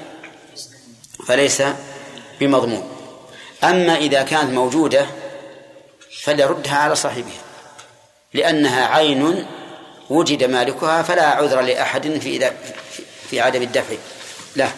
فليس 1.28 1.63
بمضمون. 2.39 2.97
أما 3.63 3.95
إذا 3.95 4.24
كانت 4.24 4.49
موجودة 4.49 5.05
فليردها 6.24 6.76
على 6.76 6.95
صاحبها 6.95 7.41
لأنها 8.34 8.86
عين 8.86 9.45
وجد 10.09 10.43
مالكها 10.43 11.03
فلا 11.03 11.28
عذر 11.28 11.61
لأحد 11.61 12.19
في 12.19 12.51
في 13.30 13.41
عدم 13.41 13.61
الدفع 13.61 13.95
له. 14.55 14.72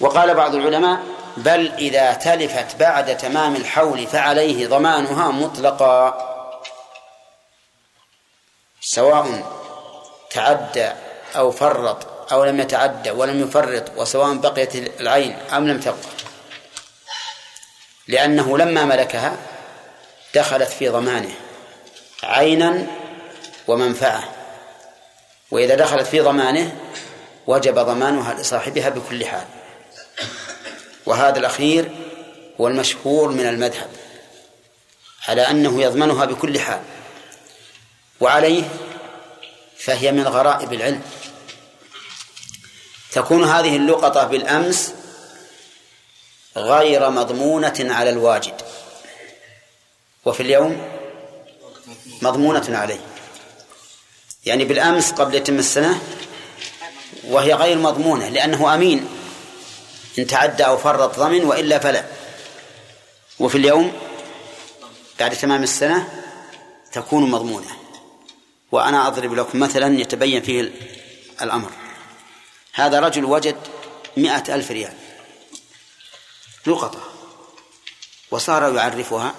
وقال 0.00 0.34
بعض 0.34 0.54
العلماء 0.54 1.13
بل 1.36 1.72
إذا 1.78 2.12
تلفت 2.12 2.76
بعد 2.76 3.16
تمام 3.16 3.56
الحول 3.56 4.06
فعليه 4.06 4.66
ضمانها 4.66 5.28
مطلقا. 5.30 6.30
سواء 8.80 9.52
تعدى 10.30 10.90
أو 11.36 11.50
فرط 11.50 12.32
أو 12.32 12.44
لم 12.44 12.60
يتعدى 12.60 13.10
ولم 13.10 13.40
يفرط 13.40 13.90
وسواء 13.96 14.34
بقيت 14.34 15.00
العين 15.00 15.38
أم 15.52 15.68
لم 15.68 15.80
تبقى 15.80 16.14
لأنه 18.08 18.58
لما 18.58 18.84
ملكها 18.84 19.36
دخلت 20.34 20.68
في 20.68 20.88
ضمانه 20.88 21.34
عينا 22.22 22.86
ومنفعة. 23.66 24.24
وإذا 25.50 25.74
دخلت 25.74 26.06
في 26.06 26.20
ضمانه 26.20 26.76
وجب 27.46 27.74
ضمانها 27.74 28.34
لصاحبها 28.34 28.88
بكل 28.88 29.26
حال. 29.26 29.46
وهذا 31.06 31.38
الأخير 31.38 31.90
هو 32.60 32.68
المشهور 32.68 33.28
من 33.28 33.46
المذهب 33.46 33.90
على 35.28 35.42
أنه 35.42 35.82
يضمنها 35.82 36.24
بكل 36.24 36.60
حال. 36.60 36.82
وعليه 38.20 38.62
فهي 39.78 40.12
من 40.12 40.28
غرائب 40.28 40.72
العلم. 40.72 41.02
تكون 43.12 43.44
هذه 43.44 43.76
اللقطة 43.76 44.24
بالأمس 44.24 44.92
غير 46.56 47.10
مضمونة 47.10 47.74
على 47.80 48.10
الواجد 48.10 48.62
وفي 50.24 50.42
اليوم 50.42 50.82
مضمونة 52.22 52.78
عليه. 52.78 53.00
يعني 54.44 54.64
بالأمس 54.64 55.12
قبل 55.12 55.34
يتم 55.34 55.58
السنة 55.58 56.02
وهي 57.24 57.54
غير 57.54 57.78
مضمونة 57.78 58.28
لأنه 58.28 58.74
أمين. 58.74 59.08
إن 60.18 60.26
تعدى 60.26 60.66
أو 60.66 60.76
فرط 60.76 61.18
ضمن 61.18 61.44
وإلا 61.44 61.78
فلا. 61.78 62.04
وفي 63.38 63.58
اليوم 63.58 63.92
بعد 65.20 65.36
تمام 65.36 65.62
السنة 65.62 66.24
تكون 66.92 67.30
مضمونة. 67.30 67.76
وأنا 68.72 69.06
أضرب 69.06 69.34
لكم 69.34 69.60
مثلا 69.60 70.00
يتبين 70.00 70.42
فيه 70.42 70.72
الأمر. 71.42 71.70
هذا 72.72 73.00
رجل 73.00 73.24
وجد 73.24 73.56
مئة 74.16 74.54
ألف 74.54 74.70
ريال. 74.70 74.94
لقطة. 76.66 77.00
وصار 78.30 78.74
يعرفها. 78.74 79.34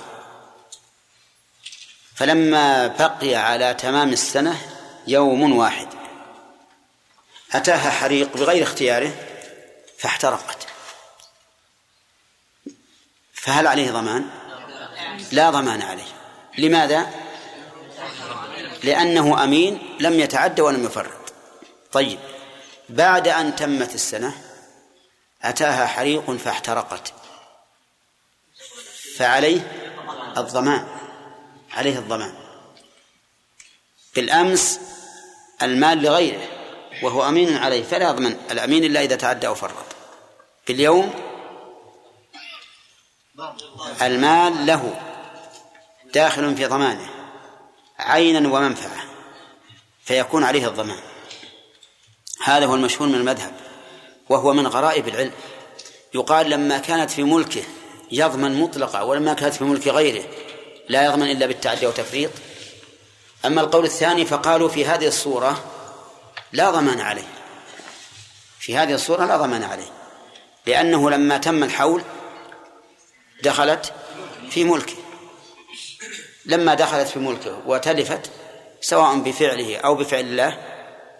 فلما 2.16 2.88
بقي 2.88 3.36
على 3.36 3.74
تمام 3.74 4.10
السنة 4.10 4.62
يوم 5.08 5.58
واحد. 5.58 5.88
أتاها 7.54 7.90
حريق 7.90 8.38
بغير 8.38 8.64
اختياره. 8.64 9.14
فاحترقت. 10.06 10.68
فهل 13.34 13.68
عليه 13.68 13.92
ضمان؟ 13.92 14.30
لا 15.32 15.50
ضمان 15.50 15.82
عليه. 15.82 16.08
لماذا؟ 16.58 17.10
لأنه 18.84 19.44
أمين 19.44 19.98
لم 20.00 20.20
يتعد 20.20 20.60
ولم 20.60 20.86
يفرط. 20.86 21.34
طيب 21.92 22.20
بعد 22.90 23.28
أن 23.28 23.56
تمت 23.56 23.96
السنة 23.96 24.42
أتاها 25.42 25.86
حريق 25.86 26.32
فاحترقت. 26.32 27.14
فعليه 29.18 29.62
الضمان. 30.38 30.88
عليه 31.72 32.00
الضمان. 32.00 32.34
بالأمس 34.16 34.80
المال 35.62 35.98
لغيره 35.98 36.48
وهو 37.04 37.30
أمين 37.30 37.58
عليه 37.58 37.84
فلا 37.84 38.10
يضمن. 38.10 38.38
الأمين 38.52 38.84
إلا 38.84 39.02
إذا 39.02 39.16
تعدى 39.16 39.48
أو 39.48 39.56
فرط. 39.56 39.95
باليوم 40.68 41.14
المال 44.02 44.66
له 44.66 45.00
داخل 46.14 46.56
في 46.56 46.66
ضمانه 46.66 47.10
عينا 48.00 48.50
ومنفعة 48.50 49.04
فيكون 50.06 50.44
عليه 50.44 50.68
الضمان. 50.68 51.00
هذا 52.44 52.66
هو 52.66 52.76
المشهور 52.76 53.08
من 53.08 53.16
المذهب 53.16 53.54
وهو 54.30 54.54
من 54.54 54.68
غرائب 54.68 55.08
العلم. 55.08 55.32
يقال 56.14 56.50
لما 56.50 56.78
كانت 56.78 57.12
في 57.12 57.24
ملكه 57.24 57.64
يضمن 58.12 58.62
مطلقا 58.62 59.02
ولما 59.02 59.34
كانت 59.34 59.54
في 59.54 59.64
ملك 59.64 59.88
غيره 59.88 60.26
لا 60.90 61.06
يضمن 61.06 61.32
إلا 61.32 61.46
بالتعدي 61.46 61.88
وتفريط 61.88 62.32
أما 63.46 63.62
القول 63.62 63.86
الثاني 63.86 64.26
فقالوا 64.26 64.70
في 64.70 64.86
هذه 64.86 65.08
الصورة 65.08 65.64
لا 66.52 66.72
ضمان 66.72 67.00
عليه. 67.00 67.28
في 68.60 68.78
هذه 68.78 68.94
الصورة 68.94 69.26
لا 69.26 69.38
ضمان 69.38 69.64
عليه. 69.64 69.95
لأنه 70.68 71.10
لما 71.10 71.38
تم 71.38 71.64
الحول 71.64 72.02
دخلت 73.44 73.94
في 74.50 74.64
ملكه. 74.64 74.96
لما 76.46 76.74
دخلت 76.74 77.08
في 77.08 77.20
ملكه 77.20 77.62
وتلفت 77.66 78.32
سواء 78.82 79.16
بفعله 79.16 79.78
أو 79.78 79.96
بفعل 79.96 80.20
الله 80.20 80.58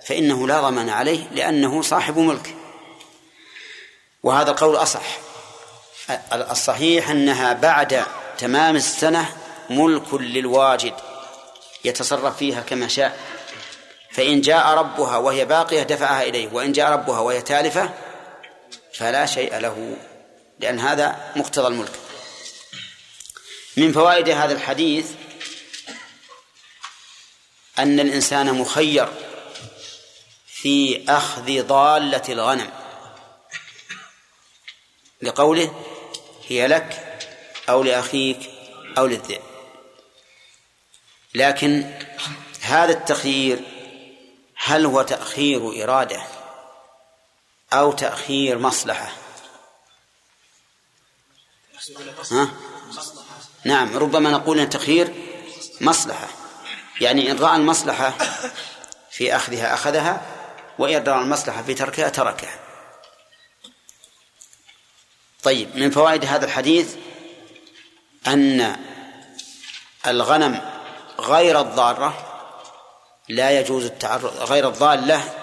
فإنه 0.06 0.48
لا 0.48 0.62
ضمان 0.62 0.90
عليه 0.90 1.28
لأنه 1.32 1.82
صاحب 1.82 2.18
ملك 2.18 2.56
وهذا 4.24 4.52
القول 4.52 4.76
أصح. 4.76 5.18
الصحيح 6.34 7.10
أنها 7.10 7.54
بعد 7.54 8.04
تمام 8.38 8.76
السنة 8.76 9.30
ملك 9.70 10.14
للواجد 10.14 10.94
يتصرف 11.86 12.38
فيها 12.38 12.62
كما 12.62 12.88
شاء. 12.88 13.20
فإن 14.12 14.42
جاء 14.42 14.68
ربها 14.68 15.18
وهي 15.18 15.46
باقية 15.46 15.84
دفعها 15.84 16.24
إليه 16.24 16.50
وإن 16.54 16.72
جاء 16.72 16.92
ربها 16.92 17.20
وهي 17.20 17.42
تالفة 17.42 17.90
فلا 18.98 19.26
شيء 19.26 19.58
له 19.58 19.98
لأن 20.60 20.80
هذا 20.80 21.32
مقتضى 21.36 21.68
الملك. 21.68 21.92
من 23.78 23.94
فوائد 23.94 24.30
هذا 24.30 24.54
الحديث 24.54 25.12
أن 27.80 28.00
الإنسان 28.00 28.54
مخير 28.54 29.08
في 30.48 31.06
أخذ 31.10 31.68
ضالة 31.68 32.24
الغنم. 32.30 32.72
لقوله 35.22 35.84
هي 36.48 36.68
لك 36.68 37.20
أو 37.70 37.84
لأخيك 37.84 38.50
أو 38.98 39.06
للذئب. 39.06 39.42
لكن 41.36 42.00
هذا 42.62 42.94
التخيير 42.94 43.60
هل 44.56 44.86
هو 44.86 45.02
تأخير 45.02 45.84
إرادة؟ 45.84 46.35
أو 47.80 47.92
تأخير 47.92 48.58
مصلحة. 48.58 49.12
ها؟ 52.32 52.50
نعم 53.64 53.98
ربما 53.98 54.32
نقول 54.32 54.60
أن 54.60 54.70
تخيير 54.70 55.14
مصلحة. 55.82 56.28
يعني 57.02 57.32
إن 57.32 57.40
رأى 57.40 57.56
المصلحة 57.56 58.14
في 59.12 59.36
أخذها 59.36 59.74
أخذها 59.74 60.22
وإن 60.80 61.04
رأى 61.04 61.22
المصلحة 61.22 61.64
في 61.64 61.74
تركها 61.74 62.10
تركها. 62.10 62.60
طيب 65.44 65.76
من 65.76 65.92
فوائد 65.92 66.26
هذا 66.26 66.46
الحديث 66.46 66.96
أن 68.28 68.76
الغنم 70.08 70.62
غير 71.20 71.62
الضارة 71.62 72.32
لا 73.30 73.60
يجوز 73.60 73.86
التعرض 73.86 74.38
غير 74.38 74.68
الضالة 74.68 75.34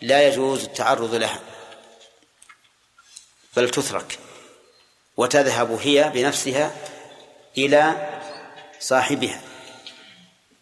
لا 0.00 0.28
يجوز 0.28 0.64
التعرض 0.64 1.14
لها. 1.14 1.40
بل 3.58 3.70
تترك. 3.70 4.18
وتذهب 5.16 5.78
هي 5.82 6.10
بنفسها 6.14 6.70
إلى 7.58 8.08
صاحبها. 8.80 9.40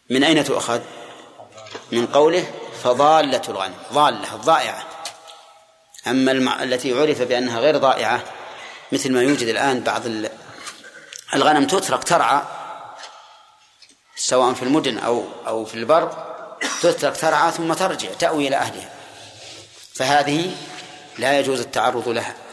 من 0.09 0.23
أين 0.23 0.43
تؤخذ؟ 0.43 0.81
من 1.91 2.07
قوله 2.07 2.51
فضالة 2.83 3.41
الغنم. 3.49 3.75
ضالة 3.93 4.35
الضائعة. 4.35 4.83
أما 6.07 6.31
المع... 6.31 6.63
التي 6.63 6.99
عرف 6.99 7.21
بأنها 7.21 7.59
غير 7.59 7.77
ضائعة 7.77 8.23
مثل 8.91 9.11
ما 9.11 9.21
يوجد 9.21 9.47
الآن 9.47 9.79
بعض 9.79 10.01
الغنم 11.33 11.67
تترك 11.67 12.03
ترعى 12.03 12.41
سواء 14.15 14.53
في 14.53 14.63
المدن 14.63 14.97
أو 14.97 15.25
أو 15.47 15.65
في 15.65 15.75
البر 15.75 16.35
تترك 16.81 17.17
ترعى 17.17 17.51
ثم 17.51 17.73
ترجع 17.73 18.13
تأوي 18.13 18.47
إلى 18.47 18.55
أهلها. 18.55 18.89
فهذه 19.93 20.55
لا 21.17 21.39
يجوز 21.39 21.59
التعرض 21.59 22.09
لها. 22.09 22.46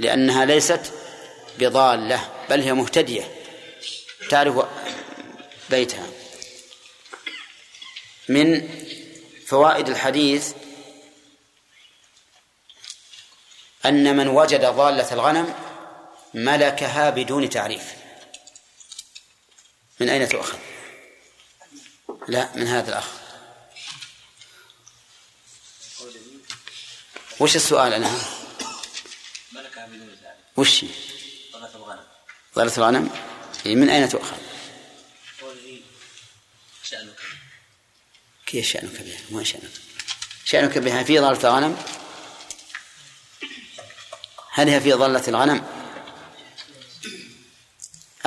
لأنها 0.00 0.44
ليست 0.44 0.92
بضالة 1.58 2.32
بل 2.50 2.60
هي 2.60 2.72
مهتدية 2.72 3.34
تعرف 4.30 4.66
بيتها 5.70 6.06
من 8.28 8.68
فوائد 9.46 9.88
الحديث 9.88 10.52
أن 13.84 14.16
من 14.16 14.28
وجد 14.28 14.64
ضالة 14.64 15.12
الغنم 15.12 15.54
ملكها 16.34 17.10
بدون 17.10 17.50
تعريف 17.50 17.94
من 20.00 20.08
أين 20.08 20.28
تؤخذ؟ 20.28 20.58
لا 22.28 22.48
من 22.54 22.66
هذا 22.66 22.88
الأخ 22.88 23.08
وش 27.40 27.56
السؤال 27.56 27.92
الآن؟ 27.92 28.39
وش 30.60 30.84
ضلت 31.52 31.74
الغنم 31.74 32.06
ضالة 32.54 32.76
الغنم 32.76 33.10
إيه، 33.66 33.76
من 33.76 33.90
أين 33.90 34.08
تؤخذ؟ 34.08 34.36
شأنك 36.84 37.16
كيف 38.46 38.66
شأنك 38.66 39.02
بها؟ 39.02 39.20
ما 39.30 39.44
شأنك؟ 39.44 39.70
شأنك 40.44 40.78
بها 40.78 41.02
في 41.02 41.18
ضالة 41.18 41.48
الغنم؟ 41.48 41.82
هل 44.50 44.68
هي 44.68 44.80
في 44.80 44.92
ضالة 44.92 45.28
الغنم؟ 45.28 45.66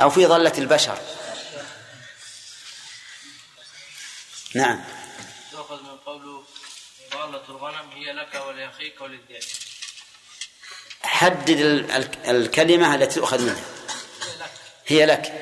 أو 0.00 0.10
في 0.10 0.26
ضالة 0.26 0.58
البشر؟ 0.58 0.98
نعم 4.54 4.84
تؤخذ 5.52 5.82
من 5.82 5.96
قوله 5.96 6.44
ضالة 7.12 7.44
الغنم 7.48 7.90
هي 7.90 8.12
لك 8.12 8.34
ولأخيك 8.46 9.00
وللذئب 9.00 9.73
حدد 11.04 11.50
ال- 11.60 11.90
ال- 11.90 12.08
الكلمة 12.26 12.94
التي 12.94 13.14
تؤخذ 13.14 13.42
منها. 13.42 13.64
هي 14.86 15.06
لك. 15.06 15.32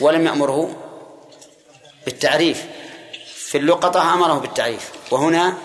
ولم 0.00 0.26
يأمره 0.26 0.82
بالتعريف. 2.04 2.64
في 3.34 3.58
اللقطة 3.58 4.14
أمره 4.14 4.34
بالتعريف. 4.34 4.90
وهنا 5.10 5.58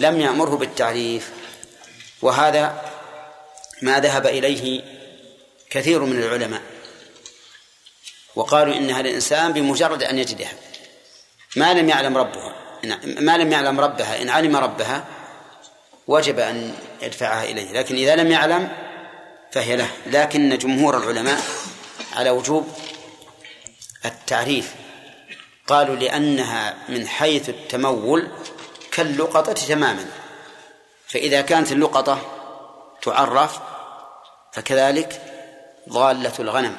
لم 0.00 0.20
يأمره 0.20 0.56
بالتعريف. 0.56 1.30
وهذا 2.22 2.82
ما 3.82 4.00
ذهب 4.00 4.26
إليه 4.26 4.82
كثير 5.70 6.04
من 6.04 6.22
العلماء. 6.22 6.62
وقالوا 8.36 8.74
إنها 8.74 9.02
للإنسان 9.02 9.52
بمجرد 9.52 10.02
أن 10.02 10.18
يجدها. 10.18 10.52
ما 11.56 11.74
لم 11.74 11.88
يعلم 11.88 12.16
ربها. 12.16 12.56
ما 13.04 13.38
لم 13.38 13.52
يعلم 13.52 13.80
ربها. 13.80 14.22
إن 14.22 14.28
علم 14.28 14.56
ربها 14.56 15.04
وجب 16.06 16.38
أن 16.38 16.74
يدفعها 17.02 17.44
إليه 17.44 17.72
لكن 17.72 17.94
إذا 17.96 18.16
لم 18.16 18.30
يعلم 18.30 18.68
فهي 19.52 19.76
له. 19.76 19.88
لكن 20.06 20.58
جمهور 20.58 20.96
العلماء 20.96 21.40
على 22.16 22.30
وجوب 22.30 22.68
التعريف 24.04 24.74
قالوا 25.66 25.96
لأنها 25.96 26.74
من 26.88 27.08
حيث 27.08 27.48
التمول 27.48 28.28
كاللقطة 28.92 29.52
تماما 29.52 30.06
فإذا 31.08 31.40
كانت 31.40 31.72
اللقطة 31.72 32.18
تعرف 33.02 33.58
فكذلك 34.52 35.22
ضالة 35.88 36.32
الغنم. 36.38 36.76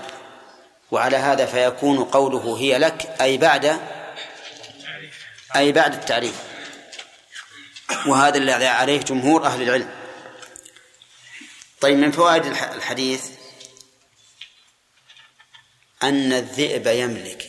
وعلى 0.92 1.18
هذا 1.18 1.46
فيكون 1.46 2.04
قوله 2.04 2.58
هي 2.58 2.78
لك 2.78 3.16
أي 3.22 3.38
بعد 3.38 3.80
أي 5.56 5.72
بعد 5.72 5.94
التعريف. 5.94 6.47
وهذا 8.06 8.38
الذي 8.38 8.66
عليه 8.68 8.98
جمهور 9.02 9.46
أهل 9.46 9.62
العلم. 9.62 9.90
طيب 11.82 11.98
من 11.98 12.12
فوائد 12.12 12.46
الح- 12.46 12.64
الحديث 12.72 13.26
أن 16.04 16.34
الذئب 16.34 16.88
يملك. 16.88 17.48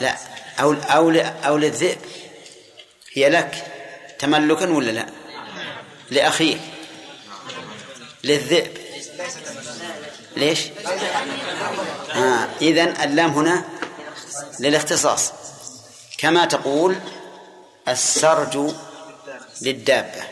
لا 0.00 0.16
أو 0.60 0.72
أو 0.72 1.10
أو 1.20 1.56
للذئب. 1.56 1.98
هي 3.12 3.28
لك. 3.28 3.66
تملكا 4.18 4.68
ولا 4.68 4.90
لا؟ 4.90 5.06
لأخيه. 6.10 6.56
للذئب. 8.24 8.78
ليش؟ 10.36 10.60
آه 12.14 12.48
إذن 12.62 12.88
اللام 13.02 13.30
هنا 13.30 13.68
للاختصاص. 14.60 15.32
كما 16.20 16.44
تقول 16.44 16.96
السرج 17.88 18.74
للدابة. 19.62 20.22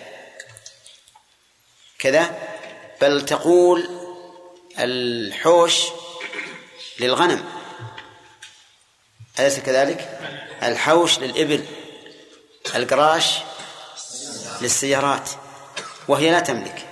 كذا. 1.99 2.49
بل 3.01 3.24
تقول 3.24 3.89
الحوش 4.78 5.82
للغنم. 7.01 7.45
أليس 9.39 9.59
كذلك؟ 9.59 10.20
الحوش 10.62 11.18
للإبل 11.18 11.64
القراش 12.74 13.39
للسيارات. 14.61 15.30
وهي 16.09 16.30
لا 16.30 16.41
تملك. 16.41 16.86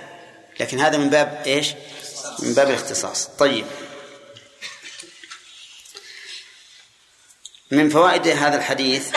لكن 0.59 0.79
هذا 0.79 0.97
من 0.97 1.09
باب 1.09 1.43
إيش؟ 1.45 1.73
من 2.39 2.53
باب 2.53 2.69
الاختصاص. 2.69 3.25
طيب. 3.27 3.65
من 7.71 7.89
فوائد 7.89 8.27
هذا 8.27 8.57
الحديث 8.57 9.15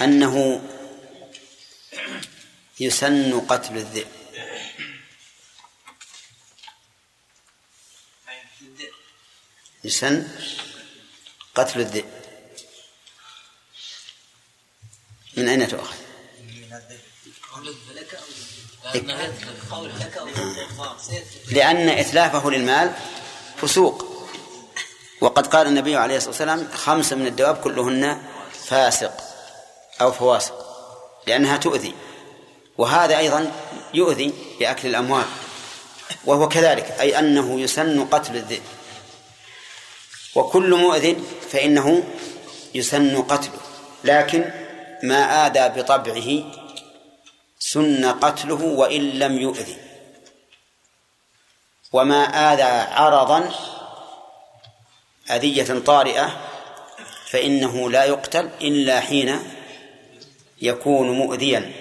أنه 0.00 0.62
يسن 2.80 3.40
قتل 3.40 3.76
الذئب 3.76 4.08
يسن 9.84 10.28
قتل 11.54 11.80
الذئب 11.80 12.18
من 15.36 15.48
أين 15.48 15.68
تؤخذ؟ 15.68 15.96
لأن 21.50 21.88
إتلافه 21.88 22.50
للمال 22.50 22.94
فسوق. 23.60 24.04
وقد 25.20 25.46
قال 25.46 25.66
النبي 25.66 25.96
عليه 25.96 26.16
الصلاة 26.16 26.30
والسلام 26.30 26.68
خمسة 26.74 27.16
من 27.16 27.26
الدواب 27.26 27.56
كلهن 27.56 28.22
فاسق 28.64 29.12
أو 30.00 30.12
فواسق 30.12 30.54
لأنها 31.26 31.56
تؤذي. 31.56 31.94
وهذا 32.78 33.18
أيضا 33.18 33.52
يؤذي 33.94 34.34
بأكل 34.60 34.88
الأموال. 34.88 35.24
وهو 36.24 36.48
كذلك 36.48 36.96
أي 37.00 37.18
أنه 37.18 37.60
يسن 37.60 38.04
قتل 38.04 38.36
الذئب. 38.36 38.62
وكل 40.34 40.74
مؤذن 40.74 41.24
فإنه 41.50 42.02
يسن 42.74 43.22
قتله. 43.22 43.58
لكن 44.04 44.50
ما 45.02 45.46
آذى 45.46 45.80
بطبعه 45.80 46.52
سن 47.58 48.04
قتله 48.04 48.64
وإن 48.64 49.00
لم 49.00 49.38
يؤذي. 49.38 49.87
وما 51.92 52.52
آذى 52.52 52.92
عرضا 52.92 53.50
أذية 55.30 55.78
طارئة 55.86 56.36
فإنه 57.26 57.90
لا 57.90 58.04
يقتل 58.04 58.50
إلا 58.60 59.00
حين 59.00 59.38
يكون 60.62 61.10
مؤذيا 61.10 61.72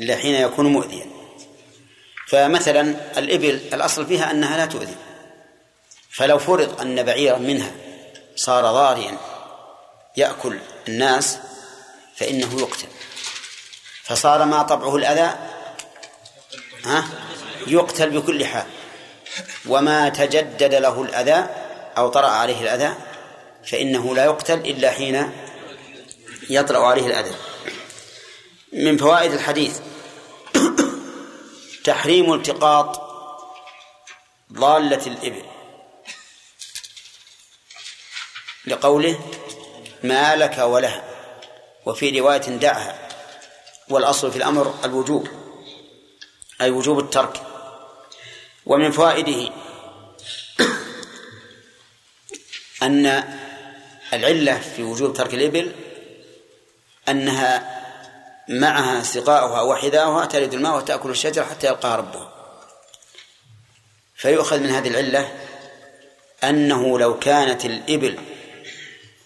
إلا 0.00 0.16
حين 0.16 0.34
يكون 0.34 0.66
مؤذيا. 0.66 1.06
فمثلا 2.28 2.80
الإبل 3.18 3.60
الأصل 3.72 4.06
فيها 4.06 4.30
أنها 4.30 4.56
لا 4.56 4.66
تؤذي. 4.66 4.96
فلو 6.10 6.38
فرض 6.38 6.80
أن 6.80 7.02
بعيرا 7.02 7.38
منها 7.38 7.70
صار 8.36 8.64
ضاريا 8.64 9.18
يأكل 10.16 10.58
الناس 10.88 11.38
فإنه 12.16 12.60
يقتل. 12.60 12.88
فصار 14.02 14.44
ما 14.44 14.62
طبعه 14.62 14.96
الأذى 14.96 15.34
ها 16.84 17.04
يقتل 17.66 18.10
بكل 18.10 18.44
حال. 18.44 18.66
وما 19.66 20.08
تجدد 20.08 20.74
له 20.74 21.02
الأذى 21.02 21.46
أو 21.98 22.08
طرأ 22.08 22.28
عليه 22.28 22.62
الأذى 22.62 22.94
فإنه 23.66 24.14
لا 24.14 24.24
يقتل 24.24 24.54
إلا 24.54 24.90
حين 24.90 25.32
يطرأ 26.50 26.86
عليه 26.86 27.06
الأذى. 27.06 27.34
من 28.72 28.96
فوائد 28.96 29.32
الحديث 29.32 29.80
تحريم 31.84 32.34
التقاط 32.34 33.10
ضالة 34.52 35.06
الإبل. 35.06 35.42
لقوله 38.66 39.20
ما 40.02 40.36
لك 40.36 40.58
ولها 40.58 41.04
وفي 41.86 42.20
رواية 42.20 42.38
دعها 42.38 43.08
والأصل 43.88 44.30
في 44.30 44.36
الأمر 44.36 44.74
الوجوب 44.84 45.28
أي 46.60 46.70
وجوب 46.70 46.98
الترك. 46.98 47.49
ومن 48.66 48.90
فوائده 48.90 49.52
أن 52.82 53.24
العلة 54.12 54.58
في 54.58 54.82
وجوب 54.82 55.14
ترك 55.14 55.34
الإبل 55.34 55.72
أنها 57.08 57.80
معها 58.48 59.02
سقاؤها 59.02 59.62
وحذاؤها 59.62 60.26
تلد 60.26 60.54
الماء 60.54 60.76
وتأكل 60.76 61.10
الشجر 61.10 61.44
حتى 61.44 61.66
يلقاها 61.66 61.96
ربها 61.96 62.32
فيؤخذ 64.16 64.58
من 64.58 64.70
هذه 64.70 64.88
العلة 64.88 65.32
أنه 66.44 66.98
لو 66.98 67.18
كانت 67.18 67.64
الإبل 67.64 68.18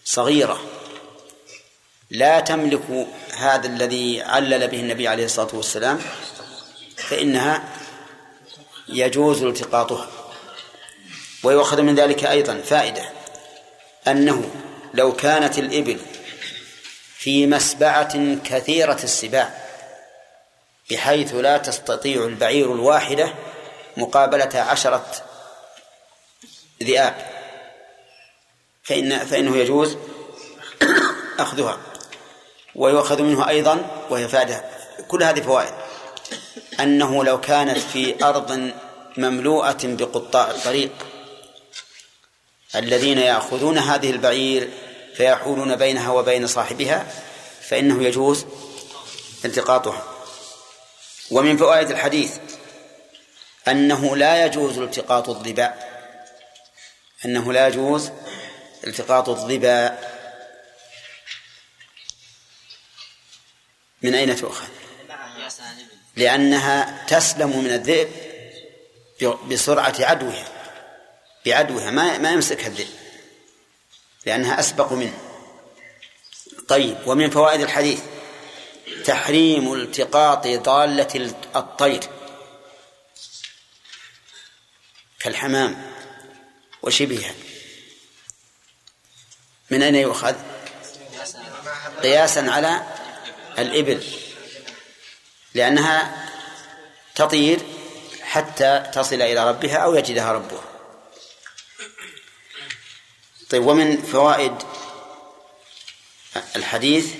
صغيرة 0.05 0.61
لا 2.11 2.41
تملك 2.41 3.07
هذا 3.37 3.67
الذي 3.67 4.23
علل 4.23 4.69
به 4.69 4.81
النبي 4.81 5.09
عليه 5.09 5.25
الصلاة 5.25 5.55
والسلام 5.55 6.01
فإنها 6.97 7.69
يجوز 8.89 9.43
التقاطها. 9.43 10.09
ويؤخذ 11.43 11.83
من 11.83 11.95
ذلك 11.95 12.25
أيضا 12.25 12.61
فائدة 12.65 13.11
أنه 14.09 14.51
لو 14.95 15.13
كانت 15.13 15.59
الإبل 15.59 16.01
في 17.19 17.47
مسبعة 17.47 18.37
كثيرة 18.45 18.99
السباع 19.05 19.65
بحيث 20.91 21.35
لا 21.35 21.59
تستطيع 21.59 22.25
البعير 22.25 22.73
الواحدة 22.73 23.35
مقابلة 23.97 24.51
عشرة 24.55 25.07
ذئاب 26.83 27.15
فإن 28.83 29.19
فإنه 29.19 29.57
يجوز 29.57 29.97
أخذها. 31.39 31.79
ويؤخذ 32.75 33.23
منه 33.23 33.49
أيضا 33.49 34.07
وهي 34.11 34.29
فائدة. 34.29 34.65
كل 35.09 35.23
هذه 35.23 35.41
فوائد. 35.41 35.75
أنه 36.81 37.25
لو 37.25 37.41
كانت 37.41 37.79
في 37.79 38.25
أرض 38.25 38.73
مملوءة 39.17 39.79
بقطاع 39.85 40.51
الطريق 40.51 40.93
الذين 42.75 43.19
يأخذون 43.19 43.79
هذه 43.79 44.11
البعير 44.11 44.71
فيحولون 45.15 45.77
بينها 45.77 46.13
وبين 46.13 46.47
صاحبها 46.47 47.07
فإنه 47.69 48.05
يجوز 48.05 48.47
التقاطها. 49.45 50.05
ومن 51.31 51.57
فوائد 51.57 51.91
الحديث 51.91 52.39
أنه 53.69 54.17
لا 54.17 54.47
يجوز 54.47 54.79
التقاط 54.79 55.29
الظباء 55.29 55.95
أنه 57.25 57.53
لا 57.53 57.69
يجوز 57.69 58.11
التقاط 58.87 59.29
الظباء 59.29 60.15
من 64.03 64.15
أين 64.15 64.37
تؤخذ؟ 64.37 64.74
لأنها 66.17 67.05
تسلم 67.07 67.65
من 67.65 67.71
الذئب 67.71 68.11
بسرعة 69.49 69.95
عدوها 70.01 70.49
بعدوها 71.47 71.91
ما 71.91 72.19
ما 72.19 72.33
يمسكها 72.33 72.67
الذئب 72.67 72.89
لأنها 74.27 74.61
أسبق 74.61 74.93
منه. 74.93 75.19
طيب 76.69 76.99
ومن 77.07 77.31
فوائد 77.31 77.61
الحديث 77.61 78.01
تحريم 79.05 79.73
التقاط 79.73 80.47
ضالة 80.47 81.35
الطير 81.57 82.01
كالحمام 85.19 85.93
وشبهها. 86.83 87.35
من 89.71 89.83
أين 89.83 89.95
يؤخذ؟ 89.95 90.35
قياسا 92.03 92.41
على 92.41 92.83
الإبل. 93.59 94.24
لأنها 95.55 96.29
تطير 97.15 97.61
حتى 98.23 98.91
تصل 98.95 99.23
إلى 99.23 99.49
ربها 99.49 99.77
أو 99.77 99.95
يجدها 99.95 100.33
ربها. 100.33 100.65
طيب 103.51 103.67
ومن 103.67 104.03
فوائد 104.03 104.63
الحديث 106.57 107.15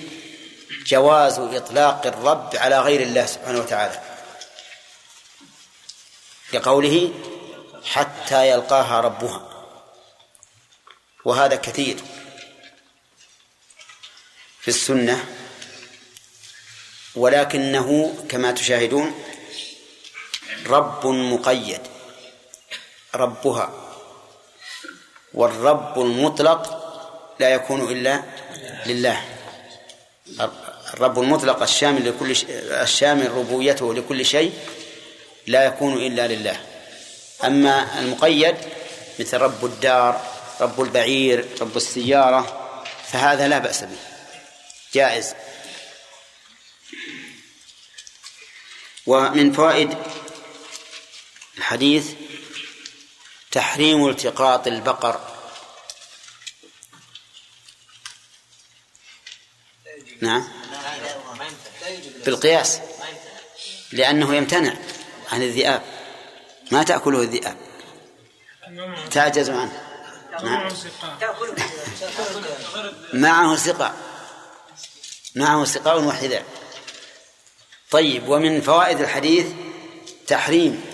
جواز 0.87 1.39
إطلاق 1.39 2.05
الرب 2.05 2.55
على 2.55 2.79
غير 2.79 3.01
الله 3.01 3.25
سبحانه 3.25 3.59
وتعالى. 3.59 4.01
لقوله 6.53 7.13
حتى 7.85 8.49
يلقاها 8.49 9.01
ربها. 9.01 9.51
وهذا 11.25 11.55
كثير 11.55 11.97
في 14.61 14.67
السنة 14.67 15.44
ولكنه 17.15 18.15
كما 18.29 18.51
تشاهدون 18.51 19.13
رب 20.67 21.07
مقيد 21.07 21.81
ربها 23.15 23.73
والرب 25.33 26.01
المطلق 26.01 26.81
لا 27.39 27.49
يكون 27.49 27.91
إلا 27.91 28.23
لله. 28.85 29.21
الرب 30.93 31.19
المطلق 31.19 31.61
الشامل 31.61 32.09
لكل. 32.09 32.35
الشامل 32.71 33.31
ربوبيته 33.31 33.93
لكل 33.93 34.25
شيء 34.25 34.53
لا 35.47 35.65
يكون 35.65 35.93
إلا 35.93 36.27
لله. 36.27 36.57
أما 37.43 37.99
المقيد 37.99 38.55
مثل 39.19 39.37
رب 39.37 39.65
الدار 39.65 40.21
رب 40.61 40.81
البعير 40.81 41.45
رب 41.61 41.77
السيارة 41.77 42.71
فهذا 43.07 43.47
لا 43.47 43.57
بأس 43.59 43.83
به. 43.83 43.97
جائز. 44.93 45.33
ومن 49.07 49.53
فوائد 49.53 49.97
الحديث 51.57 52.11
تحريم 53.51 54.09
التقاط 54.09 54.67
البقر. 54.67 55.19
نعم. 60.21 60.47
بالقياس. 62.25 62.79
لأنه 63.91 64.35
يمتنع 64.35 64.75
عن 65.31 65.41
الذئاب. 65.41 65.81
ما 66.71 66.83
تأكله 66.83 67.21
الذئاب. 67.21 67.57
تعجز 69.11 69.49
عنه. 69.49 69.85
نعم. 70.43 70.73
معه 73.13 73.55
سقاء 73.55 73.95
معه 75.35 75.65
سقاء 75.65 76.03
وحذاء 76.03 76.45
طيب 77.91 78.29
ومن 78.29 78.61
فوائد 78.61 79.01
الحديث 79.01 79.45
تحريم 80.27 80.85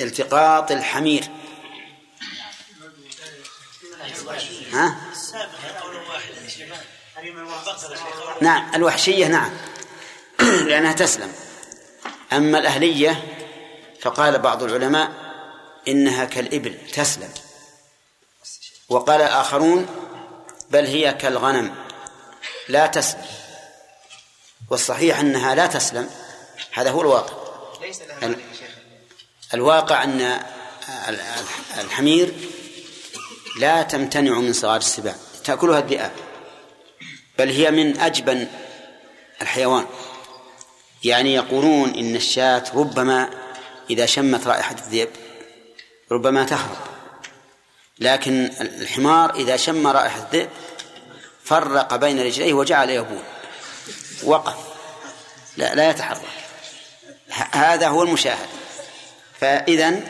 التقاط 0.00 0.70
الحمير. 0.70 1.24
ها؟ 4.72 4.96
نعم 8.40 8.74
الوحشية 8.74 9.26
نعم 9.26 9.50
لأنها 10.68 10.92
تسلم. 10.92 11.32
أما 12.32 12.58
الأهلية 12.58 13.24
فقال 14.00 14.38
بعض 14.38 14.62
العلماء 14.62 15.12
إنها 15.88 16.24
كالإبل 16.24 16.78
تسلم. 16.92 17.30
وقال 18.88 19.20
آخرون 19.22 19.86
بل 20.70 20.86
هي 20.86 21.14
كالغنم 21.14 21.74
لا 22.68 22.86
تسلم. 22.86 23.43
والصحيح 24.74 25.18
أنها 25.18 25.54
لا 25.54 25.66
تسلم. 25.66 26.10
هذا 26.72 26.90
هو 26.90 27.00
الواقع. 27.00 27.32
الواقع 29.54 30.04
أن 30.04 30.20
ال- 31.08 31.20
الحمير 31.80 32.34
لا 33.60 33.82
تمتنع 33.82 34.38
من 34.38 34.52
صغار 34.52 34.76
السباع. 34.76 35.14
تأكلها 35.44 35.78
الذئاب. 35.78 36.12
بل 37.38 37.50
هي 37.50 37.70
من 37.70 38.00
أجبن 38.00 38.48
الحيوان. 39.42 39.86
يعني 41.04 41.34
يقولون 41.34 41.94
إن 41.94 42.16
الشاة 42.16 42.64
ربما 42.74 43.30
إذا 43.90 44.06
شمت 44.06 44.46
رائحة 44.46 44.76
الذئب 44.86 45.08
ربما 46.12 46.44
تهرب. 46.44 46.76
لكن 47.98 48.50
الحمار 48.60 49.34
إذا 49.34 49.56
شم 49.56 49.86
رائحة 49.86 50.22
الذئب 50.22 50.48
فرق 51.44 51.96
بين 51.96 52.26
رجليه 52.26 52.52
وجعل 52.52 52.90
يبول. 52.90 53.22
وقف. 54.24 54.56
لا 55.56 55.74
لا 55.74 55.90
يتحرك. 55.90 56.20
هذا 57.52 57.88
هو 57.88 58.02
المشاهد. 58.02 58.48
فإذا 59.40 60.00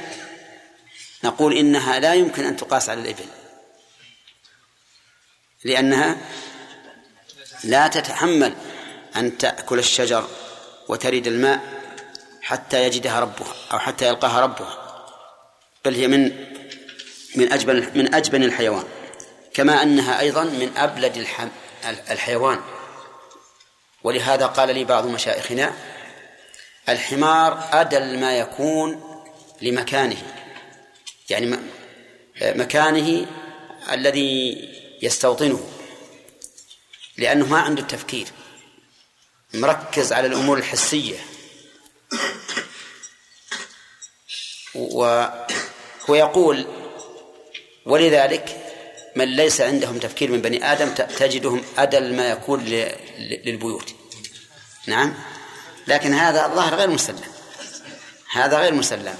نقول 1.24 1.56
إنها 1.56 1.98
لا 1.98 2.14
يمكن 2.14 2.44
أن 2.44 2.56
تقاس 2.56 2.88
على 2.88 3.00
الإبل. 3.00 3.26
لأنها 5.64 6.16
لا 7.64 7.88
تتحمل 7.88 8.54
أن 9.16 9.38
تأكل 9.38 9.78
الشجر 9.78 10.28
وترد 10.88 11.26
الماء 11.26 11.60
حتى 12.42 12.84
يجدها 12.84 13.20
ربها 13.20 13.54
أو 13.72 13.78
حتى 13.78 14.08
يلقاها 14.08 14.40
ربها. 14.40 14.78
بل 15.84 15.94
هي 15.94 16.08
من 16.08 16.22
من 17.34 17.52
أجبن 17.52 17.90
من 17.94 18.14
أجبن 18.14 18.42
الحيوان. 18.42 18.84
كما 19.54 19.82
أنها 19.82 20.20
أيضا 20.20 20.44
من 20.44 20.72
أبلد 20.76 21.16
الح- 21.16 21.48
الحيوان. 22.10 22.60
ولهذا 24.04 24.46
قال 24.46 24.74
لي 24.74 24.84
بعض 24.84 25.06
مشايخنا 25.06 25.74
الحمار 26.88 27.68
أدل 27.72 28.18
ما 28.18 28.38
يكون 28.38 29.20
لمكانه 29.62 30.22
يعني 31.30 31.58
مكانه 32.42 33.26
الذي 33.92 34.68
يستوطنه 35.02 35.68
لأنه 37.18 37.46
ما 37.46 37.58
عنده 37.58 37.82
التفكير 37.82 38.26
مركز 39.54 40.12
على 40.12 40.26
الأمور 40.26 40.58
الحسية. 40.58 41.16
وهو 44.74 45.46
يقول 46.08 46.66
ولذلك 47.86 48.63
من 49.16 49.24
ليس 49.24 49.60
عندهم 49.60 49.98
تفكير 49.98 50.30
من 50.30 50.40
بني 50.42 50.72
آدم 50.72 50.88
تجدهم 50.94 51.62
أدل 51.78 52.14
ما 52.14 52.30
يكون 52.30 52.64
للبيوت. 53.44 53.94
نعم؟ 54.86 55.14
لكن 55.86 56.14
هذا 56.14 56.46
الظاهر 56.46 56.74
غير 56.74 56.90
مسلم. 56.90 57.20
هذا 58.32 58.58
غير 58.58 58.74
مسلم. 58.74 59.14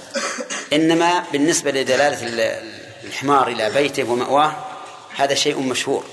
إنما 0.73 1.23
بالنسبة 1.31 1.71
لدلالة 1.71 2.27
ال- 2.27 2.75
الحمار 3.03 3.47
إلى 3.47 3.69
بيته 3.69 4.03
ومأواه 4.03 4.65
هذا 5.15 5.35
شيء 5.35 5.59
مشهور. 5.59 6.05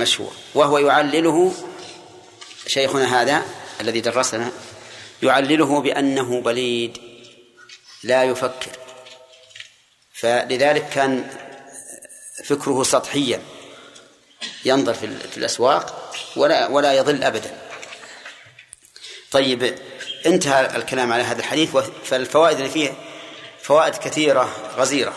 مشهور. 0.00 0.32
وهو 0.54 0.78
يعلله 0.78 1.54
شيخنا 2.66 3.22
هذا 3.22 3.42
الذي 3.80 4.00
درسنا 4.00 4.50
يعلله 5.22 5.80
بأنه 5.80 6.40
بليد 6.40 6.98
لا 8.04 8.24
يفكر. 8.24 8.70
فلذلك 10.12 10.88
كان 10.88 11.30
فكره 12.44 12.82
سطحيا. 12.82 13.42
ينظر 14.64 14.94
في 14.94 15.06
ال- 15.06 15.30
في 15.30 15.36
الأسواق 15.36 16.14
ولا 16.36 16.66
ولا 16.66 16.92
يضل 16.92 17.22
أبدا. 17.24 17.58
طيب 19.30 19.78
انتهى 20.26 20.76
الكلام 20.76 21.12
على 21.12 21.22
هذا 21.22 21.38
الحديث 21.38 21.76
فالفوائد 22.04 22.56
اللي 22.56 22.70
فيه 22.70 22.94
فوائد 23.62 23.94
كثيرة 23.94 24.72
غزيرة. 24.76 25.14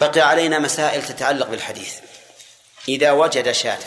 بقي 0.00 0.20
علينا 0.20 0.58
مسائل 0.58 1.06
تتعلق 1.06 1.46
بالحديث. 1.46 1.94
إذا 2.88 3.12
وجد 3.12 3.52
شاة 3.52 3.78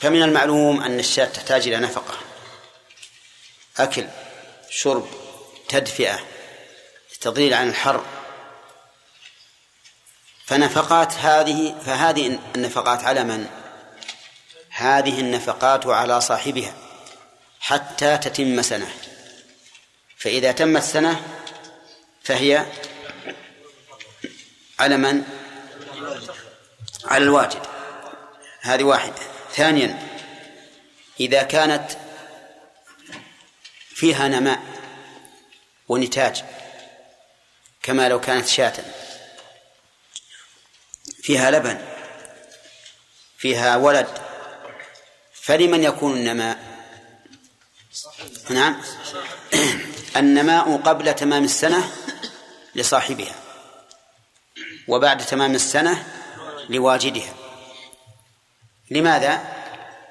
فمن 0.00 0.22
المعلوم 0.22 0.82
أن 0.82 0.98
الشاة 0.98 1.24
تحتاج 1.24 1.66
إلى 1.66 1.76
نفقة 1.76 2.18
أكل 3.78 4.06
شرب 4.70 5.08
تدفئة 5.68 6.20
تضليل 7.20 7.54
عن 7.54 7.68
الحر 7.68 8.04
فنفقات 10.46 11.14
هذه 11.14 11.74
فهذه 11.86 12.38
النفقات 12.56 13.04
على 13.04 13.24
من؟ 13.24 13.46
هذه 14.70 15.20
النفقات 15.20 15.86
على 15.86 16.20
صاحبها 16.20 16.74
حتى 17.60 18.18
تتم 18.18 18.62
سنة 18.62 18.88
فإذا 20.16 20.52
تمت 20.52 20.82
سنة 20.82 21.22
فهي 22.22 22.66
على 24.78 24.96
من؟ 24.96 25.22
على 27.04 27.24
الواجد 27.24 27.62
هذه 28.60 28.84
واحدة 28.84 29.22
ثانيا 29.52 29.98
إذا 31.20 31.42
كانت 31.42 31.90
فيها 33.88 34.28
نماء 34.28 34.62
ونتاج 35.88 36.44
كما 37.82 38.08
لو 38.08 38.20
كانت 38.20 38.46
شاة 38.46 38.74
فيها 41.26 41.50
لبن 41.50 41.78
فيها 43.38 43.76
ولد 43.76 44.06
فلمن 45.32 45.82
يكون 45.82 46.12
النماء؟ 46.16 46.58
نعم. 48.50 48.82
النماء 50.16 50.76
قبل 50.76 51.14
تمام 51.14 51.44
السنة 51.44 51.90
لصاحبها 52.74 53.34
وبعد 54.88 55.26
تمام 55.26 55.54
السنة 55.54 56.06
لواجدها. 56.68 57.34
لماذا؟ 58.90 59.44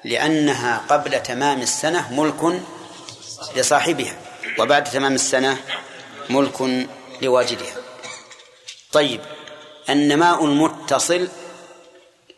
لأنها 0.04 0.78
قبل 0.90 1.24
تمام 1.24 1.62
السنة 1.62 2.14
ملك 2.14 2.62
لصاحبها 3.56 4.18
وبعد 4.60 4.84
تمام 4.84 5.16
السنة 5.16 5.58
ملك 6.30 6.88
لواجدها. 7.22 7.76
طيب 8.92 9.22
النماء 9.90 10.46
المتصل 10.46 11.30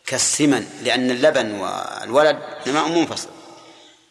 كالسمن 0.06 0.68
لأن 0.84 1.12
اللبن 1.12 1.52
والولد 1.52 2.40
نماء 2.68 2.88
منفصل. 2.88 3.30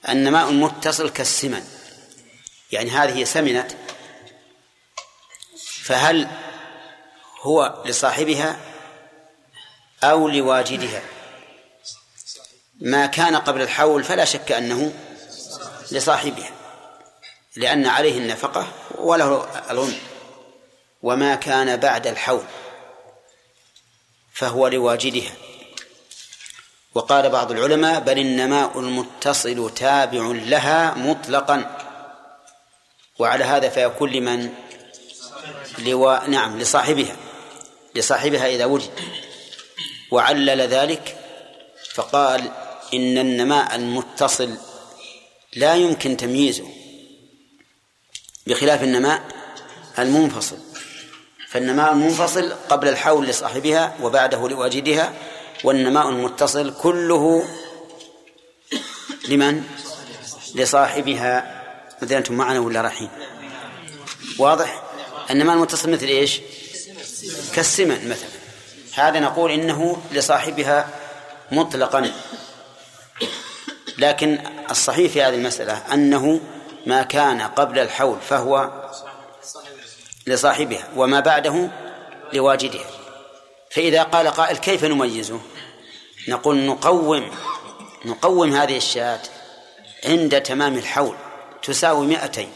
النماء 0.09 0.49
المتصل 0.49 1.11
كالسمن. 1.11 1.65
يعني 2.73 2.91
هذه 2.91 3.25
سمنت 3.25 3.73
فهل 5.83 6.29
هو 7.43 7.83
لصاحبها 7.87 8.57
أو 10.05 10.29
لواجدها؟ 10.29 11.03
ما 12.81 13.07
كان 13.07 13.37
قبل 13.37 13.63
الحول 13.63 14.05
فلا 14.05 14.25
شك 14.25 14.53
أنه 14.53 14.93
لصاحبها 15.91 16.51
لأن 17.57 17.87
عليه 17.87 18.19
النفقة 18.19 18.69
وله 18.95 19.49
الغنم 19.71 19.99
وما 21.03 21.35
كان 21.35 21.77
بعد 21.77 22.07
الحول. 22.07 22.45
فهو 24.37 24.69
لواجدها. 24.69 25.33
وقال 26.95 27.31
بعض 27.31 27.53
العلماء 27.53 28.01
بل 28.01 28.19
النماء 28.19 28.81
المتصل 28.81 29.75
تابع 29.75 30.27
لها 30.27 30.95
مطلقا. 30.95 31.79
وعلى 33.19 33.45
هذا 33.45 33.69
فيكون 33.69 34.11
لمن؟ 34.11 34.55
لوا... 35.79 36.27
نعم 36.27 36.59
لصاحبها. 36.59 37.17
لصاحبها 37.95 38.47
إذا 38.47 38.65
وجد. 38.65 38.91
وعلل 40.11 40.61
ذلك 40.61 41.19
فقال 41.95 42.53
إن 42.95 43.19
النماء 43.19 43.75
المتصل 43.75 44.57
لا 45.57 45.75
يمكن 45.75 46.17
تمييزه 46.17 46.69
بخلاف 48.47 48.83
النماء 48.83 49.23
المنفصل. 49.99 50.66
فالنماء 51.49 51.93
المنفصل 51.93 52.53
قبل 52.69 52.89
الحول 52.89 53.27
لصاحبها 53.27 53.95
وبعده 54.03 54.49
لواجدها 54.49 55.13
والنماء 55.65 56.09
المتصل 56.09 56.75
كله 56.75 57.45
لمن؟ 59.29 59.63
لصاحبها 60.55 61.63
مثل 62.03 62.15
أنتم 62.15 62.35
معنا 62.35 62.61
ولا 62.61 62.81
رايحين؟ 62.81 63.11
واضح؟ 64.39 64.83
النماء 65.31 65.57
المتصل 65.57 65.91
مثل 65.91 66.07
إيش؟ 66.07 66.41
كالسمن 67.55 68.09
مثلا 68.09 68.29
هذا 68.95 69.21
نقول 69.21 69.51
إنه 69.51 69.97
لصاحبها 70.13 70.89
مطلقا 71.53 72.13
لكن 73.99 74.39
الصحيح 74.71 75.13
في 75.13 75.23
هذه 75.23 75.35
المسألة 75.35 75.83
أنه 75.93 76.41
ما 76.87 77.03
كان 77.03 77.41
قبل 77.43 77.79
الحول 77.79 78.19
فهو 78.29 78.86
لصاحبها 80.27 80.89
وما 80.97 81.21
بعده 81.21 81.71
لواجدها. 82.33 82.91
فإذا 83.71 84.03
قال 84.03 84.29
قائل 84.29 84.57
كيف 84.57 84.85
نميزه؟ 84.85 85.41
نقول 86.29 86.57
نقوم 86.57 87.31
نقوم 88.05 88.53
هذه 88.53 88.77
الشاة 88.77 89.21
عند 90.05 90.41
تمام 90.41 90.79
الحول 90.79 91.17
تساوي 91.63 92.07
مئتين. 92.07 92.53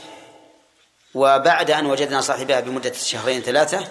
وبعد 1.14 1.70
أن 1.70 1.86
وجدنا 1.86 2.20
صاحبها 2.20 2.60
بمدة 2.60 2.92
شهرين 2.92 3.42
ثلاثة 3.42 3.88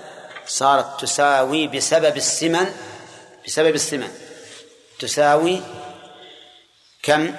صارت 0.48 1.02
تساوي 1.02 1.68
بسبب 1.68 2.18
السمن 2.18 2.74
بسبب 3.48 3.76
السمن 3.76 4.12
تساوي 5.00 5.62
كم؟ 7.04 7.36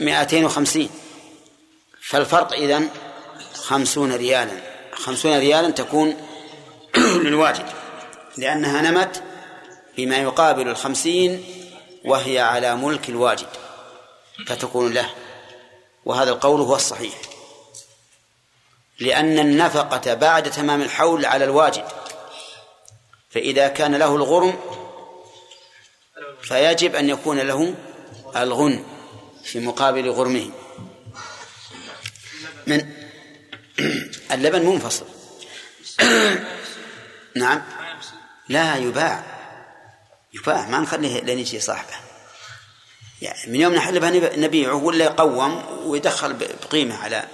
مئتين 0.00 0.44
وخمسين. 0.44 0.90
فالفرق 2.02 2.52
إذن 2.52 2.88
خمسون 3.54 4.12
ريالا. 4.12 4.73
خمسون 4.96 5.38
ريالا 5.38 5.70
تكون 5.70 6.16
للواجد 7.24 7.66
لأنها 8.36 8.90
نمت 8.90 9.22
بما 9.96 10.16
يقابل 10.16 10.68
الخمسين 10.68 11.44
وهي 12.04 12.40
على 12.40 12.76
ملك 12.76 13.08
الواجد 13.08 13.48
فتكون 14.46 14.92
له 14.92 15.10
وهذا 16.04 16.30
القول 16.30 16.60
هو 16.60 16.74
الصحيح. 16.74 17.14
لأن 19.00 19.38
النفقة 19.38 20.14
بعد 20.14 20.50
تمام 20.50 20.82
الحول 20.82 21.26
على 21.26 21.44
الواجد 21.44 21.84
فإذا 23.30 23.68
كان 23.68 23.94
له 23.94 24.16
الغرم 24.16 24.58
فيجب 26.42 26.94
أن 26.94 27.08
يكون 27.08 27.40
له 27.40 27.74
الغن 28.36 28.84
في 29.44 29.60
مقابل 29.60 30.10
غرمه. 30.10 30.50
من 32.66 33.03
اللبن 34.32 34.66
منفصل. 34.66 35.06
نعم. 37.36 37.62
لا 38.48 38.76
يباع. 38.76 39.24
يباع. 40.34 40.68
ما 40.68 40.78
نخليه 40.78 41.20
لين 41.20 41.38
يجي 41.38 41.60
صاحبه. 41.60 41.94
يعني 43.22 43.50
من 43.50 43.60
يوم 43.60 43.74
نحلبها 43.74 44.36
نبيعه 44.36 44.74
ولا 44.74 45.04
يقوم 45.04 45.64
ويدخل 45.86 46.32
بقيمة 46.32 46.96
على 46.96 47.28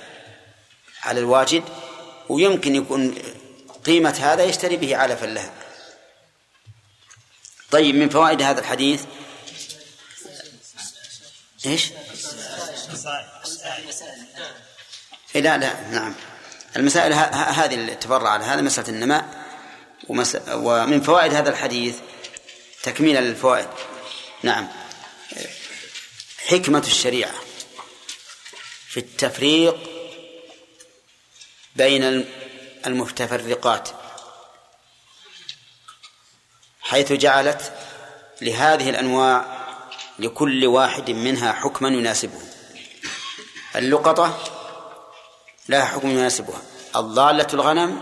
على 1.03 1.21
الواجد 1.21 1.65
ويمكن 2.29 2.75
يكون 2.75 3.15
قيمة 3.85 4.19
هذا 4.21 4.45
يشتري 4.45 4.77
به 4.77 4.97
علفا 4.97 5.27
لها 5.27 5.53
طيب 7.71 7.95
من 7.95 8.09
فوائد 8.09 8.43
هذا 8.43 8.61
الحديث؟ 8.61 9.05
إيش؟ 11.67 11.91
لا 15.35 15.59
لا 15.59 15.89
نعم. 15.91 16.15
المسائل 16.77 17.13
هذه 17.33 17.75
اللي 17.75 17.95
تفرع 17.95 18.29
على 18.29 18.45
هذا 18.45 18.61
مسألة 18.61 18.89
النماء. 18.89 19.51
ومن 20.09 21.01
فوائد 21.01 21.35
هذا 21.35 21.51
الحديث 21.51 21.97
تكميلا 22.83 23.19
للفوائد 23.19 23.69
نعم 24.43 24.69
حكمة 26.47 26.83
الشريعة 26.87 27.35
في 28.89 29.01
التفريق 29.01 29.77
بين 31.77 32.25
المتفرقات 32.87 33.89
حيث 36.81 37.13
جعلت 37.13 37.73
لهذه 38.41 38.91
الأنواع 38.91 39.61
لكل 40.19 40.67
واحد 40.67 41.11
منها 41.11 41.53
حكما 41.53 41.89
يناسبه 41.89 42.41
اللقطة 43.77 44.60
لها 45.71 45.85
حكم 45.85 46.11
يناسبها. 46.11 46.63
الضالة 46.97 47.47
الغنم 47.55 48.01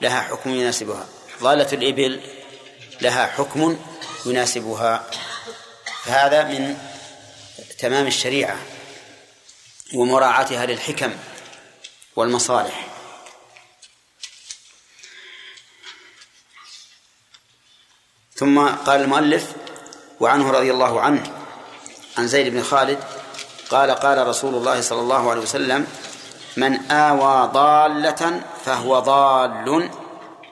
لها 0.00 0.20
حكم 0.20 0.50
يناسبها. 0.50 1.06
ضالة 1.42 1.72
الإبل 1.72 2.20
لها 3.00 3.26
حكم 3.26 3.78
يناسبها. 4.26 5.10
فهذا 6.04 6.44
من 6.44 6.78
تمام 7.78 8.06
الشريعة 8.06 8.56
ومراعاتها 9.94 10.66
للحكم 10.66 11.16
والمصالح. 12.16 12.86
ثم 18.34 18.68
قال 18.68 19.00
المؤلف 19.00 19.52
وعنه 20.20 20.50
رضي 20.50 20.70
الله 20.70 21.00
عنه 21.00 21.32
عن 22.18 22.28
زيد 22.28 22.52
بن 22.52 22.62
خالد 22.62 23.04
قال 23.70 23.90
قال 23.90 24.26
رسول 24.26 24.54
الله 24.54 24.80
صلى 24.80 25.00
الله 25.00 25.30
عليه 25.30 25.40
وسلم 25.40 25.86
من 26.58 26.90
آوى 26.90 27.50
ضالة 27.52 28.42
فهو 28.64 28.98
ضال 28.98 29.90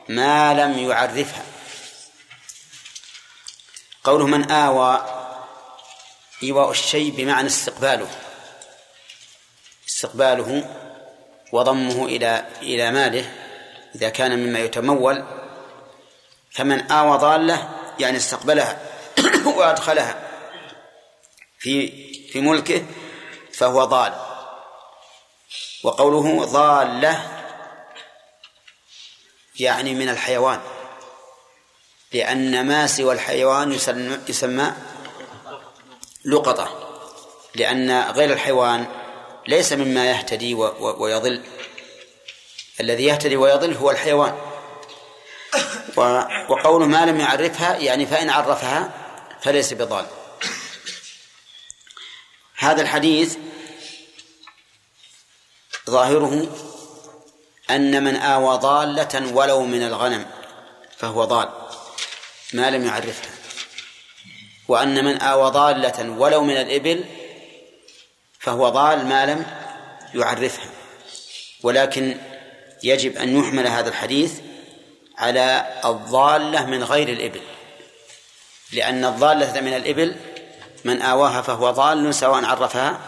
ما 0.09 0.55
لم 0.55 0.79
يعرفها. 0.79 1.45
قوله 4.05 4.27
من 4.27 4.51
آوى 4.51 5.07
إيواء 6.43 6.71
الشيء 6.71 7.11
بمعنى 7.17 7.47
استقباله. 7.47 8.09
استقباله 9.89 10.71
وضمه 11.53 12.05
إلى 12.05 12.47
إلى 12.63 12.91
ماله 12.91 13.33
إذا 13.95 14.09
كان 14.09 14.39
مما 14.39 14.59
يتمول. 14.59 15.25
فمن 16.51 16.91
آوى 16.91 17.19
ضالة 17.19 17.69
يعني 17.99 18.17
استقبلها 18.17 18.79
وأدخلها 19.57 20.15
في 21.59 21.89
في 22.29 22.41
ملكه 22.41 22.85
فهو 23.53 23.85
ضال. 23.85 24.26
وقوله 25.87 26.45
ضالة 26.45 27.43
يعني 29.61 29.95
من 29.95 30.09
الحيوان. 30.09 30.61
لأن 32.13 32.67
ما 32.67 32.87
سوى 32.87 33.15
الحيوان 33.15 33.73
يسمى 34.29 34.73
لقطة. 36.25 36.69
لأن 37.55 38.11
غير 38.11 38.33
الحيوان 38.33 38.87
ليس 39.49 39.73
مما 39.73 40.11
يهتدي 40.11 40.55
ويضل. 40.55 41.43
الذي 42.81 43.05
يهتدي 43.05 43.37
ويضل 43.37 43.75
هو 43.75 43.91
الحيوان. 43.91 44.39
وقوله 46.49 46.87
ما 46.87 47.07
لم 47.07 47.21
يعرفها 47.21 47.77
يعني 47.77 48.07
فإن 48.07 48.31
عرفها 48.31 48.91
فليس 49.43 49.73
بضال. 49.73 50.07
هذا 52.57 52.83
الحديث 52.83 53.37
ظاهره 55.91 56.47
أن 57.71 58.05
من 58.05 58.17
آوى 58.17 58.57
ضالة 58.59 59.35
ولو 59.35 59.63
من 59.63 59.83
الغنم 59.83 60.27
فهو 60.97 61.25
ضال 61.25 61.49
ما 62.53 62.71
لم 62.71 62.85
يعرفها. 62.87 63.31
وأن 64.69 65.05
من 65.05 65.21
آوى 65.21 65.51
ضالة 65.51 66.11
ولو 66.11 66.45
من 66.45 66.57
الإبل 66.57 67.05
فهو 68.39 68.69
ضال 68.69 69.07
ما 69.07 69.27
لم 69.27 69.47
يعرفها. 70.15 70.71
ولكن 71.63 72.17
يجب 72.83 73.17
أن 73.17 73.39
يحمل 73.39 73.67
هذا 73.67 73.89
الحديث 73.89 74.33
على 75.19 75.81
الضالة 75.85 76.67
من 76.67 76.85
غير 76.85 77.09
الإبل. 77.09 77.41
لأن 78.73 79.05
الضالة 79.05 79.61
من 79.61 79.77
الإبل 79.77 80.17
من 80.85 81.03
آواها 81.03 81.43
فهو 81.43 81.71
ضال 81.71 82.15
سواء 82.15 82.45
عرفها 82.45 83.01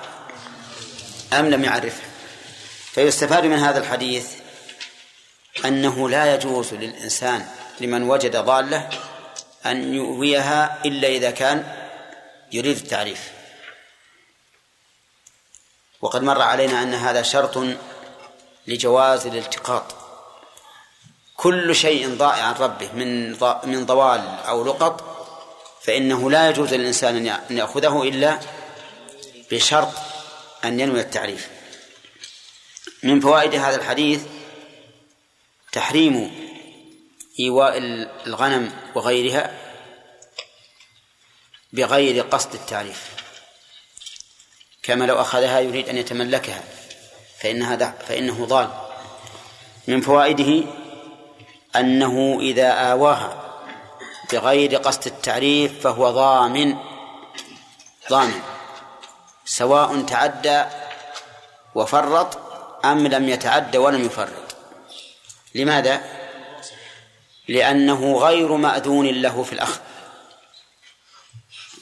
أم 1.33 1.51
لم 1.51 1.65
يعرفها. 1.65 2.08
فيستفاد 2.93 3.47
من 3.47 3.59
هذا 3.59 3.79
الحديث 3.79 4.27
أنه 5.65 6.09
لا 6.09 6.35
يجوز 6.35 6.75
للإنسان 6.75 7.49
لمن 7.81 8.11
وجد 8.11 8.37
ضالة 8.37 8.89
أن 9.67 9.95
يؤويها 9.95 10.79
إلا 10.85 11.09
إذا 11.09 11.31
كان 11.31 11.65
يريد 12.53 12.77
التعريف. 12.77 13.31
وقد 16.01 16.23
مر 16.23 16.43
علينا 16.43 16.83
أن 16.83 16.95
هذا 16.95 17.23
شرط 17.23 17.59
لجواز 18.67 19.27
الالتقاط. 19.27 19.95
كل 21.37 21.77
شيء 21.77 22.17
ضائع 22.17 22.43
عن 22.43 22.55
ربه 22.55 22.93
من 22.93 23.31
من 23.65 23.87
ضوال 23.87 24.21
أو 24.49 24.65
لقط 24.65 25.19
فإنه 25.83 26.31
لا 26.31 26.49
يجوز 26.49 26.75
للإنسان 26.75 27.27
أن 27.27 27.57
يأخذه 27.57 28.03
إلا 28.03 28.39
بشرط 29.51 29.93
أن 30.65 30.81
ينوي 30.81 31.01
التعريف. 31.01 31.58
من 33.03 33.21
فوائد 33.21 33.55
هذا 33.55 33.77
الحديث 33.77 34.23
تحريم 35.73 36.31
إيواء 37.41 37.79
الغنم 38.27 38.73
وغيرها 38.95 39.51
بغير 41.73 42.23
قصد 42.23 42.55
التعريف. 42.55 43.11
كما 44.83 45.05
لو 45.05 45.21
أخذها 45.21 45.61
يريد 45.61 45.89
أن 45.89 45.97
يتملكها 45.97 46.65
فإنها 47.41 47.77
فإنه 48.09 48.47
ضال. 48.47 48.69
من 49.89 50.01
فوائده 50.01 50.65
أنه 51.77 52.39
إذا 52.41 52.69
آواها 52.69 53.45
بغير 54.33 54.77
قصد 54.77 55.07
التعريف 55.07 55.81
فهو 55.81 56.11
ضامن. 56.11 56.77
ضامن. 58.11 58.41
سواء 59.45 60.03
تعدى 60.03 60.65
وفرط 61.75 62.48
أم 62.85 63.07
لم 63.07 63.29
يتعد 63.29 63.77
ولم 63.77 64.05
يفرط. 64.05 64.57
لماذا؟ 65.55 66.01
لأنه 67.49 68.19
غير 68.19 68.53
مأذون 68.53 69.07
له 69.07 69.43
في 69.43 69.53
الأخذ. 69.53 69.81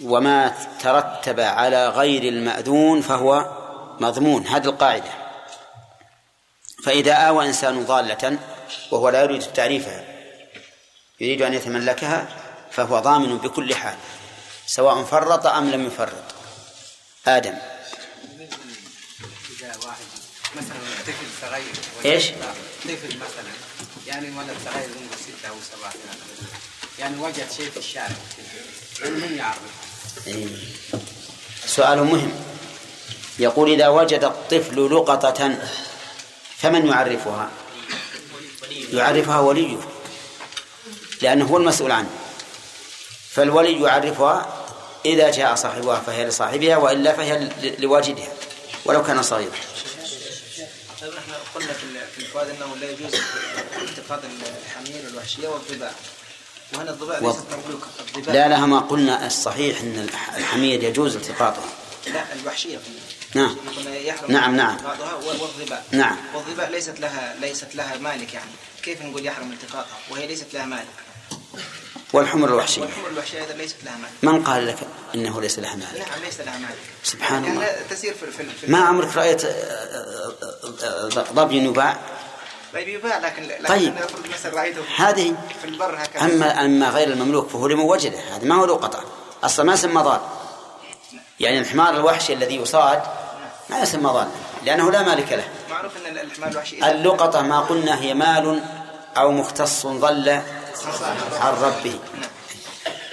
وما 0.03 0.55
ترتب 0.81 1.41
على 1.41 1.89
غير 1.89 2.23
المأذون 2.23 3.01
فهو 3.01 3.51
مضمون. 4.01 4.47
هذه 4.47 4.65
القاعدة. 4.65 5.11
فإذا 6.85 7.13
آوى 7.13 7.47
إنسان 7.47 7.85
ضالة 7.85 8.39
وهو 8.91 9.09
لا 9.09 9.23
يريد 9.23 9.43
تعريفها 9.43 10.05
يريد 11.21 11.43
أن 11.43 11.55
يتملكها 11.55 12.27
فهو 12.71 12.99
ضامن 12.99 13.39
بكل 13.39 13.75
حال 13.75 13.97
سواء 14.67 15.03
فرط 15.03 15.47
أم 15.47 15.71
لم 15.71 15.87
يفرط. 15.87 16.25
آدم. 17.27 17.55
مثلا 20.57 20.77
طفل 21.07 21.27
صغير. 21.43 22.13
إيش؟ 22.15 22.25
طفل 22.85 23.17
مثلا. 23.17 23.53
يعني 24.07 24.27
ولد 24.39 24.57
صغير 24.65 24.89
عمره 24.97 25.17
ستة 25.17 25.49
أو 25.49 25.55
سبعة. 25.77 25.93
يعني 26.99 27.19
وجد 27.19 27.47
شيء 27.57 27.71
في 27.71 27.77
الشارع. 27.77 28.17
من 29.03 29.37
يعرف؟ 29.39 29.59
إيه. 30.27 30.47
سؤال 31.67 32.05
مهم. 32.05 32.33
يقول 33.39 33.73
إذا 33.73 33.89
وجد 33.89 34.25
الطفل 34.25 34.95
لقطة 34.95 35.59
فمن 36.59 36.87
يعرفها؟ 36.87 37.51
يعرفها 38.93 39.41
وليه. 39.41 39.77
لأنه 41.23 41.45
هو 41.45 41.57
المسؤول 41.57 41.93
عنه. 41.93 42.11
فالولي 43.31 43.83
يعرفها 43.83 44.67
إذا 45.05 45.31
جاء 45.31 45.55
صاحبها 45.55 46.01
فهي 46.01 46.25
لصاحبها 46.25 46.77
وإلا 46.77 47.13
فهي 47.13 47.49
لواجدها 47.79 48.33
ولو 48.85 49.03
كان 49.03 49.23
صغيرا. 49.23 49.57
طيب 51.01 51.13
نحن 51.15 51.33
قلنا 51.55 51.73
في 51.73 51.85
ال- 51.85 52.07
في 52.15 52.19
الفؤاد 52.19 52.49
أنه 52.49 52.77
لا 52.77 52.91
يجوز 52.91 53.15
التقاط 53.83 54.21
الحمير 54.67 55.05
والوحشيه 55.07 55.49
والضباع؟ 55.49 55.93
وهنا 56.75 56.91
الضباع 56.91 57.19
و- 57.23 57.27
ليست 57.29 57.45
مملوكة؟ 57.67 57.87
الضباع 58.17 58.35
لا 58.35 58.49
لا 58.49 58.67
ما 58.67 58.79
قلنا 58.79 59.27
الصحيح 59.27 59.81
الح- 59.81 60.35
الحمير 60.37 60.83
يجوز 60.85 61.17
التقاطها 61.17 61.65
لا 62.07 62.33
الوحشية 62.33 62.79
قلنا 62.79 63.47
نعم. 63.47 63.57
يحرم 63.95 64.33
نعم، 64.33 64.57
نعم. 64.57 64.77
والضباع. 65.25 65.83
نعم. 65.91 66.17
والضباع 66.35 66.69
ليست 66.69 67.01
لها 67.01 67.37
ليست 67.41 67.75
لها 67.75 67.97
مالك 67.99 68.35
يعني. 68.35 68.51
كيف 68.83 69.03
نقول 69.03 69.27
يحرم 69.27 69.53
التقاطها 69.53 69.99
وهي 70.11 70.27
ليست 70.27 70.47
لها 70.55 70.65
مالك. 70.65 70.87
والحمر 72.13 72.49
الوحشية 72.49 72.81
والحمر 72.81 73.09
الوحشيه 73.09 73.41
أيضا 73.41 73.53
ليست 73.53 73.77
لها 73.85 73.97
مالك 73.97 74.11
من 74.23 74.45
قال 74.45 74.67
لك 74.67 74.77
إنه 75.15 75.41
ليس 75.41 75.59
لها 75.59 75.77
مال؟ 75.77 75.99
نعم 75.99 76.23
ليس 76.25 76.41
لها 76.41 76.59
مالك 76.59 76.77
سبحان 77.03 77.45
الله. 77.45 77.77
تسير 77.91 78.15
في 78.15 78.27
في, 78.31 78.45
في 78.61 78.73
ما 78.73 78.79
عمرك 78.79 79.17
رأيت 79.17 79.45
آه، 79.45 79.49
آه، 79.51 80.33
آه، 80.83 81.07
آه، 81.07 81.09
ظبي 81.09 81.65
يباع 81.65 81.97
طيب 82.75 82.89
يباع 82.89 83.19
لكن 83.19 83.43
لكن 83.43 83.65
طيب. 83.65 83.95
مثلا 84.33 84.55
رأيته 84.55 84.83
هذه 84.97 85.35
في 85.63 85.65
البر 85.65 85.95
هكذا. 85.99 86.25
أما 86.25 86.65
أما 86.65 86.91
غير 86.91 87.09
المملوك 87.09 87.49
فهو 87.49 87.67
لمن 87.67 87.81
وجده. 87.81 88.19
هذا 88.19 88.45
ما 88.45 88.55
هو 88.55 88.65
له 88.65 88.75
قطع. 88.75 89.01
أصلا 89.45 89.67
ما 89.67 89.73
يسمى 89.73 90.03
ضال 90.03 90.21
يعني 91.41 91.59
الحمار 91.59 91.95
الوحشي 91.95 92.33
الذي 92.33 92.57
يصاد 92.57 93.03
ما 93.71 93.81
يسمى 93.81 94.11
ضال 94.11 94.29
لأنه 94.65 94.91
لا 94.91 95.03
مالك 95.03 95.33
له. 95.33 95.49
معروف 95.71 95.93
إن 96.07 96.19
الحمار 96.19 96.51
الوحشي 96.51 96.91
اللقطة 96.91 97.43
ما 97.43 97.61
قلنا 97.61 98.01
هي 98.01 98.15
مال 98.15 98.63
أو 99.17 99.33
مختص 99.33 99.87
ضل 99.87 100.43
عن 101.41 101.55
ربه. 101.55 102.01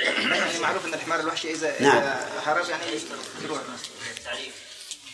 يعني 0.04 0.60
معروف 0.60 0.86
إن 0.86 0.94
الحمار 0.94 1.20
الوحشي 1.20 1.52
اذا 1.52 1.82
نعم. 1.82 1.98
اذا 1.98 2.42
هرب 2.46 2.70
يعني 2.70 2.84
يروح. 3.44 3.60
التعريف 4.18 4.54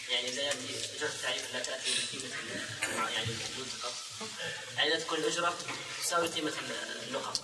يعني 0.09 0.29
إذا 0.29 0.41
ياتي 0.41 0.57
اجره 0.97 1.07
التعريف 1.07 1.53
لا 1.53 1.59
تاتي 1.59 1.91
بقيمه 2.11 2.35
يعني 3.15 3.27
بدون 3.27 3.65
فقط 3.65 3.93
يعني 4.77 4.89
لا 4.89 4.99
تكون 4.99 5.17
الأجرة 5.17 5.53
تساوي 6.03 6.27
قيمة 6.27 6.51
اللقطه 7.07 7.41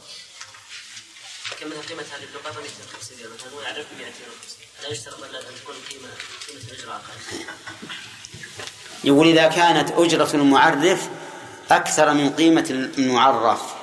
كما 1.60 1.76
قيمة 1.90 2.02
هذه 2.02 2.23
اللقطه 2.23 2.61
150 2.61 3.18
ريال 3.18 3.30
مثلا 3.34 3.52
هو 3.53 3.61
يعرف 3.61 3.86
ب 3.91 3.98
250 3.98 4.26
لا 4.84 4.90
يشترط 4.90 5.23
الا 5.23 5.40
أن 5.40 5.56
تكون 5.64 5.76
قيمه 5.90 6.10
قيمة 6.48 6.61
الأجرة 6.72 6.91
أقل. 6.91 7.45
يقول 9.03 9.27
إذا 9.27 9.48
كانت 9.48 9.91
أجرة 9.91 10.30
المعرف 10.34 11.10
أكثر 11.72 12.14
من 12.14 12.30
قيمة 12.36 12.65
المعرف. 12.98 13.74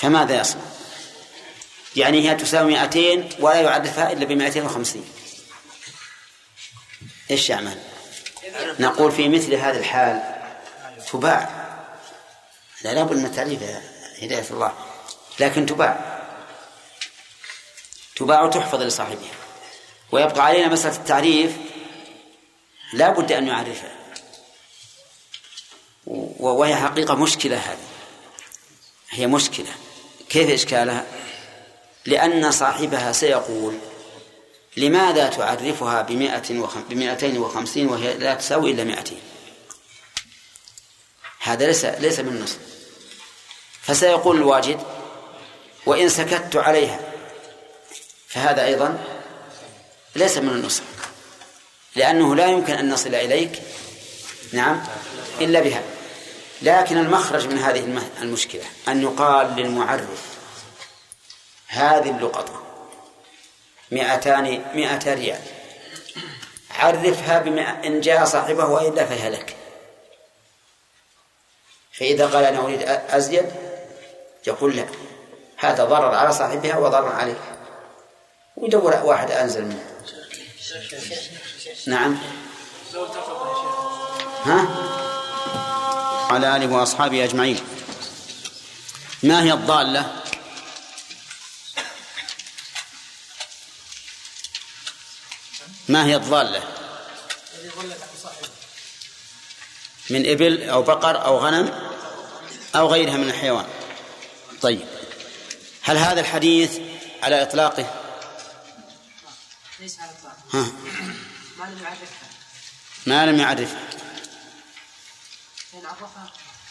فماذا 0.00 0.40
يصنع؟ 0.40 0.62
يعني 1.96 2.28
هي 2.30 2.34
تساوي 2.34 2.72
200 2.80 3.28
ولا 3.38 3.60
يعرفها 3.60 4.12
إلا 4.12 4.24
ب 4.24 4.32
250 4.32 5.04
إيش 7.30 7.50
يعمل؟ 7.50 7.78
نقول 8.80 9.12
في 9.12 9.28
مثل 9.28 9.54
هذه 9.54 9.76
الحال 9.78 10.22
تباع. 11.12 11.66
لا 12.82 12.94
لابد 12.94 13.16
من 13.16 13.32
تعريفها 13.32 13.82
هداية 14.22 14.44
الله 14.50 14.72
لكن 15.40 15.66
تباع. 15.66 16.20
تباع 18.16 18.42
وتحفظ 18.42 18.80
لصاحبها. 18.82 19.30
ويبقى 20.12 20.44
علينا 20.44 20.68
مسألة 20.68 20.96
التعريف. 20.96 21.52
لا 22.92 23.10
بد 23.10 23.32
أن 23.32 23.46
يعرفها 23.46 23.96
و- 26.06 26.50
وهي 26.52 26.76
حقيقة 26.76 27.14
مشكلة 27.14 27.56
هذه. 27.58 27.78
هي 29.10 29.26
مشكلة. 29.26 29.72
كيف 30.30 30.50
إشكالها؟ 30.50 31.06
لأن 32.06 32.50
صاحبها 32.50 33.12
سيقول 33.12 33.78
لماذا 34.76 35.28
تعرفها 35.28 36.02
بمائة 36.02 36.58
وخم... 36.58 36.82
بمائتين 36.90 37.38
وخمسين 37.38 37.88
وهي 37.88 38.14
لا 38.14 38.34
تساوي 38.34 38.70
إلا 38.70 38.84
مائتين 38.84 39.20
هذا 41.40 41.66
ليس 41.66 41.84
ليس 41.84 42.20
من 42.20 42.28
النص 42.28 42.56
فسيقول 43.82 44.36
الواجد 44.36 44.80
وإن 45.86 46.08
سكت 46.08 46.56
عليها. 46.56 47.00
فهذا 48.28 48.64
أيضا 48.64 49.04
ليس 50.16 50.38
من 50.38 50.48
النصح 50.48 50.82
لأنه 51.96 52.34
لا 52.34 52.46
يمكن 52.46 52.72
أن 52.72 52.90
نصل 52.90 53.14
إليك 53.14 53.62
نعم 54.52 54.82
إلا 55.40 55.60
بها. 55.60 55.82
لكن 56.62 56.96
المخرج 56.98 57.46
من 57.46 57.58
هذه 57.58 57.78
الم- 57.80 58.10
المشكلة 58.22 58.64
أن 58.88 59.02
يقال 59.02 59.56
للمعرف 59.56 60.38
هذه 61.68 62.10
اللقطة 62.10 62.62
مئتان 63.90 64.64
مئة 64.74 65.14
ريال. 65.14 65.40
عرفها 66.70 67.38
بمئة 67.38 67.86
إن 67.86 68.00
جاء 68.00 68.24
صاحبه 68.24 68.64
وإلا 68.66 69.04
فهي 69.06 69.30
لك. 69.30 69.56
فإذا 71.92 72.26
قال 72.26 72.44
أنا 72.44 72.58
أريد 72.58 72.82
أزيد 72.88 73.46
يقول 74.46 74.76
لا. 74.76 74.86
هذا 75.56 75.84
ضرر 75.84 76.14
على 76.14 76.32
صاحبها 76.32 76.76
وضرر 76.76 77.12
عليك. 77.12 77.40
ويدور 78.56 78.94
واحد 79.04 79.30
أنزل 79.30 79.64
منه. 79.64 79.84
نعم. 81.86 82.18
ها؟ 84.44 84.89
على 86.30 86.56
آله 86.56 86.74
وأصحابه 86.74 87.24
أجمعين. 87.24 87.60
ما 89.22 89.42
هي 89.42 89.52
الضالة؟ 89.52 90.22
ما 95.88 96.04
هي 96.04 96.16
الضالة؟ 96.16 96.62
من 100.10 100.30
إبل 100.30 100.68
أو 100.68 100.82
بقر 100.82 101.24
أو 101.24 101.38
غنم 101.38 101.90
أو 102.74 102.88
غيرها 102.92 103.16
من 103.16 103.28
الحيوان. 103.30 103.66
طيب. 104.62 104.88
هل 105.82 105.96
هذا 105.96 106.20
الحديث 106.20 106.78
على 107.22 107.42
إطلاقه؟ 107.42 107.94
ليس 109.80 109.98
على 110.00 110.10
ها. 110.52 110.72
ما 111.58 111.64
لم 111.64 111.82
يعرفها 111.82 112.28
ما 113.06 113.26
لم 113.26 113.40
يعرفها 113.40 113.80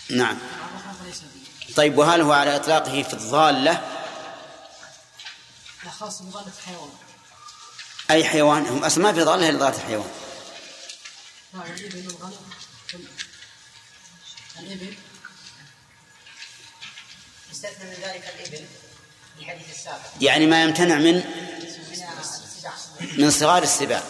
نعم. 0.09 0.37
طيب 1.75 1.97
وهل 1.97 2.21
هو 2.21 2.31
على 2.31 2.55
إطلاقه 2.55 3.03
في 3.03 3.13
الضالة؟ 3.13 3.71
لا 5.83 5.91
خاص 5.91 6.21
بضالة 6.21 6.51
حيوان 6.65 6.89
أي 8.11 8.23
حيوان؟ 8.25 8.65
هم 8.65 8.83
أصلا 8.83 9.03
ما 9.03 9.13
في 9.13 9.21
ضالة 9.21 9.49
إلا 9.49 9.59
ضالة 9.59 9.77
الحيوان. 9.77 10.11
الإبل 14.59 14.95
يستثنى 17.51 17.89
من 17.89 17.95
ذلك 18.03 18.33
الإبل 18.35 18.65
في 19.37 19.39
الحديث 19.39 19.69
السابق. 19.75 19.99
يعني 20.21 20.47
ما 20.47 20.63
يمتنع 20.63 20.95
من؟ 20.95 21.23
من 23.17 23.31
صغار 23.31 23.63
السباع. 23.63 24.03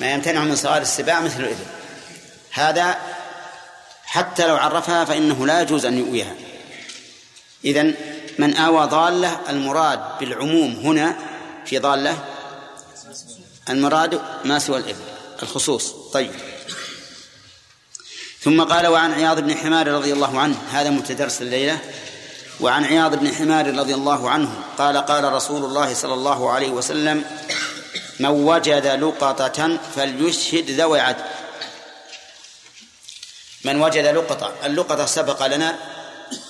ما 0.00 0.12
يمتنع 0.12 0.40
من 0.40 0.56
صغار 0.56 0.82
السباع 0.82 1.20
مثل 1.20 1.40
الإبل. 1.40 1.66
هذا 2.50 3.00
حتى 4.12 4.46
لو 4.46 4.56
عرفها 4.56 5.04
فإنه 5.04 5.46
لا 5.46 5.62
يجوز 5.62 5.86
أن 5.86 5.98
يؤويها. 5.98 6.34
إذن 7.64 7.94
من 8.38 8.56
آوى 8.56 8.86
ضالة 8.86 9.40
المراد 9.48 10.00
بالعموم 10.20 10.72
هنا 10.74 11.16
في 11.64 11.78
ضالة 11.78 12.24
المراد 13.70 14.20
ما 14.44 14.58
سوى 14.58 14.78
الإبل 14.78 15.00
الخصوص. 15.42 15.92
طيب. 16.12 16.30
ثم 18.40 18.62
قال 18.62 18.86
وعن 18.86 19.12
عياض 19.12 19.40
بن 19.40 19.54
حمار 19.54 19.88
رضي 19.88 20.12
الله 20.12 20.40
عنه 20.40 20.56
هذا 20.72 20.90
متدرس 20.90 21.42
الليلة. 21.42 21.78
وعن 22.60 22.84
عياض 22.84 23.14
بن 23.16 23.34
حمار 23.34 23.78
رضي 23.78 23.94
الله 23.94 24.30
عنه 24.30 24.54
قال 24.78 24.96
قال 24.96 25.32
رسول 25.32 25.64
الله 25.64 25.94
صلى 25.94 26.14
الله 26.14 26.50
عليه 26.50 26.70
وسلم 26.70 27.24
من 28.20 28.28
وجد 28.28 28.86
لقطة 28.86 29.78
فليشهد 29.96 30.70
ذوي 30.70 31.00
عدل. 31.00 31.22
من 33.64 33.82
وجد 33.82 34.06
لقطة 34.06 34.52
اللقطة 34.64 35.06
سبق 35.06 35.46
لنا 35.46 35.76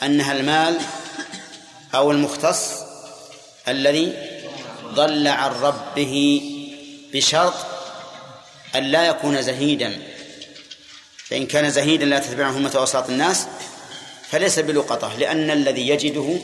أنها 0.02 0.32
المال 0.32 0.78
أو 1.94 2.10
المختص 2.10 2.70
الذي 3.68 4.12
ضل 4.84 5.28
عن 5.28 5.50
ربه 5.50 6.42
بشرط 7.12 7.54
أن 8.74 8.82
لا 8.82 9.06
يكون 9.06 9.42
زهيدا. 9.42 10.02
فإن 11.16 11.46
كان 11.46 11.70
زهيدا 11.70 12.06
لا 12.06 12.18
تتبعه 12.18 12.50
همة 12.50 12.72
أوساط 12.76 13.10
الناس 13.10 13.46
فليس 14.30 14.58
بلقطة 14.58 15.16
لأن 15.18 15.50
الذي 15.50 15.88
يجده 15.88 16.38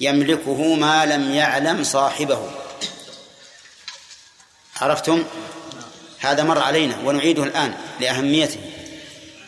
يملكه 0.00 0.74
ما 0.74 1.06
لم 1.06 1.34
يعلم 1.34 1.84
صاحبه. 1.84 2.50
عرفتم؟ 4.80 5.24
هذا 6.18 6.42
مر 6.42 6.58
علينا 6.58 6.98
ونعيده 7.04 7.42
الآن 7.42 7.74
لأهميته. 8.00 8.60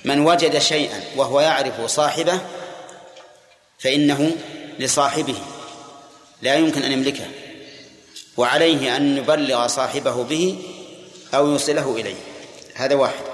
من 0.05 0.27
وجد 0.27 0.59
شيئا 0.59 1.01
وهو 1.17 1.41
يعرف 1.41 1.81
صاحبه 1.81 2.41
فإنه 3.79 4.37
لصاحبه 4.79 5.35
لا 6.43 6.55
يمكن 6.55 6.83
أن 6.83 6.93
يملكه 6.93 7.25
وعليه 8.37 8.97
أن 8.97 9.17
يبلغ 9.17 9.67
صاحبه 9.67 10.25
به 10.25 10.59
أو 11.35 11.47
يوصله 11.47 11.97
إليه. 11.97 12.15
هذا 12.75 12.95
واحد. 12.95 13.25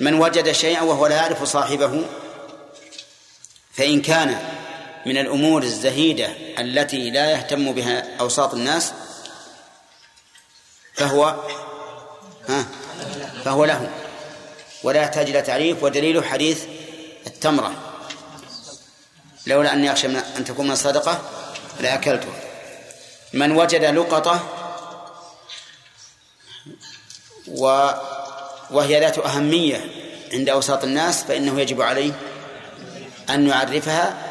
من 0.00 0.14
وجد 0.14 0.52
شيئا 0.52 0.82
وهو 0.82 1.06
لا 1.06 1.16
يعرف 1.16 1.42
صاحبه 1.42 2.04
فإن 3.72 4.02
كان 4.02 4.38
من 5.06 5.18
الأمور 5.18 5.62
الزهيدة 5.62 6.28
التي 6.58 7.10
لا 7.10 7.30
يهتم 7.30 7.72
بها 7.72 8.16
أوساط 8.20 8.54
الناس 8.54 8.92
فهو 10.94 11.36
ها 12.48 12.66
فهو 13.44 13.64
له. 13.64 14.03
ولا 14.84 15.02
يحتاج 15.02 15.28
إلى 15.28 15.42
تعريف 15.42 15.82
ودليله 15.82 16.22
حديث 16.22 16.64
التمرة. 17.26 17.74
لولا 19.46 19.72
أني 19.72 19.92
أخشى 19.92 20.06
أن 20.06 20.44
تكون 20.44 20.66
من 20.66 20.72
الصدقة 20.72 21.20
لأكلته. 21.80 22.32
من 23.32 23.52
وجد 23.52 23.84
لقطة 23.84 24.40
و 27.48 27.90
وهي 28.70 29.00
ذات 29.00 29.18
أهمية 29.18 29.84
عند 30.32 30.48
أوساط 30.48 30.84
الناس 30.84 31.22
فإنه 31.22 31.60
يجب 31.60 31.82
عليه 31.82 32.12
أن 33.30 33.48
يعرفها 33.48 34.30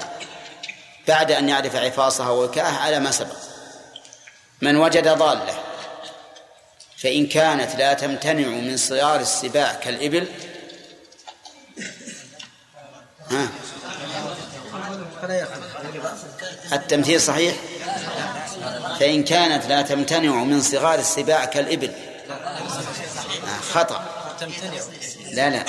بعد 1.08 1.32
أن 1.32 1.50
يعرف 1.50 1.76
عفاصها 1.76 2.30
ووكاءها 2.30 2.78
على 2.80 3.00
ما 3.00 3.12
سبق. 3.12 3.36
من 4.62 4.78
وجد 4.78 5.08
ضالة 5.08 5.73
فإن 7.04 7.28
كانت 7.28 7.76
لا 7.76 7.94
تمتنع 7.94 8.48
من 8.48 8.78
صغار 8.78 9.20
السباع 9.20 9.74
كالإبل 9.74 10.28
ها؟ 13.32 13.50
التمثيل 16.74 17.22
صحيح؟ 17.22 17.56
فإن 19.00 19.24
كانت 19.24 19.66
لا 19.66 19.82
تمتنع 19.82 20.44
من 20.44 20.62
صغار 20.62 21.00
السباع 21.00 21.46
كالإبل. 21.46 21.92
خطأ. 23.72 24.06
لا 25.32 25.50
لا. 25.50 25.66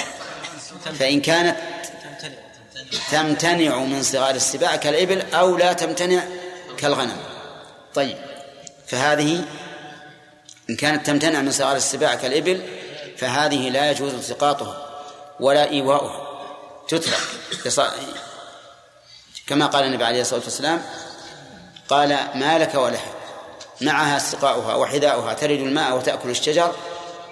فإن 0.98 1.20
كانت 1.20 1.56
تمتنع 3.11 3.78
من 3.78 4.02
صغار 4.02 4.35
السباع 4.35 4.77
كالإبل 4.77 5.35
أو 5.35 5.56
لا 5.56 5.73
تمتنع 5.73 6.24
كالغنم. 6.77 7.16
طيب 7.94 8.16
فهذه 8.86 9.44
إن 10.70 10.76
كانت 10.76 11.06
تمتنع 11.06 11.40
من 11.40 11.52
صغار 11.52 11.76
السباع 11.76 12.14
كالإبل 12.14 12.62
فهذه 13.16 13.68
لا 13.68 13.90
يجوز 13.90 14.14
التقاطها 14.14 14.86
ولا 15.40 15.70
إيواؤها. 15.70 16.28
تترك 16.88 17.18
كما 19.46 19.66
قال 19.66 19.84
النبي 19.84 20.04
عليه 20.04 20.20
الصلاة 20.20 20.40
والسلام 20.44 20.82
قال 21.88 22.08
ما 22.34 22.58
لك 22.58 22.74
ولها 22.74 23.14
معها 23.80 24.18
سقاؤها 24.18 24.74
وحذاؤها 24.74 25.34
ترد 25.34 25.50
الماء 25.60 25.96
وتأكل 25.96 26.30
الشجر 26.30 26.74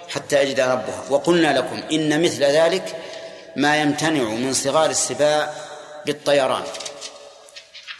حتى 0.09 0.43
يجد 0.43 0.59
ربها. 0.59 1.03
وقلنا 1.09 1.57
لكم 1.57 1.83
إن 1.91 2.21
مثل 2.21 2.43
ذلك 2.43 2.95
ما 3.55 3.81
يمتنع 3.81 4.23
من 4.23 4.53
صغار 4.53 4.89
السباع 4.89 5.53
بالطيران 6.05 6.63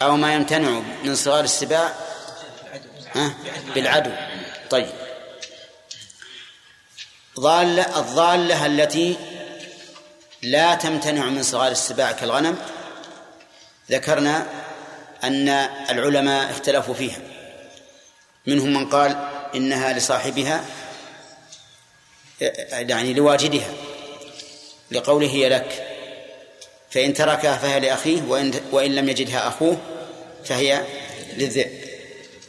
أو 0.02 0.16
ما 0.18 0.34
يمتنع 0.34 0.82
من 1.04 1.16
صغار 1.16 1.44
السباع 1.44 1.94
بالعدو. 3.76 4.12
طيب. 4.70 5.03
ضالة 7.40 8.00
الضالة 8.00 8.66
التي 8.66 9.18
لا 10.42 10.76
تمتنع 10.76 11.26
من 11.26 11.44
صغار 11.44 11.72
السباع 11.72 12.12
كالغنم 12.12 12.58
ذكرنا 13.92 14.48
أن 15.24 15.50
العلماء 15.90 16.52
اختلفوا 16.52 16.94
فيها. 16.94 17.20
منهم 18.48 18.74
من 18.74 18.90
قال 18.90 19.30
إنها 19.56 19.94
لصاحبها 19.94 20.66
يعني 22.72 23.14
لواجدها 23.14 23.74
لقوله 24.92 25.28
هي 25.28 25.50
لك 25.50 25.88
فإن 26.92 27.14
تركها 27.14 27.58
فهي 27.58 27.80
لأخيه 27.80 28.22
وإن, 28.22 28.54
وإن 28.72 28.96
لم 28.96 29.10
يجدها 29.10 29.48
أخوه 29.48 29.78
فهي 30.46 30.84
للذئب. 31.38 31.72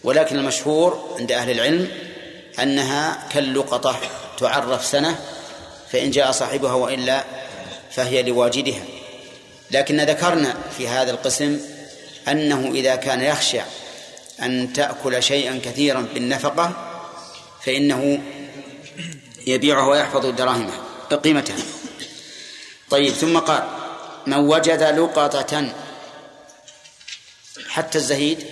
ولكن 0.05 0.36
المشهور 0.36 1.16
عند 1.19 1.32
أهل 1.32 1.51
العلم 1.51 1.89
أنها 2.62 3.28
كاللقطة. 3.32 4.01
تعرف 4.39 4.86
سنة 4.86 5.19
فإن 5.93 6.11
جاء 6.11 6.31
صاحبها 6.31 6.74
وإلا 6.74 7.24
فهي 7.90 8.23
لواجدها. 8.23 8.82
لكن 9.70 10.01
ذكرنا 10.01 10.55
في 10.77 10.89
هذا 10.89 11.11
القسم 11.11 11.61
أنه 12.28 12.70
إذا 12.74 12.97
كان 12.97 13.20
يخشى 13.20 13.61
أن 14.43 14.73
تأكل 14.73 15.23
شيئا 15.23 15.61
كثيرا 15.65 16.06
بالنفقة 16.15 16.73
فإنه 17.65 18.23
يبيعه 19.47 19.89
ويحفظ 19.89 20.27
دراهمه 20.27 20.73
قيمتها. 21.24 21.56
طيب 22.90 23.12
ثم 23.12 23.39
قال 23.39 23.62
من 24.27 24.36
وجد 24.36 24.82
لقطة 24.82 25.74
حتى 27.69 27.98
الزهيد؟ 27.98 28.47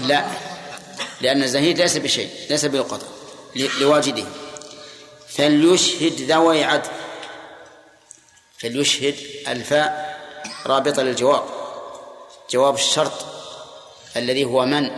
لا. 0.00 0.24
لأن 1.22 1.42
الزهيد 1.42 1.78
ليس 1.78 1.96
بشيء 1.96 2.30
ليس 2.50 2.64
بلقطة 2.64 3.06
لواجده. 3.80 4.24
فليشهد 5.28 6.20
ذوي 6.20 6.64
عدل. 6.64 6.90
فليشهد 8.58 9.14
الفاء 9.48 10.20
رابطة 10.66 11.02
للجواب. 11.02 11.44
جواب 12.50 12.74
الشرط 12.74 13.12
الذي 14.16 14.44
هو 14.44 14.66
من؟ 14.66 14.90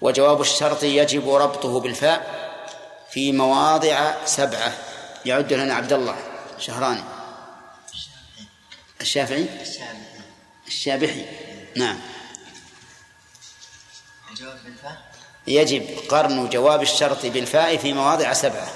وجواب 0.00 0.40
الشرط 0.40 0.82
يجب 0.82 1.34
ربطه 1.34 1.80
بالفاء 1.80 2.46
في 3.10 3.32
مواضع 3.32 4.24
سبعة. 4.24 4.72
يعد 5.24 5.52
لنا 5.52 5.74
عبد 5.74 5.92
الله 5.92 6.16
شهراني. 6.58 7.02
الشافعي؟ 9.00 9.46
الشابحي 10.66 11.24
نعم. 11.76 12.15
يجب 15.46 15.98
قرن 16.08 16.48
جواب 16.48 16.82
الشرط 16.82 17.26
بالفاء 17.26 17.76
في 17.76 17.92
مواضع 17.92 18.32
سبعة. 18.32 18.72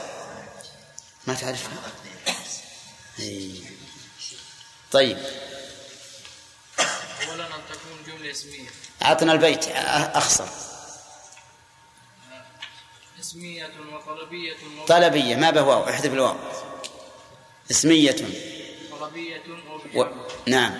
ما 1.27 1.35
تعرفها 1.35 1.78
طيب. 4.93 5.19
أولا 7.28 7.47
أن 7.47 7.61
تكون 7.70 7.99
جملة 8.07 8.31
اسمية. 8.31 8.69
أعطنا 9.03 9.32
البيت. 9.32 9.69
أخصر. 10.15 10.47
اسمية 13.20 13.70
وطلبية 13.93 14.57
طلبية. 14.89 15.37
ما 15.37 15.51
به 15.51 15.62
واو 15.62 15.89
احذف 15.89 16.12
الواو. 16.12 16.37
اسمية. 17.70 18.16
طلبية 19.01 19.43
و... 19.95 20.05
نعم. 20.47 20.73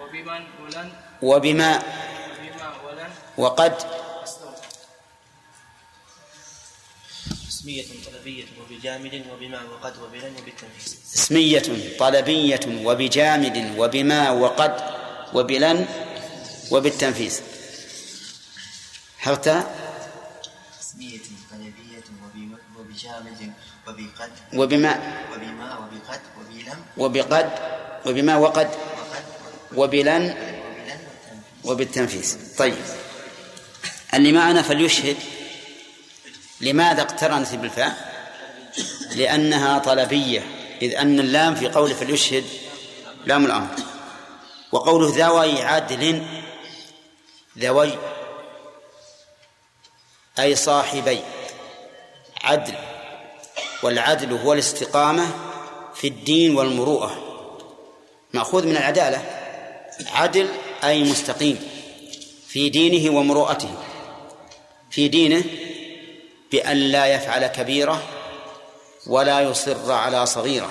وبمن 0.00 0.46
ولن. 0.60 0.92
وبما. 1.22 1.82
وبما 1.82 2.74
ولن. 2.84 3.10
وقد. 3.38 4.01
اسمية 7.62 7.84
طلبية 8.06 8.44
وبجامد 8.60 9.22
وبما 9.32 9.62
وقد 9.62 9.92
وبلن 10.02 10.32
وبالتنفيذ. 10.38 10.94
اسمية 11.14 11.62
طلبية 11.98 12.60
وبجامد 12.84 13.74
وبما 13.78 14.30
وقد 14.30 14.74
وبلن 15.34 15.86
وبالتنفيذ. 16.70 17.40
حتى 19.18 19.62
اسمية 20.82 21.20
طلبية 21.50 22.04
وب- 22.22 22.58
وبجامد 22.78 23.52
وبقد 23.86 24.30
وبما 24.54 24.92
وبما 25.32 25.78
وبقد 25.78 26.20
وبلم 26.38 26.78
وبقد 26.96 27.50
وبما 28.06 28.36
وقد 28.36 28.70
وبلن 29.76 30.24
وبلن 30.66 30.98
وبالتنفيذ. 31.64 32.36
طيب. 32.58 32.74
اللي 34.14 34.32
معنا 34.32 34.62
فليشهد. 34.62 35.16
لماذا 36.62 37.02
اقترنت 37.02 37.54
بالفاء؟ 37.54 38.12
لأنها 39.16 39.78
طلبية 39.78 40.42
إذ 40.82 40.94
أن 40.96 41.20
اللام 41.20 41.54
في 41.54 41.68
قوله 41.68 41.94
فليشهد 41.94 42.44
لام 43.26 43.44
الأمر. 43.44 43.68
وقوله 44.72 45.26
ذوي 45.26 45.62
عدل 45.62 46.26
ذوي 47.58 47.98
أي 50.38 50.54
صاحبي. 50.54 51.20
عدل 52.44 52.74
والعدل 53.82 54.32
هو 54.32 54.52
الاستقامة 54.52 55.30
في 55.94 56.08
الدين 56.08 56.56
والمروءة. 56.56 57.18
مأخوذ 58.34 58.66
من 58.66 58.76
العدالة. 58.76 59.22
عدل 60.12 60.48
أي 60.84 61.04
مستقيم 61.04 61.68
في 62.48 62.68
دينه 62.68 63.16
ومروءته. 63.16 63.74
في 64.90 65.08
دينه 65.08 65.44
بأن 66.52 66.76
لا 66.76 67.06
يفعل 67.06 67.46
كبيرة 67.46 68.02
ولا 69.06 69.40
يصر 69.40 69.92
على 69.92 70.26
صغيرة 70.26 70.70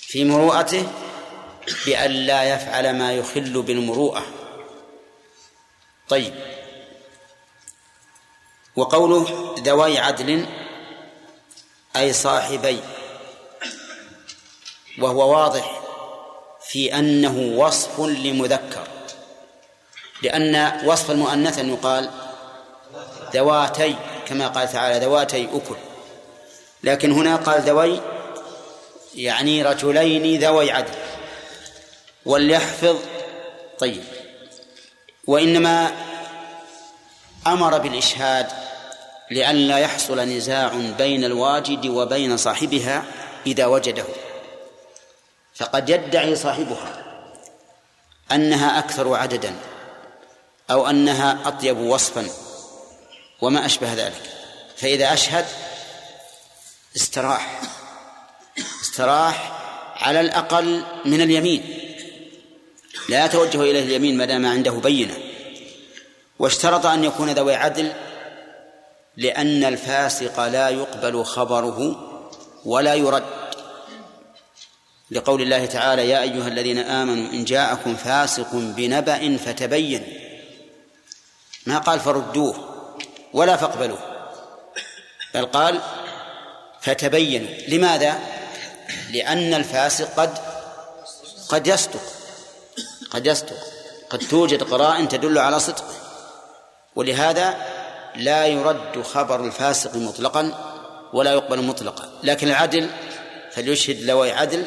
في 0.00 0.24
مروءته 0.24 0.88
بأن 1.86 2.10
لا 2.10 2.42
يفعل 2.42 2.98
ما 2.98 3.12
يخل 3.12 3.62
بالمروءة. 3.62 4.22
طيب. 6.08 6.34
وقوله 8.76 9.54
ذوي 9.58 9.98
عدل 9.98 10.46
أي 11.96 12.12
صاحبي 12.12 12.80
وهو 14.98 15.32
واضح 15.32 15.82
في 16.68 16.98
أنه 16.98 17.58
وصف 17.58 18.00
لمذكر 18.00 18.86
لأن 20.22 20.80
وصف 20.84 21.10
المؤنث 21.10 21.58
أن 21.58 21.68
يقال 21.68 22.10
ذواتي. 23.34 24.11
كما 24.32 24.48
قال 24.48 24.72
تعالى 24.72 25.04
ذواتي 25.04 25.44
أكل. 25.44 25.76
لكن 26.84 27.12
هنا 27.12 27.36
قال 27.36 27.60
ذوي 27.60 28.00
يعني 29.14 29.62
رجلين 29.62 30.40
ذوي 30.40 30.72
عدل. 30.72 30.94
وليحفظ 32.26 32.96
طيب. 33.78 34.04
وإنما 35.26 35.92
أمر 37.46 37.78
بالإشهاد 37.78 38.46
لئلا 39.30 39.78
يحصل 39.78 40.20
نزاع 40.20 40.72
بين 40.98 41.24
الواجد 41.24 41.86
وبين 41.86 42.36
صاحبها 42.36 43.04
إذا 43.46 43.66
وجده. 43.66 44.04
فقد 45.54 45.90
يدعي 45.90 46.36
صاحبها 46.36 47.04
أنها 48.32 48.78
أكثر 48.78 49.14
عددا 49.14 49.54
أو 50.70 50.86
أنها 50.86 51.48
أطيب 51.48 51.78
وصفا. 51.78 52.41
وما 53.42 53.66
أشبه 53.66 53.94
ذلك. 53.94 54.22
فإذا 54.76 55.12
أشهد 55.12 55.46
استراح. 56.96 57.60
استراح 58.82 59.52
على 59.96 60.20
الأقل 60.20 60.84
من 61.04 61.20
اليمين. 61.20 61.78
لا 63.08 63.24
يتوجه 63.24 63.60
إليه 63.60 63.82
اليمين 63.82 64.16
ما 64.16 64.24
دام 64.24 64.46
عنده 64.46 64.70
بينة. 64.70 65.18
واشترط 66.38 66.86
أن 66.86 67.04
يكون 67.04 67.30
ذوي 67.30 67.54
عدل 67.54 67.92
لأن 69.16 69.64
الفاسق 69.64 70.46
لا 70.46 70.68
يقبل 70.68 71.24
خبره 71.24 72.08
ولا 72.64 72.94
يرد. 72.94 73.42
لقول 75.10 75.42
الله 75.42 75.66
تعالى 75.66 76.08
يا 76.08 76.22
أيها 76.22 76.48
الذين 76.48 76.78
آمنوا 76.78 77.32
إن 77.32 77.44
جاءكم 77.44 77.96
فاسق 77.96 78.54
بنبأ 78.54 79.36
فتبين. 79.36 80.18
ما 81.66 81.78
قال 81.78 82.00
فردوه. 82.00 82.71
ولا 83.32 83.56
فاقبلوه. 83.56 83.98
بل 85.34 85.46
قال 85.46 85.80
فتبينوا. 86.80 87.48
لماذا؟ 87.68 88.18
لأن 89.10 89.54
الفاسق 89.54 90.14
قد 90.14 90.38
قد 91.48 91.66
يصدق 91.66 92.00
قد 93.10 93.26
يصدق 93.26 93.56
قد 94.10 94.18
توجد 94.18 94.62
قرائن 94.62 95.08
تدل 95.08 95.38
على 95.38 95.60
صدقه. 95.60 95.94
ولهذا 96.96 97.56
لا 98.16 98.46
يرد 98.46 99.02
خبر 99.02 99.44
الفاسق 99.44 99.96
مطلقا 99.96 100.72
ولا 101.12 101.32
يقبل 101.32 101.62
مطلقا. 101.62 102.10
لكن 102.22 102.48
العدل 102.48 102.90
فليشهد 103.52 104.00
لوي 104.00 104.32
عدل 104.32 104.66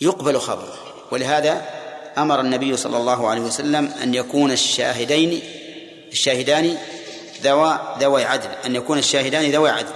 يقبل 0.00 0.40
خبره. 0.40 0.78
ولهذا 1.10 1.62
أمر 2.18 2.40
النبي 2.40 2.76
صلى 2.76 2.96
الله 2.96 3.28
عليه 3.28 3.40
وسلم 3.40 3.94
أن 4.02 4.14
يكون 4.14 4.52
الشاهدين 4.52 5.42
الشاهدان 6.12 6.78
ذوى 7.42 7.96
ذوي 7.98 8.24
عدل 8.24 8.50
أن 8.50 8.76
يكون 8.76 8.98
الشاهدان 8.98 9.50
ذوي 9.50 9.70
عدل. 9.70 9.92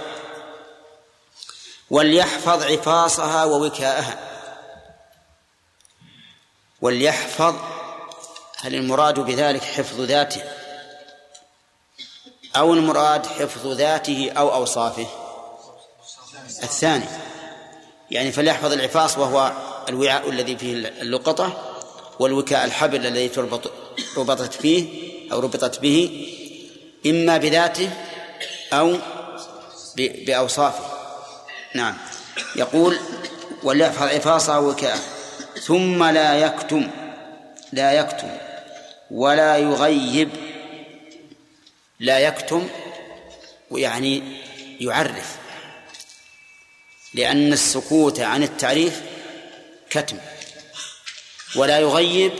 وليحفظ 1.89 2.63
عفاصها 2.63 3.45
ووكاءها. 3.45 4.19
وليحفظ 6.81 7.55
هل 8.57 8.75
المراد 8.75 9.19
بذلك 9.19 9.63
حفظ 9.63 10.01
ذاته؟ 10.01 10.43
أو 12.55 12.73
المراد 12.73 13.25
حفظ 13.25 13.67
ذاته 13.67 14.31
أو 14.37 14.53
أوصافه؟ 14.53 15.07
الثاني. 16.63 17.05
يعني 18.11 18.31
فليحفظ 18.31 18.71
العفاص 18.71 19.17
وهو 19.17 19.51
الوعاء 19.89 20.29
الذي 20.29 20.57
فيه 20.57 20.73
اللقطة 20.73 21.73
والوكاء 22.19 22.65
الحبل 22.65 23.05
الذي 23.05 23.29
تربط 23.29 23.71
ربطت 24.17 24.53
فيه 24.53 25.07
أو 25.31 25.39
ربطت 25.39 25.79
به 25.79 26.27
إما 27.05 27.37
بذاته 27.37 27.89
أو 28.73 28.97
بأوصافه. 29.97 30.97
نعم. 31.75 31.97
يقول 32.55 32.99
وليحفظ 33.63 34.03
عفاصه 34.03 34.59
وكاءه 34.59 34.99
ثم 35.63 36.03
لا 36.03 36.39
يكتم. 36.45 36.91
لا 37.71 37.91
يكتم. 37.91 38.37
ولا 39.11 39.57
يغيب. 39.57 40.29
لا 41.99 42.19
يكتم. 42.19 42.69
يعني 43.71 44.23
يعرف. 44.79 45.37
لأن 47.13 47.53
السكوت 47.53 48.19
عن 48.19 48.43
التعريف 48.43 49.01
كتم. 49.89 50.17
ولا 51.55 51.79
يغيب 51.79 52.31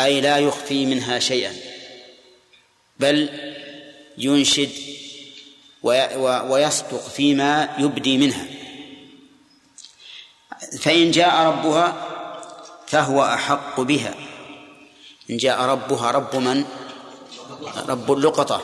أي 0.00 0.20
لا 0.20 0.38
يخفي 0.38 0.86
منها 0.86 1.18
شيئا. 1.18 1.56
بل 2.98 3.28
ينشد 4.18 4.70
ويصدق 5.82 7.08
فيما 7.08 7.74
يبدي 7.78 8.18
منها. 8.18 8.44
فإن 10.80 11.10
جاء 11.10 11.46
ربها 11.46 12.06
فهو 12.86 13.24
أحق 13.24 13.80
بها. 13.80 14.14
إن 15.30 15.36
جاء 15.36 15.60
ربها 15.60 16.10
رب 16.10 16.36
من؟ 16.36 16.64
رب 17.88 18.12
اللقطة 18.12 18.62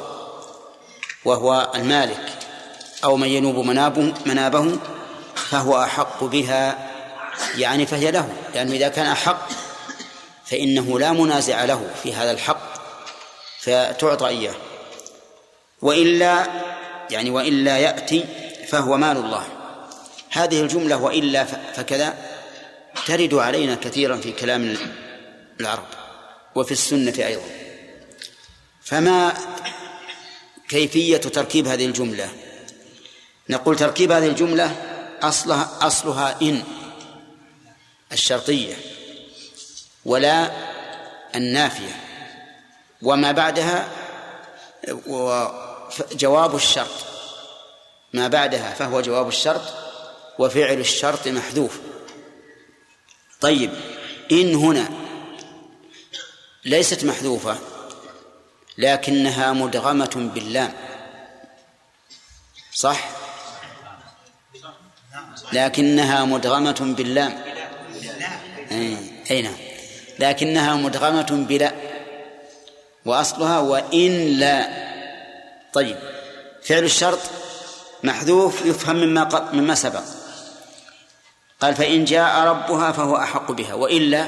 وهو 1.24 1.72
المالك. 1.74 2.39
أو 3.05 3.16
من 3.16 3.28
ينوب 3.28 3.66
منابه 3.66 4.14
منابه 4.26 4.78
فهو 5.35 5.82
أحق 5.82 6.24
بها 6.24 6.90
يعني 7.56 7.86
فهي 7.86 8.10
له. 8.10 8.36
لأنه 8.55 8.72
إذا 8.72 8.89
كان 8.89 9.06
أحق 9.06 9.48
فإنه 10.44 10.98
لا 10.98 11.12
منازع 11.12 11.64
له 11.64 11.90
في 12.02 12.14
هذا 12.14 12.31
الحق 12.31 12.74
فتعطى 13.60 14.28
إياه. 14.28 14.55
وإلا 15.85 16.47
يعني 17.11 17.31
وإلا 17.31 17.78
يأتي 17.78 18.24
فهو 18.69 18.97
مال 18.97 19.16
الله. 19.16 19.44
هذه 20.31 20.61
الجملة 20.61 20.97
وإلا 20.97 21.44
فكذا 21.44 22.15
ترد 23.06 23.35
علينا 23.35 23.74
كثيرا 23.74 24.16
في 24.16 24.32
كلام 24.32 24.77
العرب 25.61 25.86
وفي 26.55 26.73
السنة 26.73 27.15
أيضا. 27.19 27.48
فما 28.82 29.35
كيفية 30.69 31.16
تركيب 31.16 31.69
هذه 31.69 31.86
الجملة؟ 31.86 32.28
نقول 33.48 33.77
تركيب 33.77 34.12
هذه 34.12 34.27
الجملة 34.27 34.77
أصلها 35.23 35.78
أصلها 35.81 36.36
إن 36.43 36.62
الشرطية 38.12 38.74
ولا 40.05 40.51
النافية. 41.35 41.97
وما 43.02 43.32
بعدها 43.32 43.89
جواب 46.12 46.54
الشرط. 46.54 47.06
ما 48.12 48.28
بعدها 48.28 48.74
فهو 48.74 49.00
جواب 49.00 49.28
الشرط 49.28 49.62
وفعل 50.38 50.80
الشرط 50.80 51.28
محذوف. 51.28 51.78
طيب 53.40 53.70
إن 54.32 54.54
هنا 54.54 54.88
ليست 56.64 57.04
محذوفة 57.04 57.58
لكنها 58.78 59.52
مدغمة 59.52 60.30
باللام. 60.34 60.72
صح؟ 62.74 63.08
لكنها 65.52 66.24
مدغمة 66.24 66.94
باللام. 66.96 67.44
أي 69.30 69.42
نعم. 69.42 69.56
لكنها 70.18 70.74
مدغمة 70.74 71.46
بلا. 71.48 71.74
وأصلها 73.04 73.58
وإن 73.58 74.38
لا. 74.38 74.93
طيب 75.74 75.96
فعل 76.62 76.84
الشرط 76.84 77.18
محذوف 78.02 78.66
يفهم 78.66 78.96
مما 78.96 79.51
مما 79.52 79.74
سبق. 79.74 80.02
قال 81.60 81.74
فإن 81.74 82.05
جاء 82.05 82.46
ربها 82.46 82.92
فهو 82.92 83.16
أحق 83.16 83.52
بها 83.52 83.74
وإلا 83.74 84.26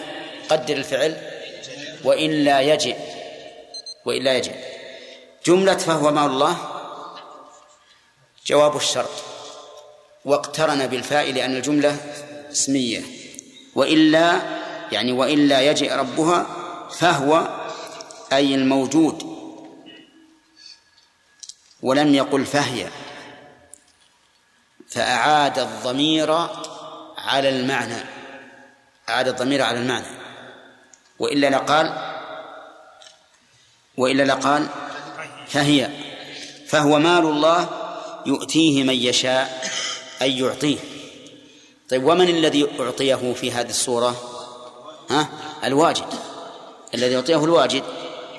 قدر 0.49 0.77
الفعل 0.77 1.17
وإلا 2.05 2.61
يجئ 2.61 2.97
وإلا 4.05 4.37
يجئ 4.37 4.55
جملة 5.47 5.77
فهو 5.77 6.11
مع 6.11 6.27
الله 6.27 6.57
جواب 8.47 8.77
الشرط. 8.77 9.11
واقترن 10.25 10.87
بالفاء 10.87 11.33
لأن 11.33 11.57
الجملة 11.57 11.97
اسمية. 12.53 13.03
وإلا 13.75 14.41
يعني 14.93 15.13
وإلا 15.13 15.61
يجئ 15.61 15.93
ربها 15.95 16.47
فهو 16.91 17.49
أي 18.33 18.55
الموجود. 18.55 19.36
ولم 21.87 22.15
يقل 22.15 22.45
فهي 22.45 22.87
فأعاد 24.89 25.59
الضمير 25.59 26.33
على 27.19 27.49
المعنى 27.49 28.05
أعاد 29.09 29.29
الضمير 29.29 29.63
على 29.63 29.79
المعنى. 29.79 30.07
وإلا 31.19 31.51
لقال 31.51 31.93
وإلا 33.97 34.23
لقال 34.23 34.69
فهي 35.49 35.91
فهو 36.67 36.99
مال 36.99 37.25
الله 37.25 37.69
يؤتيه 38.27 38.85
من 38.85 38.95
يشاء 38.95 39.71
أي 40.23 40.39
يعطيه. 40.39 40.79
طيب 41.91 42.05
ومن 42.05 42.29
الذي 42.29 42.69
أعطيه 42.81 43.33
في 43.33 43.53
هذه 43.53 43.71
الصورة؟ 43.71 44.17
ها؟ 45.11 45.29
الواجد. 45.65 46.07
الذي 46.95 47.13
يعطيه 47.13 47.45
الواجد 47.45 47.83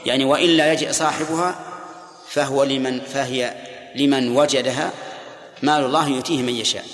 يعني 0.05 0.25
وإلا 0.25 0.73
يجئ 0.73 0.93
صاحبها 0.93 1.66
فهو 2.29 2.63
لمن 2.63 3.01
فهي 3.01 3.53
لمن 3.95 4.37
وجدها 4.37 4.91
مال 5.61 5.83
الله 5.85 6.07
يؤتيه 6.09 6.41
من 6.41 6.55
يشاء. 6.55 6.85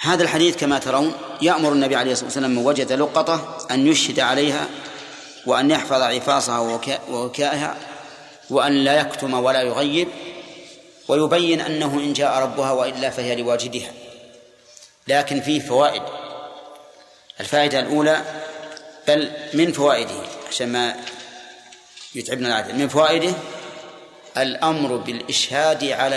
هذا 0.00 0.22
الحديث 0.22 0.56
كما 0.56 0.78
ترون 0.78 1.14
يأمر 1.42 1.72
النبي 1.72 1.96
عليه 1.96 2.12
الصلاة 2.12 2.26
والسلام 2.26 2.50
من 2.50 2.66
وجد 2.66 2.92
لقطة 2.92 3.66
أن 3.70 3.86
يشهد 3.86 4.20
عليها 4.20 4.68
وأن 5.46 5.70
يحفظ 5.70 6.02
عفاصها 6.02 6.58
ووكائها 7.08 7.76
وأن 8.50 8.84
لا 8.84 9.00
يكتم 9.00 9.34
ولا 9.34 9.62
يغيب 9.62 10.08
ويبين 11.08 11.60
أنه 11.60 11.94
إن 11.94 12.12
جاء 12.12 12.42
ربها 12.42 12.72
وإلا 12.72 13.10
فهي 13.10 13.36
لواجدها. 13.36 13.92
لكن 15.08 15.40
فيه 15.40 15.60
فوائد. 15.60 16.02
الفائدة 17.40 17.80
الأولى 17.80 18.22
بل 19.08 19.32
من 19.54 19.72
فوائده 19.72 20.14
عشان 20.48 20.72
ما 20.72 20.96
يتعبنا 22.14 22.48
العدد 22.48 22.74
من 22.74 22.88
فوائده 22.88 23.34
الأمر 24.36 24.96
بالإشهاد 24.96 25.84
على 25.84 26.16